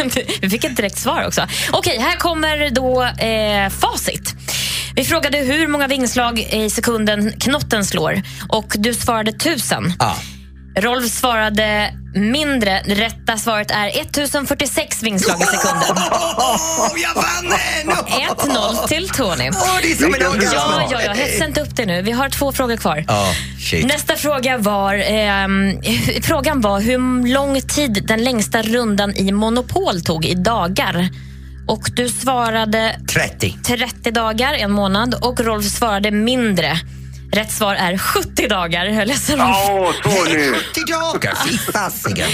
Vi 0.42 0.50
fick 0.50 0.64
ett 0.64 0.76
direkt 0.76 0.98
svar 0.98 1.26
också. 1.26 1.46
Okej, 1.72 1.98
här 1.98 2.16
kommer 2.16 2.70
då 2.70 3.02
eh, 3.02 3.68
facit. 3.70 4.34
Vi 4.94 5.04
frågade 5.04 5.38
hur 5.38 5.68
många 5.68 5.88
vingslag 5.88 6.38
i 6.38 6.70
sekunden 6.70 7.32
knotten 7.32 7.84
slår 7.84 8.22
och 8.48 8.74
du 8.78 8.94
svarade 8.94 9.32
tusen. 9.32 9.92
Rolf 10.78 11.12
svarade 11.12 11.94
mindre. 12.14 12.80
Rätta 12.80 13.36
svaret 13.36 13.70
är 13.70 13.88
1046 14.00 15.02
vingslag 15.02 15.40
i 15.40 15.44
sekunden. 15.44 16.04
jag 17.02 17.14
vann 17.14 17.52
en! 17.84 17.90
1-0 18.36 18.88
till 18.88 19.08
Tony. 19.08 19.50
Åh, 19.52 19.78
det 19.82 19.92
är 19.92 19.96
som 19.96 20.14
en 20.14 20.26
orgasm. 20.26 20.54
Ja, 20.54 20.88
ja, 20.90 21.02
ja. 21.02 21.12
Hetsa 21.12 21.44
inte 21.44 21.60
upp 21.60 21.76
det 21.76 21.86
nu. 21.86 22.02
Vi 22.02 22.12
har 22.12 22.28
två 22.28 22.52
frågor 22.52 22.76
kvar. 22.76 23.04
Shit. 23.60 23.86
Nästa 23.86 24.16
fråga 24.16 24.58
var, 24.58 24.94
ehm, 24.94 25.82
frågan 26.22 26.60
var 26.60 26.80
hur 26.80 27.28
lång 27.34 27.60
tid 27.60 28.04
den 28.08 28.24
längsta 28.24 28.62
rundan 28.62 29.14
i 29.16 29.32
Monopol 29.32 30.00
tog 30.00 30.24
i 30.24 30.34
dagar. 30.34 31.08
Och 31.68 31.90
du 31.96 32.08
svarade 32.08 33.00
30. 33.12 33.58
30 33.66 34.10
dagar, 34.10 34.54
en 34.54 34.72
månad. 34.72 35.14
Och 35.14 35.40
Rolf 35.40 35.64
svarade 35.64 36.10
mindre. 36.10 36.80
Rätt 37.32 37.52
svar 37.52 37.74
är 37.74 37.98
70 37.98 38.48
dagar. 38.48 38.84
Jag 38.84 38.94
är 38.96 39.06
ledsen, 39.06 39.38
Rolf. 39.38 39.56
Åh, 39.70 39.92
Tony! 40.02 40.52
70 40.52 40.92
dagar, 40.92 41.34
fy 41.46 41.58
fasiken. 41.72 42.26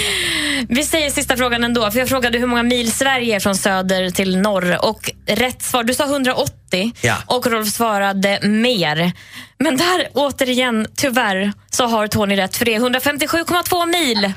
Vi 0.69 0.83
säger 0.83 1.09
sista 1.09 1.37
frågan 1.37 1.63
ändå, 1.63 1.91
för 1.91 1.99
jag 1.99 2.09
frågade 2.09 2.37
hur 2.37 2.47
många 2.47 2.63
mil 2.63 2.91
Sverige 2.91 3.35
är 3.35 3.39
från 3.39 3.55
söder 3.55 4.09
till 4.09 4.37
norr. 4.37 4.85
Och 4.85 5.11
rätt 5.27 5.61
svar, 5.61 5.83
du 5.83 5.93
sa 5.93 6.03
180 6.05 6.91
Ja. 7.01 7.15
och 7.25 7.47
Rolf 7.47 7.67
svarade 7.67 8.39
mer. 8.43 9.11
Men 9.59 9.77
där 9.77 10.07
återigen, 10.13 10.87
tyvärr, 10.95 11.53
så 11.71 11.85
har 11.87 12.07
Tony 12.07 12.37
rätt 12.37 12.57
för 12.57 12.65
det 12.65 12.75
är 12.75 12.79
157,2 12.79 13.85
mil. 13.85 14.33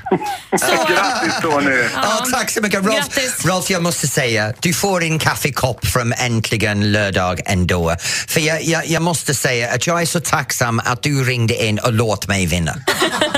Grattis 0.89 1.41
Tony! 1.41 1.83
Ja, 1.95 2.25
tack 2.33 2.49
så 2.49 2.61
mycket. 2.61 2.85
Rolf, 2.85 2.95
Grattis. 2.95 3.45
Rolf, 3.45 3.69
jag 3.69 3.83
måste 3.83 4.07
säga, 4.07 4.53
du 4.59 4.73
får 4.73 5.03
en 5.03 5.19
kaffekopp 5.19 5.85
från 5.85 6.13
Äntligen 6.13 6.91
lördag 6.91 7.41
ändå. 7.45 7.95
För 8.27 8.39
jag, 8.41 8.63
jag, 8.63 8.87
jag 8.87 9.01
måste 9.01 9.33
säga 9.33 9.69
att 9.73 9.87
jag 9.87 10.01
är 10.01 10.05
så 10.05 10.19
tacksam 10.19 10.81
att 10.85 11.03
du 11.03 11.23
ringde 11.23 11.65
in 11.65 11.79
och 11.79 11.93
låt 11.93 12.27
mig 12.27 12.45
vinna. 12.45 12.71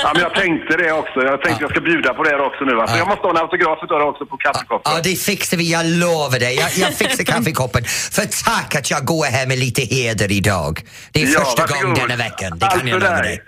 Ja, 0.04 0.12
men 0.14 0.22
jag 0.22 0.34
tänkte 0.34 0.78
det 0.78 0.92
också. 0.92 1.20
Jag 1.20 1.42
tänkte 1.42 1.64
jag 1.64 1.72
ska 1.72 1.82
bjuda 1.82 2.14
på 2.14 2.24
det 2.24 2.36
också 2.36 2.64
nu. 2.66 2.76
Va? 2.76 2.88
Så 2.88 2.98
jag 2.98 3.08
måste 3.08 3.22
ha 3.22 3.30
en 3.32 3.38
autograf 3.38 3.80
utav 3.84 4.00
det 4.00 4.06
också 4.06 4.26
på 4.26 4.38
kaffekoppen. 4.38 4.92
Ja, 4.96 5.00
det 5.04 5.16
fixar 5.16 5.58
vi, 5.58 5.72
jag 5.72 5.86
lovar 5.86 6.40
dig. 6.40 6.56
Jag, 6.56 6.72
jag 6.78 6.94
fixar 6.94 7.24
kaffekoppen. 7.34 7.84
För 8.12 8.44
tack 8.46 8.76
att 8.76 8.92
jag 8.92 9.06
går 9.06 9.26
här 9.26 9.48
med 9.48 9.58
lite 9.60 9.82
heder 9.82 10.32
idag. 10.32 10.82
Det 11.12 11.24
är 11.24 11.28
Ja, 11.34 11.40
första 11.40 11.68
gången 11.82 11.96
denna 11.96 12.16
veckan, 12.16 12.60
det 12.60 12.66
kan 12.66 12.80
Allt 12.80 12.90
jag 12.90 13.00
lova 13.02 13.22
dig. 13.22 13.42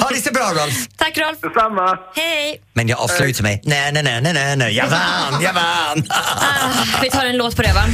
Ha 0.00 0.08
det 0.08 0.16
så 0.16 0.32
bra 0.32 0.42
Rolf! 0.42 0.74
Tack 0.96 1.18
Rolf. 1.18 1.38
Detsamma. 1.42 1.98
Hej. 2.16 2.60
Men 2.72 2.88
jag 2.88 3.00
avslutar 3.00 3.42
med 3.42 3.60
nej, 3.64 3.92
nej, 3.92 4.02
nej, 4.02 4.20
nej, 4.22 4.32
nej, 4.32 4.56
nej, 4.56 4.76
jag 4.76 4.86
vann, 4.86 5.42
jag 5.42 5.52
vann! 5.52 6.04
Ah, 6.08 6.98
vi 7.02 7.10
tar 7.10 7.24
en 7.24 7.36
låt 7.36 7.56
på 7.56 7.62
det 7.62 7.72
va? 7.72 7.84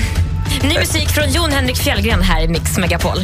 Ny 0.62 0.78
musik 0.78 1.08
från 1.08 1.30
Jon 1.30 1.50
Henrik 1.50 1.76
Fjällgren 1.76 2.22
här 2.22 2.40
i 2.40 2.48
Mix 2.48 2.78
Megapol. 2.78 3.18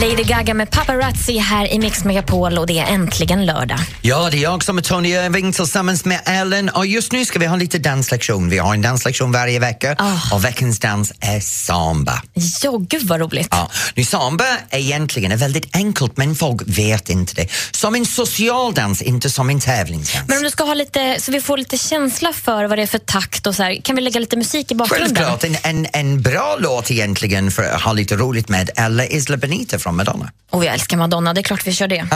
Lady 0.00 0.22
Gaga 0.22 0.54
med 0.54 0.70
Paparazzi 0.70 1.38
här 1.38 1.72
i 1.72 1.78
Mix 1.78 2.04
Megapol 2.04 2.58
och 2.58 2.66
det 2.66 2.78
är 2.78 2.86
äntligen 2.86 3.46
lördag. 3.46 3.78
Ja, 4.02 4.28
det 4.30 4.36
är 4.36 4.42
jag 4.42 4.64
som 4.64 4.78
är 4.78 4.82
Tony 4.82 5.08
Irving 5.08 5.52
tillsammans 5.52 6.04
med 6.04 6.20
Ellen 6.26 6.68
och 6.68 6.86
just 6.86 7.12
nu 7.12 7.24
ska 7.24 7.38
vi 7.38 7.46
ha 7.46 7.56
lite 7.56 7.78
danslektion. 7.78 8.48
Vi 8.48 8.58
har 8.58 8.74
en 8.74 8.82
danslektion 8.82 9.32
varje 9.32 9.58
vecka 9.58 9.96
och 10.32 10.44
veckans 10.44 10.78
dans 10.78 11.12
är 11.20 11.40
samba. 11.40 12.22
Ja, 12.62 12.76
gud 12.76 13.02
vad 13.02 13.20
roligt. 13.20 13.48
Ja, 13.50 13.70
nu 13.94 14.04
samba 14.04 14.44
är 14.70 14.78
egentligen 14.78 15.32
är 15.32 15.36
väldigt 15.36 15.76
enkelt 15.76 16.16
men 16.16 16.34
folk 16.34 16.62
vet 16.66 17.10
inte 17.10 17.34
det. 17.34 17.48
Som 17.70 17.94
en 17.94 18.06
social 18.06 18.74
dans, 18.74 19.02
inte 19.02 19.30
som 19.30 19.50
en 19.50 19.60
tävlingsdans. 19.60 20.28
Men 20.28 20.36
om 20.36 20.44
du 20.44 20.50
ska 20.50 20.64
ha 20.64 20.74
lite, 20.74 21.16
så 21.20 21.32
vi 21.32 21.40
får 21.40 21.58
lite 21.58 21.78
känsla 21.78 22.32
för 22.32 22.64
vad 22.64 22.78
det 22.78 22.82
är 22.82 22.86
för 22.86 22.98
takt 22.98 23.46
och 23.46 23.54
så 23.54 23.62
här, 23.62 23.80
kan 23.80 23.96
vi 23.96 24.02
lägga 24.02 24.20
lite 24.20 24.36
musik 24.36 24.72
i 24.72 24.74
bakgrunden? 24.74 25.16
Självklart, 25.16 25.44
en, 25.44 25.56
en, 25.62 25.86
en 25.92 26.22
bra 26.22 26.56
låt 26.60 26.90
egentligen 26.90 27.50
för 27.50 27.62
att 27.62 27.82
ha 27.82 27.92
lite 27.92 28.16
roligt 28.16 28.48
med 28.48 28.70
eller 28.76 29.12
Isla 29.12 29.36
Benita 29.36 29.78
från 29.78 29.89
Madonna. 29.92 30.32
Och 30.50 30.64
jag 30.64 30.74
älskar 30.74 30.96
Madonna, 30.96 31.34
det 31.34 31.40
är 31.40 31.42
klart 31.42 31.66
vi 31.66 31.72
kör 31.72 31.88
det. 31.88 32.06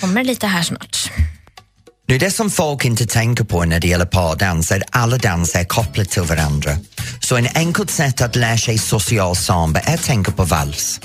Kommer 0.00 0.24
lite 0.24 0.46
här 0.46 0.62
snart. 0.62 1.10
Nu, 2.08 2.18
det 2.18 2.30
som 2.30 2.50
folk 2.50 2.84
inte 2.84 3.06
tänker 3.06 3.44
på 3.44 3.64
när 3.64 3.80
det 3.80 3.88
gäller 3.88 4.04
pardans 4.04 4.70
är 4.70 4.76
att 4.76 4.88
alla 4.90 5.16
danser 5.16 5.60
är 5.60 5.64
kopplade 5.64 6.08
till 6.08 6.22
varandra. 6.22 6.76
Så 7.20 7.36
en 7.36 7.48
enkelt 7.54 7.90
sätt 7.90 8.20
att 8.20 8.36
lära 8.36 8.58
sig 8.58 8.78
social 8.78 9.36
samba 9.36 9.80
är 9.80 9.94
att 9.94 10.02
tänka 10.02 10.32
på 10.32 10.44
vals. 10.44 11.00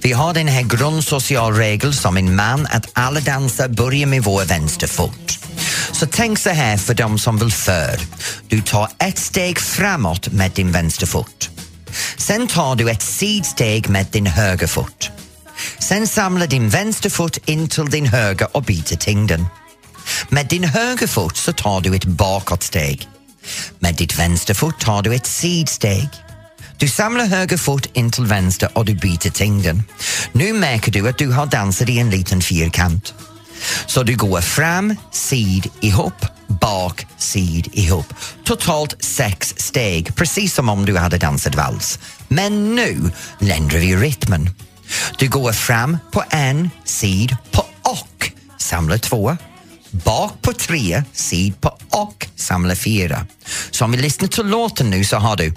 Vi 0.00 0.12
har 0.12 0.34
den 0.34 0.48
här 0.48 0.62
grundsocial 0.62 1.54
regel 1.54 1.94
som 1.94 2.16
en 2.16 2.36
man 2.36 2.66
att 2.70 2.88
alla 2.92 3.20
danser 3.20 3.68
börjar 3.68 4.06
med 4.06 4.22
vår 4.24 4.44
vänsterfot. 4.44 5.38
Så 5.92 6.06
tänk 6.06 6.38
så 6.38 6.50
här 6.50 6.76
för 6.76 6.94
de 6.94 7.18
som 7.18 7.38
vill 7.38 7.52
för. 7.52 8.00
Du 8.48 8.62
tar 8.62 8.88
ett 8.98 9.18
steg 9.18 9.58
framåt 9.58 10.32
med 10.32 10.50
din 10.50 10.72
vänsterfot. 10.72 11.50
Sen 12.16 12.46
tar 12.46 12.76
du 12.76 12.90
ett 12.90 13.02
sidsteg 13.02 13.88
med 13.88 14.06
din 14.10 14.26
högerfot. 14.26 15.10
Sen 15.78 16.06
samlar 16.06 16.46
din 16.46 16.68
vänsterfot 16.68 17.38
in 17.44 17.68
till 17.68 17.90
din 17.90 18.06
höger 18.06 18.56
och 18.56 18.62
byter 18.62 18.96
tyngden. 18.96 19.46
Med 20.28 20.46
din 20.46 20.64
högerfot 20.64 21.36
så 21.36 21.52
tar 21.52 21.80
du 21.80 21.96
ett 21.96 22.04
bakåtsteg. 22.04 23.08
Med 23.78 23.94
ditt 23.94 24.18
vänsterfot 24.18 24.80
tar 24.80 25.02
du 25.02 25.14
ett 25.14 25.26
sidsteg. 25.26 26.08
Du 26.76 26.88
samlar 26.88 27.26
höger 27.26 27.56
fot 27.56 27.86
in 27.92 28.10
till 28.10 28.24
vänster 28.24 28.68
och 28.74 28.84
du 28.84 28.94
byter 28.94 29.30
tyngden. 29.30 29.82
Nu 30.32 30.52
märker 30.52 30.92
du 30.92 31.08
att 31.08 31.18
du 31.18 31.32
har 31.32 31.46
dansat 31.46 31.88
i 31.88 31.98
en 31.98 32.10
liten 32.10 32.40
fyrkant. 32.40 33.14
Så 33.86 34.02
du 34.02 34.16
går 34.16 34.40
fram, 34.40 34.96
sid, 35.12 35.70
ihop, 35.80 36.26
bak, 36.60 37.06
sid, 37.18 37.68
ihop. 37.72 38.14
Totalt 38.44 39.04
sex 39.04 39.54
steg, 39.56 40.16
precis 40.16 40.54
som 40.54 40.68
om 40.68 40.86
du 40.86 40.98
hade 40.98 41.18
dansat 41.18 41.54
vals. 41.54 41.98
Men 42.28 42.74
nu 42.74 43.10
ländrar 43.38 43.78
vi 43.78 43.96
rytmen. 43.96 44.50
Du 45.18 45.28
går 45.28 45.52
fram 45.52 45.98
på 46.12 46.24
en, 46.30 46.70
sid 46.84 47.36
på 47.50 47.64
och, 47.82 48.32
samlar 48.58 48.98
två. 48.98 49.36
Bak 49.90 50.42
på 50.42 50.52
tre, 50.52 51.02
sid 51.12 51.60
på 51.60 51.78
och, 51.90 52.26
samlar 52.36 52.74
fyra. 52.74 53.26
Så 53.70 53.84
om 53.84 53.92
vi 53.92 53.98
lyssnar 53.98 54.28
till 54.28 54.46
låten 54.46 54.90
nu 54.90 55.04
så 55.04 55.16
har 55.16 55.36
du 55.36 55.54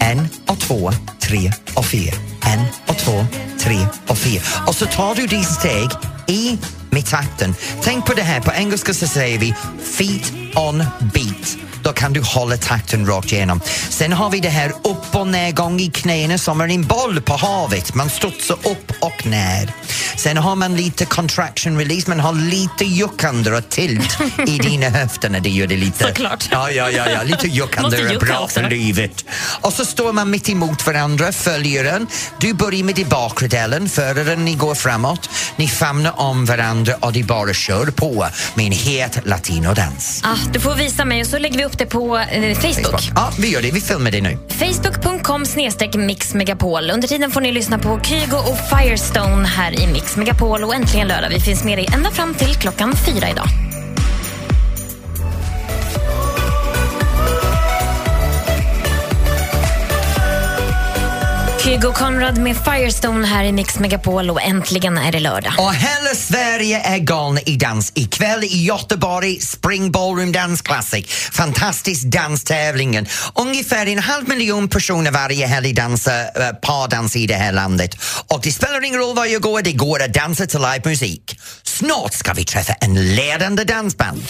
en 0.00 0.28
och 0.46 0.60
två, 0.60 0.92
tre 1.20 1.52
och 1.74 1.86
fyra. 1.86 2.16
En 2.42 2.66
och 2.86 2.98
två, 2.98 3.26
tre 3.60 3.86
och 4.06 4.18
fyra. 4.18 4.42
Och 4.66 4.74
så 4.74 4.86
tar 4.86 5.14
du 5.14 5.26
dina 5.26 5.44
steg 5.44 5.90
i 6.26 6.58
med 6.90 7.06
takten. 7.06 7.54
Tänk 7.82 8.06
på 8.06 8.14
det 8.14 8.22
här, 8.22 8.40
på 8.40 8.52
engelska 8.52 8.94
så 8.94 9.06
säger 9.06 9.38
vi 9.38 9.54
feet 9.98 10.32
on 10.56 10.84
beat. 11.14 11.56
Då 11.82 11.92
kan 11.92 12.12
du 12.12 12.20
hålla 12.20 12.56
takten 12.56 13.06
rakt 13.06 13.32
igenom. 13.32 13.60
Sen 13.90 14.12
har 14.12 14.30
vi 14.30 14.40
det 14.40 14.48
här 14.48 14.70
upp 14.70 15.14
och 15.14 15.26
nedgång 15.26 15.80
i 15.80 15.90
knäna 15.90 16.38
som 16.38 16.60
är 16.60 16.68
en 16.68 16.86
boll 16.86 17.20
på 17.20 17.36
havet. 17.36 17.94
Man 17.94 18.10
studsar 18.10 18.56
upp 18.62 18.92
och 19.00 19.26
ner. 19.26 19.72
Sen 20.16 20.36
har 20.36 20.56
man 20.56 20.76
lite 20.76 21.04
contraction 21.04 21.78
release, 21.78 22.08
man 22.10 22.20
har 22.20 22.32
lite 22.32 22.84
juckande 22.84 23.50
och 23.50 23.68
tilt 23.68 24.18
i 24.46 24.58
dina 24.68 24.88
höfter 24.88 25.28
när 25.28 25.40
det 25.40 25.50
gör 25.50 25.66
det 25.66 25.76
lite... 25.76 26.04
Såklart. 26.04 26.48
Ja, 26.50 26.70
ja, 26.70 26.90
ja, 26.90 27.10
ja. 27.10 27.22
lite 27.22 27.48
juckande 27.48 27.96
är 27.96 28.18
bra 28.18 28.38
också. 28.38 28.60
för 28.60 28.70
livet. 28.70 29.24
Och 29.60 29.72
så 29.72 29.84
står 29.84 30.12
man 30.12 30.30
mitt 30.30 30.48
emot 30.48 30.86
varandra, 30.86 31.32
följer 31.32 31.84
den. 31.84 32.06
Du 32.40 32.54
börjar 32.54 32.84
med 32.84 32.94
den 32.94 33.08
bakre 33.08 33.48
delen, 33.48 33.88
föraren, 33.88 34.44
ni 34.44 34.54
går 34.54 34.74
framåt. 34.74 35.30
Ni 35.56 35.68
famnar 35.68 36.20
om 36.20 36.44
varandra 36.44 36.94
och 37.00 37.12
de 37.12 37.22
bara 37.22 37.54
kör 37.54 37.86
på 37.86 38.26
med 38.54 38.66
en 38.66 38.72
het 38.72 39.18
latinodans. 39.24 40.20
Ah, 40.24 40.36
du 40.52 40.60
får 40.60 40.74
visa 40.74 41.04
mig 41.04 41.20
och 41.20 41.26
så 41.26 41.38
lägger 41.38 41.58
vi 41.58 41.64
upp 41.64 41.71
det 41.78 41.86
på 41.86 42.18
eh, 42.18 42.54
Facebook. 42.54 43.10
Ja, 43.14 43.32
vi 43.38 43.50
gör 43.52 43.62
det. 43.62 43.70
Vi 43.70 43.80
filmar 43.80 44.10
det 44.10 44.20
nu. 44.20 44.38
Facebook.com 44.48 45.46
snedstreck 45.46 45.94
Mix 45.94 46.34
Megapol. 46.34 46.90
Under 46.90 47.08
tiden 47.08 47.30
får 47.30 47.40
ni 47.40 47.52
lyssna 47.52 47.78
på 47.78 48.00
Kygo 48.02 48.36
och 48.36 48.58
Firestone 48.68 49.48
här 49.48 49.80
i 49.80 49.86
Mix 49.86 50.16
Megapol 50.16 50.64
och 50.64 50.74
äntligen 50.74 51.08
lördag. 51.08 51.28
Vi 51.28 51.40
finns 51.40 51.64
med 51.64 51.78
dig 51.78 51.88
ända 51.94 52.10
fram 52.10 52.34
till 52.34 52.54
klockan 52.54 52.94
fyra 52.96 53.30
idag. 53.30 53.71
Kygo 61.64 61.92
Conrad 61.92 62.38
med 62.38 62.56
Firestone 62.64 63.26
här 63.26 63.44
i 63.44 63.52
Mix 63.52 63.78
Megapol 63.78 64.30
och 64.30 64.42
äntligen 64.42 64.98
är 64.98 65.12
det 65.12 65.20
lördag. 65.20 65.52
Och 65.58 65.74
hela 65.74 66.14
Sverige 66.14 66.80
är 66.80 66.98
galna 66.98 67.40
i 67.40 67.56
dans. 67.56 67.92
Ikväll 67.94 68.44
i 68.44 68.64
Göteborg, 68.64 69.40
Spring 69.40 69.92
Ballroom 69.92 70.32
Dance 70.32 70.62
Classic. 70.62 71.06
Fantastisk 71.32 72.04
danstävlingen. 72.04 73.06
Ungefär 73.34 73.86
en 73.86 73.98
halv 73.98 74.28
miljon 74.28 74.68
personer 74.68 75.10
varje 75.10 75.46
helg 75.46 75.72
dansar 75.72 76.12
uh, 76.12 76.52
pardans 76.62 77.16
i 77.16 77.26
det 77.26 77.34
här 77.34 77.52
landet. 77.52 77.96
Och 78.28 78.40
det 78.42 78.52
spelar 78.52 78.84
ingen 78.84 79.00
roll 79.00 79.16
var 79.16 79.26
jag 79.26 79.42
går, 79.42 79.62
det 79.62 79.72
går 79.72 80.02
att 80.02 80.14
dansa 80.14 80.46
till 80.46 80.60
livemusik. 80.60 81.40
Snart 81.62 82.14
ska 82.14 82.32
vi 82.32 82.44
träffa 82.44 82.72
en 82.72 83.14
ledande 83.14 83.64
dansband. 83.64 84.22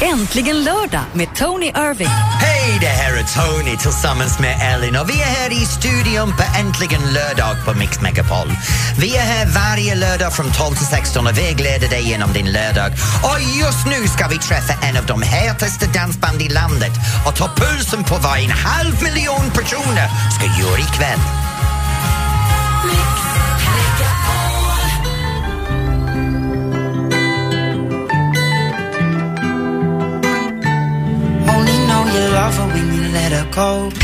Äntligen 0.00 0.64
lördag 0.64 1.02
med 1.12 1.28
Tony 1.34 1.66
Irving. 1.66 2.08
Hej, 2.40 2.78
det 2.80 2.86
här 2.86 3.12
är 3.12 3.24
Tony 3.24 3.76
tillsammans 3.76 4.38
med 4.38 4.74
Ellen 4.74 4.96
och 4.96 5.10
vi 5.10 5.12
är 5.12 5.26
här 5.26 5.52
i 5.52 5.66
studion 5.66 6.36
på 6.36 6.42
Äntligen 6.74 7.12
lördag 7.12 7.56
på 7.64 7.74
Mix 7.74 8.00
Megapol. 8.00 8.52
Vi 8.98 9.16
är 9.16 9.20
här 9.20 9.46
varje 9.46 9.94
lördag 9.94 10.32
från 10.32 10.52
12 10.52 10.74
till 10.74 10.86
16 10.86 11.26
och 11.26 11.38
vägleder 11.38 11.88
dig 11.88 12.02
genom 12.02 12.32
din 12.32 12.52
lördag. 12.52 12.92
Och 13.22 13.40
just 13.40 13.86
nu 13.86 14.08
ska 14.08 14.28
vi 14.28 14.38
träffa 14.38 14.86
en 14.86 14.96
av 14.96 15.06
de 15.06 15.22
hetaste 15.22 15.86
dansband 15.86 16.42
i 16.42 16.48
landet 16.48 16.92
och 17.26 17.36
ta 17.36 17.50
pulsen 17.56 18.04
på 18.04 18.14
vad 18.16 18.38
en 18.38 18.50
halv 18.50 19.02
miljon 19.02 19.50
personer 19.50 20.08
ska 20.36 20.46
göra 20.62 20.78
ikväll. 20.78 21.20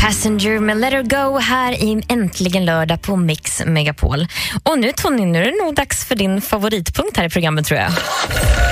Passenger 0.01 0.59
med 0.59 0.77
Let 0.77 0.93
Her 0.93 1.03
Go 1.03 1.37
här 1.37 1.73
i 1.73 2.03
Äntligen 2.07 2.65
lördag 2.65 3.01
på 3.01 3.15
Mix 3.15 3.61
Megapol. 3.65 4.27
Och 4.63 4.79
nu 4.79 4.91
Tony, 4.91 5.25
nu 5.25 5.39
är 5.39 5.51
det 5.51 5.65
nog 5.65 5.75
dags 5.75 6.05
för 6.05 6.15
din 6.15 6.41
favoritpunkt 6.41 7.17
här 7.17 7.25
i 7.25 7.29
programmet 7.29 7.65
tror 7.65 7.79
jag. 7.79 7.89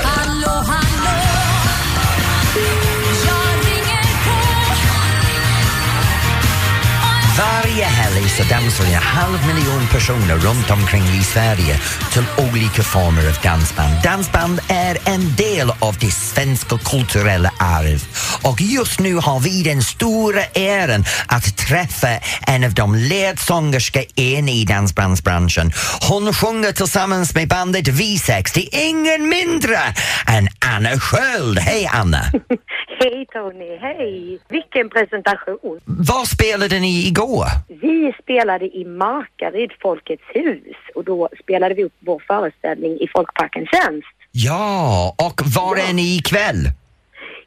Hallå, 0.04 0.64
hallå. 0.68 0.99
Varje 8.30 8.44
så 8.44 8.54
dansar 8.54 8.86
en 8.86 8.94
halv 8.94 9.48
miljon 9.48 9.88
personer 9.92 10.36
runt 10.36 10.72
omkring 10.72 11.02
i 11.02 11.24
Sverige 11.24 11.80
till 12.14 12.24
olika 12.52 12.84
former 12.84 13.28
av 13.28 13.38
dansband. 13.44 13.94
Dansband 14.04 14.60
är 14.68 14.98
en 15.06 15.36
del 15.36 15.72
av 15.80 15.96
det 16.00 16.12
svenska 16.12 16.78
kulturella 16.78 17.52
arv 17.60 18.04
och 18.44 18.62
just 18.62 19.00
nu 19.00 19.16
har 19.16 19.40
vi 19.40 19.64
den 19.64 19.82
stora 19.82 20.44
äran 20.56 21.06
att 21.28 21.58
träffa 21.58 22.08
en 22.48 22.64
av 22.64 22.74
de 22.74 22.96
ledsångerska 22.96 24.04
en 24.16 24.50
i 24.50 24.66
dansbandsbranschen. 24.66 25.72
Hon 26.10 26.34
sjunger 26.34 26.72
tillsammans 26.72 27.36
med 27.36 27.48
bandet 27.48 27.88
V60 27.88 28.70
ingen 28.72 29.30
mindre 29.30 29.80
än 30.28 30.48
Anna 30.76 31.00
Sköld. 31.00 31.60
Hej 31.60 31.90
Anna! 31.94 32.26
Hej 33.02 33.26
Tony, 33.34 33.78
hej! 33.78 34.40
Vilken 34.50 34.90
presentation! 34.90 35.80
Vad 35.86 36.28
spelade 36.28 36.80
ni 36.80 37.08
igår? 37.08 37.46
Vi 37.68 38.14
spelade 38.24 38.66
i 38.66 38.86
Markaryd, 38.86 39.72
Folkets 39.82 40.24
hus 40.34 40.78
och 40.96 41.04
då 41.04 41.30
spelade 41.44 41.76
vi 41.76 41.84
upp 41.84 41.94
vår 42.00 42.24
föreställning 42.28 42.92
i 43.00 43.08
Folkparkens 43.08 43.70
tjänst. 43.70 44.08
Ja, 44.32 45.16
och 45.28 45.42
var 45.56 45.76
är 45.90 45.94
ni 45.94 46.18
ikväll? 46.18 46.62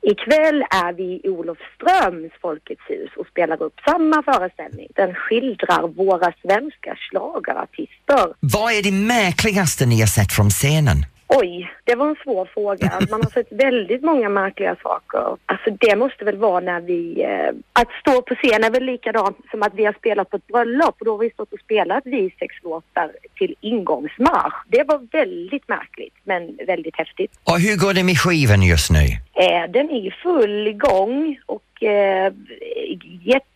Ikväll 0.03 0.63
är 0.71 0.93
vi 0.93 1.21
i 1.25 1.29
Olofströms 1.29 2.33
Folkets 2.43 2.83
hus 2.89 3.11
och 3.17 3.27
spelar 3.27 3.63
upp 3.63 3.81
samma 3.85 4.23
föreställning. 4.23 4.89
Den 4.95 5.15
skildrar 5.15 5.89
våra 5.89 6.33
svenska 6.43 6.97
schlagerartister. 6.97 8.35
Vad 8.41 8.73
är 8.73 8.83
det 8.83 8.93
märkligaste 8.93 9.87
ni 9.87 10.01
har 10.01 10.07
sett 10.07 10.33
från 10.33 10.51
scenen? 10.51 10.97
Oj, 11.41 11.71
det 11.85 11.95
var 11.95 12.09
en 12.09 12.17
svår 12.25 12.49
fråga. 12.55 13.01
Man 13.11 13.23
har 13.23 13.31
sett 13.31 13.53
väldigt 13.53 14.03
många 14.03 14.29
märkliga 14.29 14.77
saker. 14.83 15.37
Alltså 15.47 15.71
det 15.71 15.97
måste 15.97 16.25
väl 16.25 16.37
vara 16.37 16.61
när 16.61 16.81
vi... 16.81 17.23
Eh, 17.23 17.49
att 17.73 17.89
stå 18.01 18.23
på 18.23 18.35
scen 18.35 18.65
är 18.65 18.71
väl 18.71 18.85
likadant 18.85 19.37
som 19.51 19.63
att 19.63 19.75
vi 19.75 19.85
har 19.85 19.93
spelat 19.93 20.31
på 20.31 20.37
ett 20.37 20.47
bröllop 20.47 20.97
och 20.99 21.05
då 21.05 21.11
har 21.11 21.19
vi 21.19 21.31
stått 21.31 21.53
och 21.53 21.61
spelat 21.61 22.03
vi 22.05 22.35
sex 22.39 22.55
låtar 22.63 23.11
till 23.35 23.55
ingångsmarsch. 23.61 24.55
Det 24.69 24.85
var 24.89 24.99
väldigt 25.13 25.69
märkligt 25.69 26.15
men 26.25 26.59
väldigt 26.67 26.97
häftigt. 26.97 27.31
Och 27.45 27.61
hur 27.61 27.77
går 27.77 27.95
det 27.95 28.05
med 28.05 28.19
skivan 28.19 28.63
just 28.63 28.91
nu? 28.91 29.07
Eh, 29.45 29.71
den 29.71 29.91
är 29.91 30.07
i 30.07 30.11
full 30.23 30.73
gång 30.73 31.39
och 31.47 31.83
eh, 31.83 32.33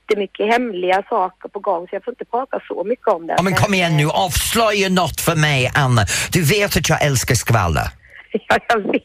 jättemycket 0.09 0.47
hemliga 0.53 1.03
saker 1.09 1.49
på 1.49 1.59
gång 1.59 1.87
så 1.89 1.97
jag 1.97 2.05
får 2.05 2.13
inte 2.13 2.25
prata 2.25 2.61
så 2.69 2.85
mycket 2.85 3.09
om 3.09 3.27
det. 3.27 3.35
Ja, 3.37 3.43
men 3.43 3.55
kom 3.55 3.75
igen 3.75 3.97
nu, 3.97 4.09
avslöja 4.09 4.89
något 4.89 5.21
för 5.21 5.35
mig, 5.35 5.71
Anna. 5.75 6.07
Du 6.33 6.43
vet 6.43 6.77
att 6.77 6.89
jag 6.89 7.03
älskar 7.03 7.35
skvaller. 7.35 7.89
Ja, 8.49 8.59
jag 8.69 8.93
vet. 8.93 9.03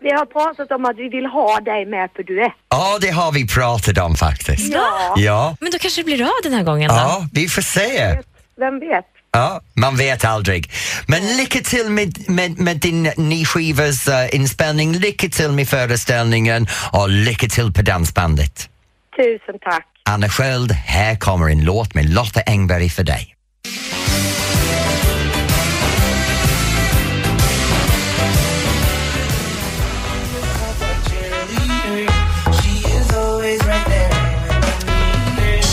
Vi 0.00 0.10
har 0.10 0.26
pratat 0.26 0.72
om 0.72 0.84
att 0.84 0.96
vi 0.96 1.08
vill 1.08 1.26
ha 1.26 1.60
dig 1.60 1.86
med 1.86 2.14
på 2.14 2.22
duett. 2.22 2.52
Ja, 2.68 2.98
det 3.00 3.10
har 3.10 3.32
vi 3.32 3.48
pratat 3.48 3.98
om 3.98 4.16
faktiskt. 4.16 4.74
Ja. 4.74 5.14
Ja, 5.16 5.56
Men 5.60 5.70
då 5.70 5.78
kanske 5.78 6.00
det 6.00 6.04
blir 6.04 6.22
av 6.22 6.28
den 6.42 6.52
här 6.52 6.62
gången 6.62 6.88
då? 6.88 6.94
ja 6.94 7.26
vi 7.32 7.48
får 7.48 7.62
se. 7.62 8.18
Vem 8.56 8.80
vet? 8.80 9.04
Ja, 9.32 9.60
man 9.74 9.96
vet 9.96 10.24
aldrig. 10.24 10.70
Men 11.06 11.36
lycka 11.36 11.60
till 11.60 11.90
med, 11.90 12.30
med, 12.30 12.58
med 12.58 12.76
din 12.76 13.02
ny 13.16 13.44
skivas 13.44 14.08
uh, 14.08 14.34
inspelning, 14.34 14.92
lycka 14.92 15.28
till 15.28 15.50
med 15.52 15.68
föreställningen 15.68 16.66
och 16.92 17.08
lycka 17.08 17.46
till 17.46 17.72
på 17.72 17.82
dansbandet. 17.82 18.68
Tusen 19.16 19.58
tack. 19.60 19.86
Anna 20.10 20.28
Sköld, 20.28 20.72
här 20.72 21.16
kommer 21.16 21.48
en 21.48 21.64
låt 21.64 21.94
med 21.94 22.14
Lotta 22.14 22.40
Engberg 22.40 22.88
för 22.88 23.04
dig. 23.04 23.30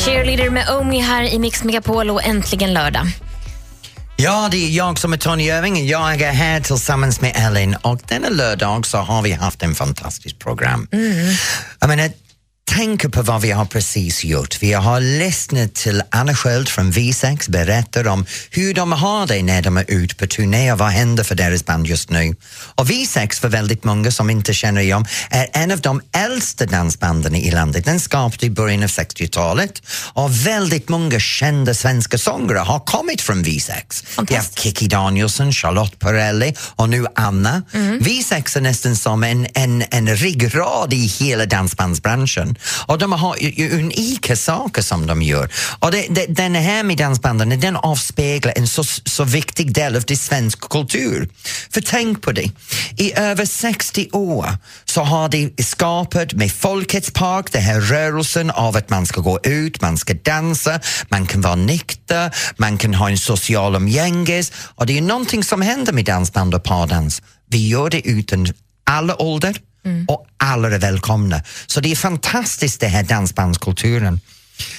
Cheerleader 0.05 0.49
med 0.49 0.69
Omi 0.69 0.99
här 0.99 1.23
i 1.33 1.39
Mix 1.39 1.63
Megapol 1.63 2.09
och 2.09 2.23
äntligen 2.23 2.73
lördag. 2.73 3.07
Ja, 4.15 4.47
det 4.51 4.57
är 4.57 4.69
jag 4.69 4.99
som 4.99 5.13
är 5.13 5.17
Tony 5.17 5.43
Irving. 5.43 5.87
Jag 5.87 6.21
är 6.21 6.31
här 6.31 6.59
tillsammans 6.59 7.21
med 7.21 7.31
Ellen 7.35 7.75
och 7.81 8.01
denna 8.07 8.29
lördag 8.29 8.85
så 8.85 8.97
har 8.97 9.21
vi 9.21 9.31
haft 9.31 9.63
en 9.63 9.75
fantastiskt 9.75 10.39
program. 10.39 10.87
Jag 11.79 11.87
menar, 11.87 12.09
tänk 12.69 13.11
på 13.11 13.21
vad 13.21 13.41
vi 13.41 13.51
har 13.51 13.65
precis 13.65 14.23
gjort. 14.23 14.57
Vi 14.61 14.73
har 14.73 14.99
lyssnat 14.99 15.73
till 15.73 16.01
Anna 16.09 16.35
Sköld 16.35 16.69
från 16.69 16.91
V6 16.91 17.51
berättar 17.51 18.07
om 18.07 18.25
hur 18.51 18.73
de 18.73 18.91
har 18.91 19.27
det 19.27 19.43
när 19.43 19.61
de 19.61 19.77
är 19.77 19.85
ute 19.87 20.15
på 20.15 20.27
turné 20.27 20.71
och 20.71 20.79
vad 20.79 20.89
händer 20.89 21.23
för 21.23 21.35
deras 21.35 21.65
band 21.65 21.87
just 21.87 22.09
nu. 22.09 22.35
Och 22.75 22.87
V6 22.87 23.41
för 23.41 23.47
väldigt 23.47 23.83
många 23.83 24.11
som 24.11 24.29
inte 24.29 24.53
känner 24.53 24.81
igen 24.81 25.05
är 25.29 25.47
en 25.53 25.71
av 25.71 25.81
de 25.81 26.01
äldsta 26.15 26.65
dansbanden 26.65 27.35
i 27.35 27.51
landet. 27.51 27.85
Den 27.85 27.99
skapades 27.99 28.43
i 28.43 28.49
början 28.49 28.83
av 28.83 28.89
60-talet 28.89 29.81
och 30.13 30.45
väldigt 30.45 30.89
många 30.89 31.19
kända 31.19 31.73
svenska 31.73 32.17
sångare 32.17 32.57
har 32.57 32.79
kommit 32.79 33.21
från 33.21 33.43
V6. 33.43 34.05
Vi 34.29 34.35
har 34.35 34.43
Kikki 34.55 34.87
Danielsson, 34.87 35.51
Charlotte 35.51 35.99
Perrelli 35.99 36.53
och 36.59 36.89
nu 36.89 37.05
Anna. 37.15 37.63
V6 37.73 38.57
är 38.57 38.61
nästan 38.61 38.95
som 38.95 39.23
en, 39.23 39.47
en, 39.53 39.83
en 39.89 40.15
ryggrad 40.15 40.93
i 40.93 41.05
hela 41.05 41.45
dansbandsbranschen. 41.45 42.50
Och 42.87 42.97
de 42.97 43.11
har 43.11 43.37
ju- 43.39 43.79
unika 43.79 44.35
saker 44.35 44.81
som 44.81 45.07
de 45.07 45.21
gör. 45.21 45.51
Och 45.79 45.91
det, 45.91 46.05
det, 46.09 46.25
den 46.25 46.55
här 46.55 46.83
med 46.83 46.97
dansbanden, 46.97 47.59
den 47.59 47.75
avspeglar 47.75 48.53
en 48.57 48.67
så, 48.67 48.83
så 49.05 49.23
viktig 49.23 49.73
del 49.73 49.95
av 49.95 50.03
det 50.03 50.17
svenska 50.17 50.67
kultur. 50.67 51.29
För 51.73 51.81
tänk 51.81 52.21
på 52.21 52.31
det, 52.31 52.51
i 52.97 53.13
över 53.15 53.45
60 53.45 54.09
år 54.11 54.57
så 54.85 55.01
har 55.03 55.29
det 55.29 55.63
skapat 55.65 56.33
med 56.33 56.51
Folkets 56.51 57.11
park, 57.11 57.51
den 57.51 57.61
här 57.61 57.81
rörelsen 57.81 58.51
av 58.51 58.77
att 58.77 58.89
man 58.89 59.05
ska 59.05 59.21
gå 59.21 59.39
ut, 59.43 59.81
man 59.81 59.97
ska 59.97 60.13
dansa, 60.13 60.79
man 61.09 61.25
kan 61.25 61.41
vara 61.41 61.55
nykter, 61.55 62.35
man 62.57 62.77
kan 62.77 62.93
ha 62.93 63.09
en 63.09 63.17
social 63.17 63.75
umgänges 63.75 64.51
och 64.75 64.85
det 64.85 64.97
är 64.97 65.01
någonting 65.01 65.43
som 65.43 65.61
händer 65.61 65.93
med 65.93 66.05
dansband 66.05 66.55
och 66.55 66.63
pardans. 66.63 67.21
Vi 67.49 67.67
gör 67.67 67.89
det 67.89 68.07
utan 68.07 68.47
alla 68.83 69.21
ålder 69.21 69.55
Mm. 69.85 70.05
och 70.07 70.27
alla 70.37 70.67
är 70.67 70.79
välkomna. 70.79 71.43
Så 71.67 71.79
det 71.79 71.91
är 71.91 71.95
fantastiskt 71.95 72.79
det 72.79 72.87
här 72.87 73.03
dansbandskulturen. 73.03 74.19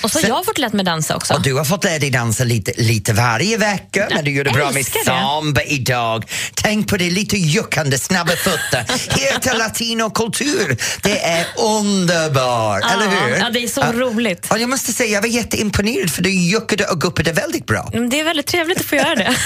Och 0.03 0.11
så 0.11 0.18
har 0.20 0.28
jag 0.28 0.45
fått 0.45 0.59
lärt 0.59 0.72
mig 0.72 0.85
dansa 0.85 1.16
också. 1.16 1.35
Och 1.35 1.43
du 1.43 1.55
har 1.55 1.64
fått 1.64 1.85
lära 1.85 1.99
dig 1.99 2.11
dansa 2.11 2.45
lite, 2.45 2.72
lite 2.76 3.12
varje 3.12 3.57
vecka, 3.57 4.09
men 4.11 4.24
du 4.24 4.30
gör 4.30 4.45
det 4.45 4.51
bra 4.51 4.70
med 4.70 4.85
det. 4.93 5.05
samba 5.05 5.62
idag. 5.62 6.24
Tänk 6.55 6.89
på 6.89 6.97
det, 6.97 7.11
lite 7.11 7.37
juckande, 7.37 7.99
snabba 7.99 8.33
fötter. 8.37 8.85
Helt 9.20 9.59
latinokultur. 9.59 10.76
Det 11.03 11.24
är 11.24 11.47
underbart, 11.59 12.80
Ja, 12.83 12.93
eller 12.93 13.09
hur? 13.28 13.37
ja, 13.37 13.51
det 13.51 13.59
är 13.64 13.68
så 13.68 13.83
roligt. 13.83 14.47
Och 14.51 14.59
jag 14.59 14.68
måste 14.68 14.93
säga, 14.93 15.11
jag 15.11 15.20
var 15.22 15.28
jätteimponerad 15.28 16.11
för 16.11 16.22
du 16.22 16.30
juckade 16.30 16.85
och 16.87 17.01
guppade 17.01 17.33
väldigt 17.33 17.66
bra. 17.66 17.91
Mm, 17.93 18.11
Det 18.11 18.20
är 18.20 18.24
väldigt 18.24 18.47
trevligt 18.47 18.80
att 18.80 18.87
få 18.87 18.97
göra 18.97 19.14
det. 19.14 19.37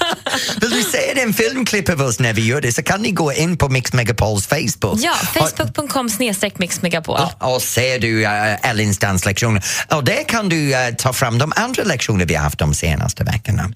Vill 0.60 0.70
du 0.70 0.82
se 0.82 1.20
en 1.20 1.34
filmklipp 1.34 1.88
av 1.88 2.00
oss 2.02 2.18
när 2.20 2.32
vi 2.32 2.46
gör 2.46 2.60
det 2.60 2.72
så 2.72 2.82
kan 2.82 3.02
ni 3.02 3.10
gå 3.10 3.32
in 3.32 3.56
på 3.56 3.68
Mix 3.68 3.92
Megapols 3.92 4.46
Facebook. 4.46 4.98
Ja, 5.00 5.14
facebook.com 5.14 6.10
snedstreck 6.10 6.58
Mix 6.58 6.82
Megapol. 6.82 7.20
Och 7.40 7.62
ser 7.62 7.98
du 7.98 8.22
uh, 8.24 8.68
Ellins 8.70 8.98
danslektioner. 8.98 9.64
Och 9.88 10.04
där 10.04 10.28
kan 10.28 10.48
du 10.48 10.74
eh, 10.74 10.94
ta 10.94 11.12
fram 11.12 11.38
de 11.38 11.52
andra 11.56 11.82
lektioner 11.82 12.26
vi 12.26 12.34
har 12.34 12.42
haft 12.42 12.58
de 12.58 12.74
senaste 12.74 13.24
veckorna. 13.24 13.70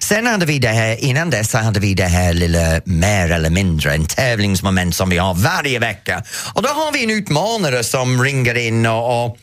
Sen 0.00 0.26
hade 0.26 0.46
vi 0.46 0.58
det 0.58 0.68
här, 0.68 1.04
innan 1.04 1.30
dess 1.30 1.50
så 1.50 1.58
hade 1.58 1.80
vi 1.80 1.94
det 1.94 2.04
här 2.04 2.32
lilla 2.32 2.80
mer 2.84 3.30
eller 3.30 3.50
mindre, 3.50 3.94
en 3.94 4.06
tävlingsmoment 4.06 4.96
som 4.96 5.10
vi 5.10 5.18
har 5.18 5.34
varje 5.34 5.78
vecka. 5.78 6.22
Och 6.54 6.62
då 6.62 6.68
har 6.68 6.92
vi 6.92 7.04
en 7.04 7.10
utmanare 7.10 7.84
som 7.84 8.22
ringer 8.22 8.54
in 8.54 8.86
och, 8.86 9.24
och 9.24 9.38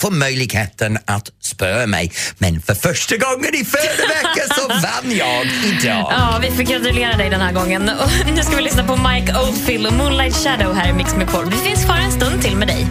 får 0.00 0.10
möjligheten 0.10 0.98
att 1.04 1.28
spöa 1.42 1.86
mig. 1.86 2.12
Men 2.38 2.60
för 2.60 2.74
första 2.74 3.16
gången 3.16 3.54
i 3.54 3.64
förra 3.64 4.06
veckan 4.08 4.48
så 4.56 4.68
vann 4.68 5.16
jag 5.16 5.46
idag. 5.46 6.12
Ja, 6.12 6.38
vi 6.42 6.50
får 6.50 6.62
gratulera 6.62 7.16
dig 7.16 7.30
den 7.30 7.40
här 7.40 7.52
gången. 7.52 7.88
Och 7.88 8.34
nu 8.36 8.42
ska 8.42 8.56
vi 8.56 8.62
lyssna 8.62 8.84
på 8.84 8.96
Mike 8.96 9.34
Oldfield 9.38 9.86
och 9.86 9.92
Moonlight 9.92 10.36
Shadow 10.36 10.74
här 10.74 10.88
i 10.88 10.92
Mix 10.92 11.14
med 11.16 11.28
Paul. 11.28 11.50
Vi 11.50 11.56
finns 11.56 11.84
kvar 11.84 11.96
en 11.96 12.12
stund 12.12 12.42
till 12.42 12.56
med 12.56 12.68
dig. 12.68 12.86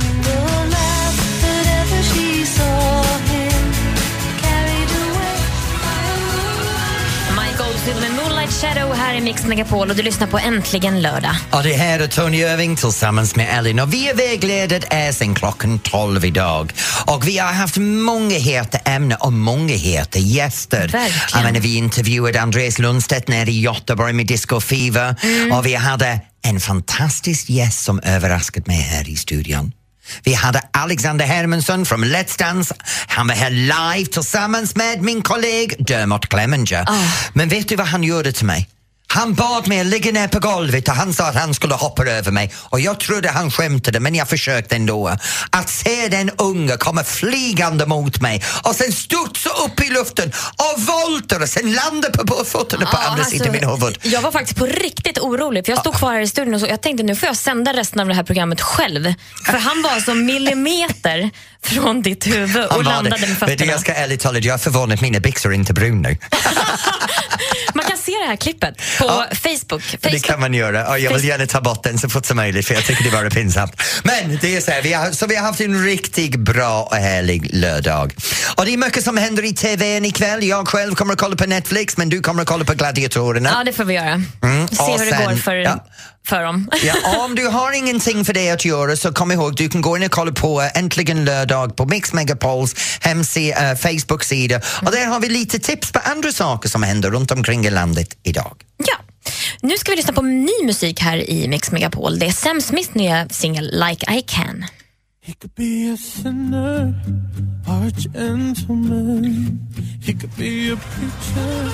Shadow 8.51 8.93
här 8.93 9.15
i 9.15 9.21
Mix 9.21 9.45
Megapol 9.45 9.89
och 9.89 9.95
du 9.95 10.03
lyssnar 10.03 10.27
på 10.27 10.37
Äntligen 10.37 11.01
lördag. 11.01 11.35
Och 11.51 11.63
det 11.63 11.73
här 11.73 11.99
är 11.99 12.07
Tony 12.07 12.37
Irving 12.37 12.75
tillsammans 12.75 13.35
med 13.35 13.57
Ellen 13.57 13.79
och 13.79 13.93
vi 13.93 14.09
är 14.09 14.15
vägledare 14.15 14.81
är 14.89 15.11
sen 15.11 15.35
klockan 15.35 15.79
12 15.79 16.25
idag. 16.25 16.73
Och 17.05 17.27
vi 17.27 17.37
har 17.37 17.53
haft 17.53 17.77
många 17.77 18.37
heta 18.37 18.77
ämnen 18.77 19.17
och 19.21 19.33
många 19.33 19.75
heta 19.75 20.19
gäster. 20.19 20.87
Verkligen. 20.87 21.45
Menar, 21.45 21.59
vi 21.59 21.75
intervjuade 21.75 22.41
Andreas 22.41 22.79
Lundstedt 22.79 23.27
nere 23.27 23.51
i 23.51 23.59
Göteborg 23.59 24.13
med 24.13 24.27
Disco 24.27 24.59
Fever 24.59 25.15
och 25.51 25.65
vi 25.65 25.75
hade 25.75 26.19
en 26.43 26.59
fantastisk 26.59 27.49
gäst 27.49 27.83
som 27.83 27.99
överraskat 28.03 28.67
mig 28.67 28.77
här 28.77 29.09
i 29.09 29.15
studion. 29.15 29.71
Vi 30.23 30.33
hade 30.33 30.61
Alexander 30.73 31.25
Hermansson 31.25 31.85
från 31.85 32.05
Let's 32.05 32.39
Dance. 32.39 32.75
Han 33.07 33.27
var 33.27 33.35
här 33.35 33.49
live 33.49 34.05
tillsammans 34.11 34.75
med 34.75 35.01
min 35.01 35.21
kollega 35.21 35.75
Dermot 35.79 36.29
Clemenger. 36.29 36.85
Men 37.33 37.49
vet 37.49 37.69
du 37.69 37.75
vad 37.75 37.87
han 37.87 38.03
gjorde 38.03 38.31
till 38.31 38.45
mig? 38.45 38.69
Han 39.13 39.33
bad 39.33 39.67
mig 39.67 39.79
att 39.79 39.85
ligga 39.87 40.11
ner 40.11 40.27
på 40.27 40.39
golvet 40.39 40.87
och 40.87 40.95
han 40.95 41.13
sa 41.13 41.27
att 41.27 41.35
han 41.35 41.53
skulle 41.53 41.73
hoppa 41.73 42.05
över 42.05 42.31
mig 42.31 42.51
och 42.55 42.79
jag 42.79 42.99
trodde 42.99 43.29
han 43.29 43.51
skämtade 43.51 43.99
men 43.99 44.15
jag 44.15 44.29
försökte 44.29 44.75
ändå. 44.75 45.17
Att 45.49 45.69
se 45.69 46.07
den 46.07 46.29
unge 46.37 46.77
komma 46.77 47.03
flygande 47.03 47.85
mot 47.85 48.21
mig 48.21 48.43
och 48.63 48.75
sen 48.75 48.91
studsa 48.91 49.49
upp 49.49 49.81
i 49.81 49.89
luften 49.89 50.31
och 50.57 50.81
volta 50.81 51.37
och 51.37 51.49
sen 51.49 51.73
landa 51.73 52.09
på 52.09 52.43
fötterna 52.45 52.85
på 52.85 52.97
Ja, 53.01 53.07
andra 53.09 53.23
alltså, 53.23 53.37
sidan 53.37 53.51
min 53.51 53.69
huvud. 53.69 53.97
Jag 54.01 54.21
var 54.21 54.31
faktiskt 54.31 54.59
på 54.59 54.65
riktigt 54.65 55.19
orolig 55.19 55.65
för 55.65 55.71
jag 55.71 55.79
stod 55.79 55.95
kvar 55.95 56.13
här 56.13 56.21
i 56.21 56.27
studion 56.27 56.53
och 56.53 56.59
så, 56.59 56.67
jag 56.67 56.81
tänkte 56.81 57.03
nu 57.03 57.15
får 57.15 57.27
jag 57.27 57.37
sända 57.37 57.73
resten 57.73 57.99
av 57.99 58.07
det 58.07 58.13
här 58.13 58.23
programmet 58.23 58.61
själv. 58.61 59.13
För 59.45 59.57
han 59.57 59.81
var 59.81 59.99
som 59.99 60.25
millimeter 60.25 61.29
från 61.63 62.01
ditt 62.01 62.27
huvud 62.27 62.65
och 62.65 62.83
landade 62.83 63.17
det. 63.21 63.27
med 63.27 63.37
fötterna. 63.37 63.71
jag 63.71 63.79
ska 63.81 63.93
ärligt 63.93 64.19
talat, 64.19 64.43
jag 64.43 64.53
är 64.53 64.57
förvånad 64.57 64.93
att 64.93 65.01
mina 65.01 65.19
byxor 65.19 65.49
är 65.49 65.55
inte 65.55 65.73
bruna 65.73 66.09
se 68.11 68.17
det 68.23 68.27
här 68.27 68.35
klippet 68.35 68.77
på 68.99 69.25
Facebook. 69.35 69.83
Det 69.91 70.09
Facebook. 70.09 70.23
kan 70.23 70.39
man 70.39 70.53
göra. 70.53 70.89
Och 70.89 70.99
jag 70.99 71.13
vill 71.13 71.23
gärna 71.25 71.45
ta 71.45 71.61
bort 71.61 71.83
den 71.83 71.99
så 71.99 72.09
fort 72.09 72.25
som 72.25 72.37
möjligt 72.37 72.67
för 72.67 72.73
jag 72.73 72.83
tycker 72.85 73.11
det 73.11 73.17
är 73.17 73.29
pinsamt. 73.29 73.81
Men 74.03 74.37
det 74.41 74.55
är 74.55 74.61
så 74.61 74.71
här, 74.71 74.81
vi 74.81 74.93
har, 74.93 75.11
så 75.11 75.27
vi 75.27 75.35
har 75.35 75.45
haft 75.45 75.61
en 75.61 75.85
riktigt 75.85 76.35
bra 76.35 76.83
och 76.83 76.95
härlig 76.95 77.49
lördag. 77.53 78.13
Och 78.55 78.65
det 78.65 78.73
är 78.73 78.77
mycket 78.77 79.03
som 79.03 79.17
händer 79.17 79.43
i 79.45 79.53
TVn 79.53 80.05
ikväll. 80.05 80.43
Jag 80.43 80.67
själv 80.67 80.95
kommer 80.95 81.13
att 81.13 81.19
kolla 81.19 81.35
på 81.35 81.45
Netflix 81.45 81.97
men 81.97 82.09
du 82.09 82.21
kommer 82.21 82.41
att 82.41 82.47
kolla 82.47 82.65
på 82.65 82.73
Gladiatorerna. 82.73 83.49
Ja, 83.57 83.63
det 83.63 83.73
får 83.73 83.83
vi 83.83 83.93
göra. 83.93 84.23
Mm, 84.43 84.67
Se 84.67 84.83
hur 84.83 85.05
det 85.05 85.11
sen- 85.11 85.25
går 85.25 85.35
för, 85.35 85.55
ja. 85.55 85.85
För 86.25 86.43
dem. 86.43 86.69
Ja, 86.83 87.25
om 87.25 87.35
du 87.35 87.47
har 87.47 87.71
ingenting 87.71 88.25
för 88.25 88.33
det 88.33 88.51
att 88.51 88.65
göra 88.65 88.95
så 88.95 89.13
kom 89.13 89.31
ihåg, 89.31 89.55
du 89.55 89.69
kan 89.69 89.81
gå 89.81 89.97
in 89.97 90.03
och 90.03 90.11
kolla 90.11 90.31
på 90.31 90.69
Äntligen 90.75 91.25
lördag 91.25 91.75
på 91.75 91.85
Mix 91.85 92.13
Megapols 92.13 92.75
hemsida, 93.01 93.71
eh, 93.71 93.77
Facebook-sida 93.77 94.61
och 94.85 94.91
där 94.91 95.05
har 95.05 95.19
vi 95.19 95.29
lite 95.29 95.59
tips 95.59 95.91
på 95.91 95.99
andra 95.99 96.31
saker 96.31 96.69
som 96.69 96.83
händer 96.83 97.11
runt 97.11 97.31
omkring 97.31 97.65
i 97.65 97.69
landet 97.69 98.17
idag. 98.23 98.55
Ja. 98.77 98.95
Nu 99.61 99.77
ska 99.77 99.91
vi 99.91 99.97
lyssna 99.97 100.13
på 100.13 100.21
ny 100.21 100.65
musik 100.65 100.99
här 101.01 101.29
i 101.29 101.47
Mix 101.47 101.71
Megapol. 101.71 102.19
Det 102.19 102.25
är 102.25 102.31
Sam 102.31 102.61
Smiths 102.61 102.93
nya 102.93 103.29
singel 103.29 103.71
Like 103.89 104.13
I 104.13 104.21
Can. 104.21 104.65
be 105.55 105.93
a 105.93 105.97
sinner 105.97 106.93
or 107.67 107.87
a 107.87 107.91
gentleman. 107.91 109.59
He 110.03 110.13
could 110.13 110.35
be 110.35 110.73
a 110.73 110.77
preacher. 110.77 111.71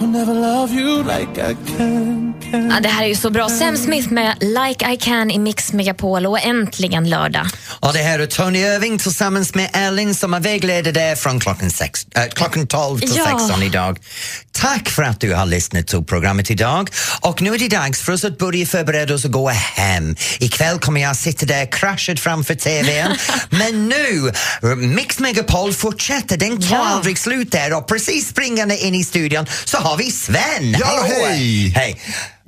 Like 0.00 1.38
I 1.38 1.56
can. 1.76 2.34
can. 2.50 2.70
Ja, 2.70 2.80
det 2.80 2.88
här 2.88 3.04
är 3.04 3.08
ju 3.08 3.14
så 3.14 3.30
bra. 3.30 3.48
Sam 3.48 3.76
Smith 3.76 4.12
med 4.12 4.36
Like 4.40 4.92
I 4.92 4.96
Can 4.96 5.30
i 5.30 5.38
Mix 5.38 5.72
Megapol 5.72 6.26
och 6.26 6.40
äntligen 6.40 7.10
lördag. 7.10 7.46
Och 7.80 7.92
det 7.92 7.98
här 7.98 8.18
är 8.18 8.26
Tony 8.26 8.58
Irving 8.58 8.98
tillsammans 8.98 9.54
med 9.54 9.70
Ellen 9.72 10.14
som 10.14 10.34
är 10.34 10.40
vägledare 10.40 10.92
där 10.92 11.16
från 11.16 11.40
klockan, 11.40 11.70
sex, 11.70 12.06
äh, 12.16 12.24
klockan 12.24 12.66
12 12.66 12.98
till 13.00 13.16
Ja. 13.16 13.38
16 13.38 13.62
idag. 13.62 13.98
Tack 14.60 14.88
för 14.88 15.02
att 15.02 15.20
du 15.20 15.34
har 15.34 15.46
lyssnat 15.46 15.86
till 15.86 16.04
programmet 16.04 16.50
idag. 16.50 16.90
Och 17.20 17.42
nu 17.42 17.54
är 17.54 17.58
det 17.58 17.68
dags 17.68 18.00
för 18.02 18.12
oss 18.12 18.24
att 18.24 18.38
börja 18.38 18.66
förbereda 18.66 19.14
oss 19.14 19.24
att 19.24 19.30
gå 19.30 19.48
hem. 19.48 20.16
Ikväll 20.38 20.78
kommer 20.78 21.00
jag 21.00 21.16
sitta 21.16 21.46
där 21.46 21.72
kraschad 21.72 22.18
framför 22.18 22.54
TVn. 22.54 23.16
Men 23.50 23.88
nu, 23.88 24.32
Mix 24.76 25.18
Megapol 25.18 25.72
fortsätter, 25.72 26.36
den 26.36 26.60
tar 26.60 26.76
aldrig 26.76 27.18
slut 27.18 27.52
där 27.52 27.76
och 27.76 27.88
precis 27.88 28.28
springande 28.28 28.78
in 28.78 28.94
i 28.94 29.04
studion 29.04 29.46
så 29.64 29.78
har 29.78 29.96
vi 29.96 30.10
Sven. 30.10 30.76
Ja, 30.78 31.06
hej! 31.08 31.68
Hej! 31.76 32.00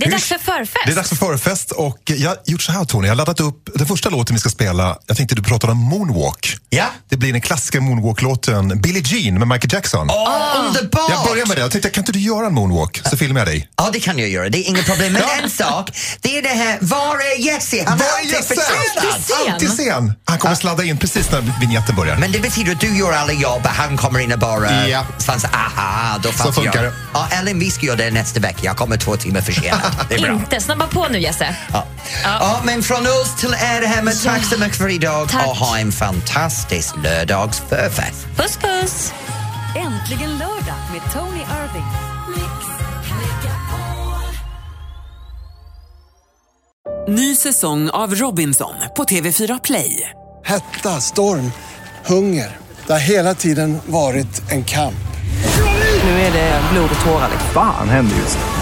Det 0.02 0.08
är 0.08 0.10
dags 0.10 0.24
för 0.28 0.38
förfest. 0.38 0.76
Det 0.86 0.92
är 0.92 0.96
dags 0.96 1.08
för 1.08 1.16
förfest 1.16 1.70
och 1.70 1.98
jag 2.04 2.28
har 2.28 2.36
gjort 2.46 2.62
så 2.62 2.72
här 2.72 2.84
Tony, 2.84 3.06
jag 3.06 3.10
har 3.12 3.16
laddat 3.16 3.40
upp 3.40 3.68
den 3.74 3.86
första 3.86 4.08
låten 4.10 4.36
vi 4.36 4.40
ska 4.40 4.48
spela. 4.50 4.98
Jag 5.06 5.16
tänkte 5.16 5.34
du 5.34 5.42
pratade 5.42 5.72
om 5.72 5.78
Moonwalk. 5.78 6.56
Ja. 6.70 6.84
Det 7.08 7.16
blir 7.16 7.32
den 7.32 7.40
klassiska 7.40 7.80
Moonwalk-låten 7.80 8.80
Billie 8.80 9.02
Jean 9.04 9.38
med 9.38 9.48
Michael 9.48 9.72
Jackson. 9.72 10.10
Åh, 10.10 10.64
underbart! 10.66 11.10
Jag 11.10 11.24
börjar 11.26 11.46
med 11.46 11.56
det. 11.56 11.60
Jag 11.60 11.70
tänkte, 11.70 11.90
kan 11.90 12.02
inte 12.02 12.12
du 12.12 12.18
göra 12.20 12.46
en 12.46 12.54
moonwalk? 12.54 13.00
Så 13.10 13.16
filmar 13.16 13.40
jag 13.40 13.48
dig. 13.48 13.68
Ja, 13.76 13.90
det 13.92 14.00
kan 14.00 14.18
jag 14.18 14.28
göra. 14.28 14.48
Det 14.48 14.58
är 14.58 14.68
inget 14.68 14.86
problem. 14.86 15.12
Men 15.12 15.22
en 15.42 15.50
sak, 15.50 15.90
det 16.20 16.38
är 16.38 16.42
det 16.42 16.48
här, 16.48 16.78
var 16.80 17.16
är 17.16 17.40
Jesse? 17.46 17.84
Han 17.86 17.98
Var 17.98 18.04
är 18.06 18.10
är 18.10 18.14
alltid 18.16 18.30
Jesse? 18.32 18.54
försenad. 18.54 19.52
Alltid 19.54 19.70
sen. 19.72 20.12
Han 20.24 20.38
kommer 20.38 20.54
sladda 20.54 20.84
in 20.84 20.98
precis 20.98 21.30
när 21.30 21.60
vignetten 21.60 21.96
börjar. 21.96 22.16
Men 22.16 22.32
det 22.32 22.38
betyder 22.38 22.72
att 22.72 22.80
du 22.80 22.98
gör 22.98 23.12
alla 23.12 23.32
jobb 23.32 23.60
och 23.64 23.70
han 23.70 23.96
kommer 23.96 24.20
in 24.20 24.32
och 24.32 24.38
bara 24.38 24.88
Ja. 24.88 25.06
svansar. 25.18 25.50
Aha, 25.54 26.18
då 26.22 26.32
fattar 26.32 26.52
funkar 26.52 26.82
jag. 26.82 26.92
det. 26.92 26.98
Ja, 27.14 27.28
Ellen, 27.30 27.58
vi 27.58 27.70
ska 27.70 27.86
göra 27.86 27.96
det 27.96 28.10
nästa 28.10 28.40
vecka. 28.40 28.58
Jag 28.62 28.76
kommer 28.76 28.96
två 28.96 29.16
timmar 29.16 29.40
försenad. 29.40 29.80
Det 30.08 30.14
är 30.14 30.22
bra. 30.22 30.32
Inte. 30.32 30.60
Snabba 30.60 30.86
på 30.86 31.08
nu 31.08 31.18
Jesse. 31.18 31.56
Ja. 31.72 31.86
Ja, 32.24 32.60
men 32.64 32.82
från 32.82 33.06
oss 33.06 33.36
till 33.40 33.52
er 33.52 33.86
hemma, 33.86 34.10
tack 34.10 34.44
så 34.44 34.58
mycket 34.58 34.78
för 34.78 34.88
idag 34.88 35.28
Tack. 35.28 35.46
och 35.46 35.56
ha 35.56 35.78
en 35.78 35.92
fantastisk 35.92 36.94
lördagsförfest. 37.04 38.26
Puss 38.36 38.56
puss! 38.56 39.12
Äntligen 39.76 40.30
lördag 40.30 40.78
med 40.92 41.12
Tony 41.12 41.40
Irving. 41.40 41.86
Ny 47.08 47.36
säsong 47.36 47.90
av 47.90 48.14
Robinson 48.14 48.74
på 48.96 49.04
TV4 49.04 49.60
Play. 49.64 50.10
Hetta, 50.44 51.00
storm, 51.00 51.52
hunger. 52.06 52.56
Det 52.86 52.92
har 52.92 53.00
hela 53.00 53.34
tiden 53.34 53.78
varit 53.86 54.50
en 54.50 54.64
kamp. 54.64 54.94
Nu 56.04 56.10
är 56.10 56.32
det 56.32 56.60
blod 56.72 56.90
och 56.98 57.04
tårar. 57.04 57.30
Fan 57.54 57.88
händer 57.88 58.16
just 58.16 58.38
nu. 58.38 58.61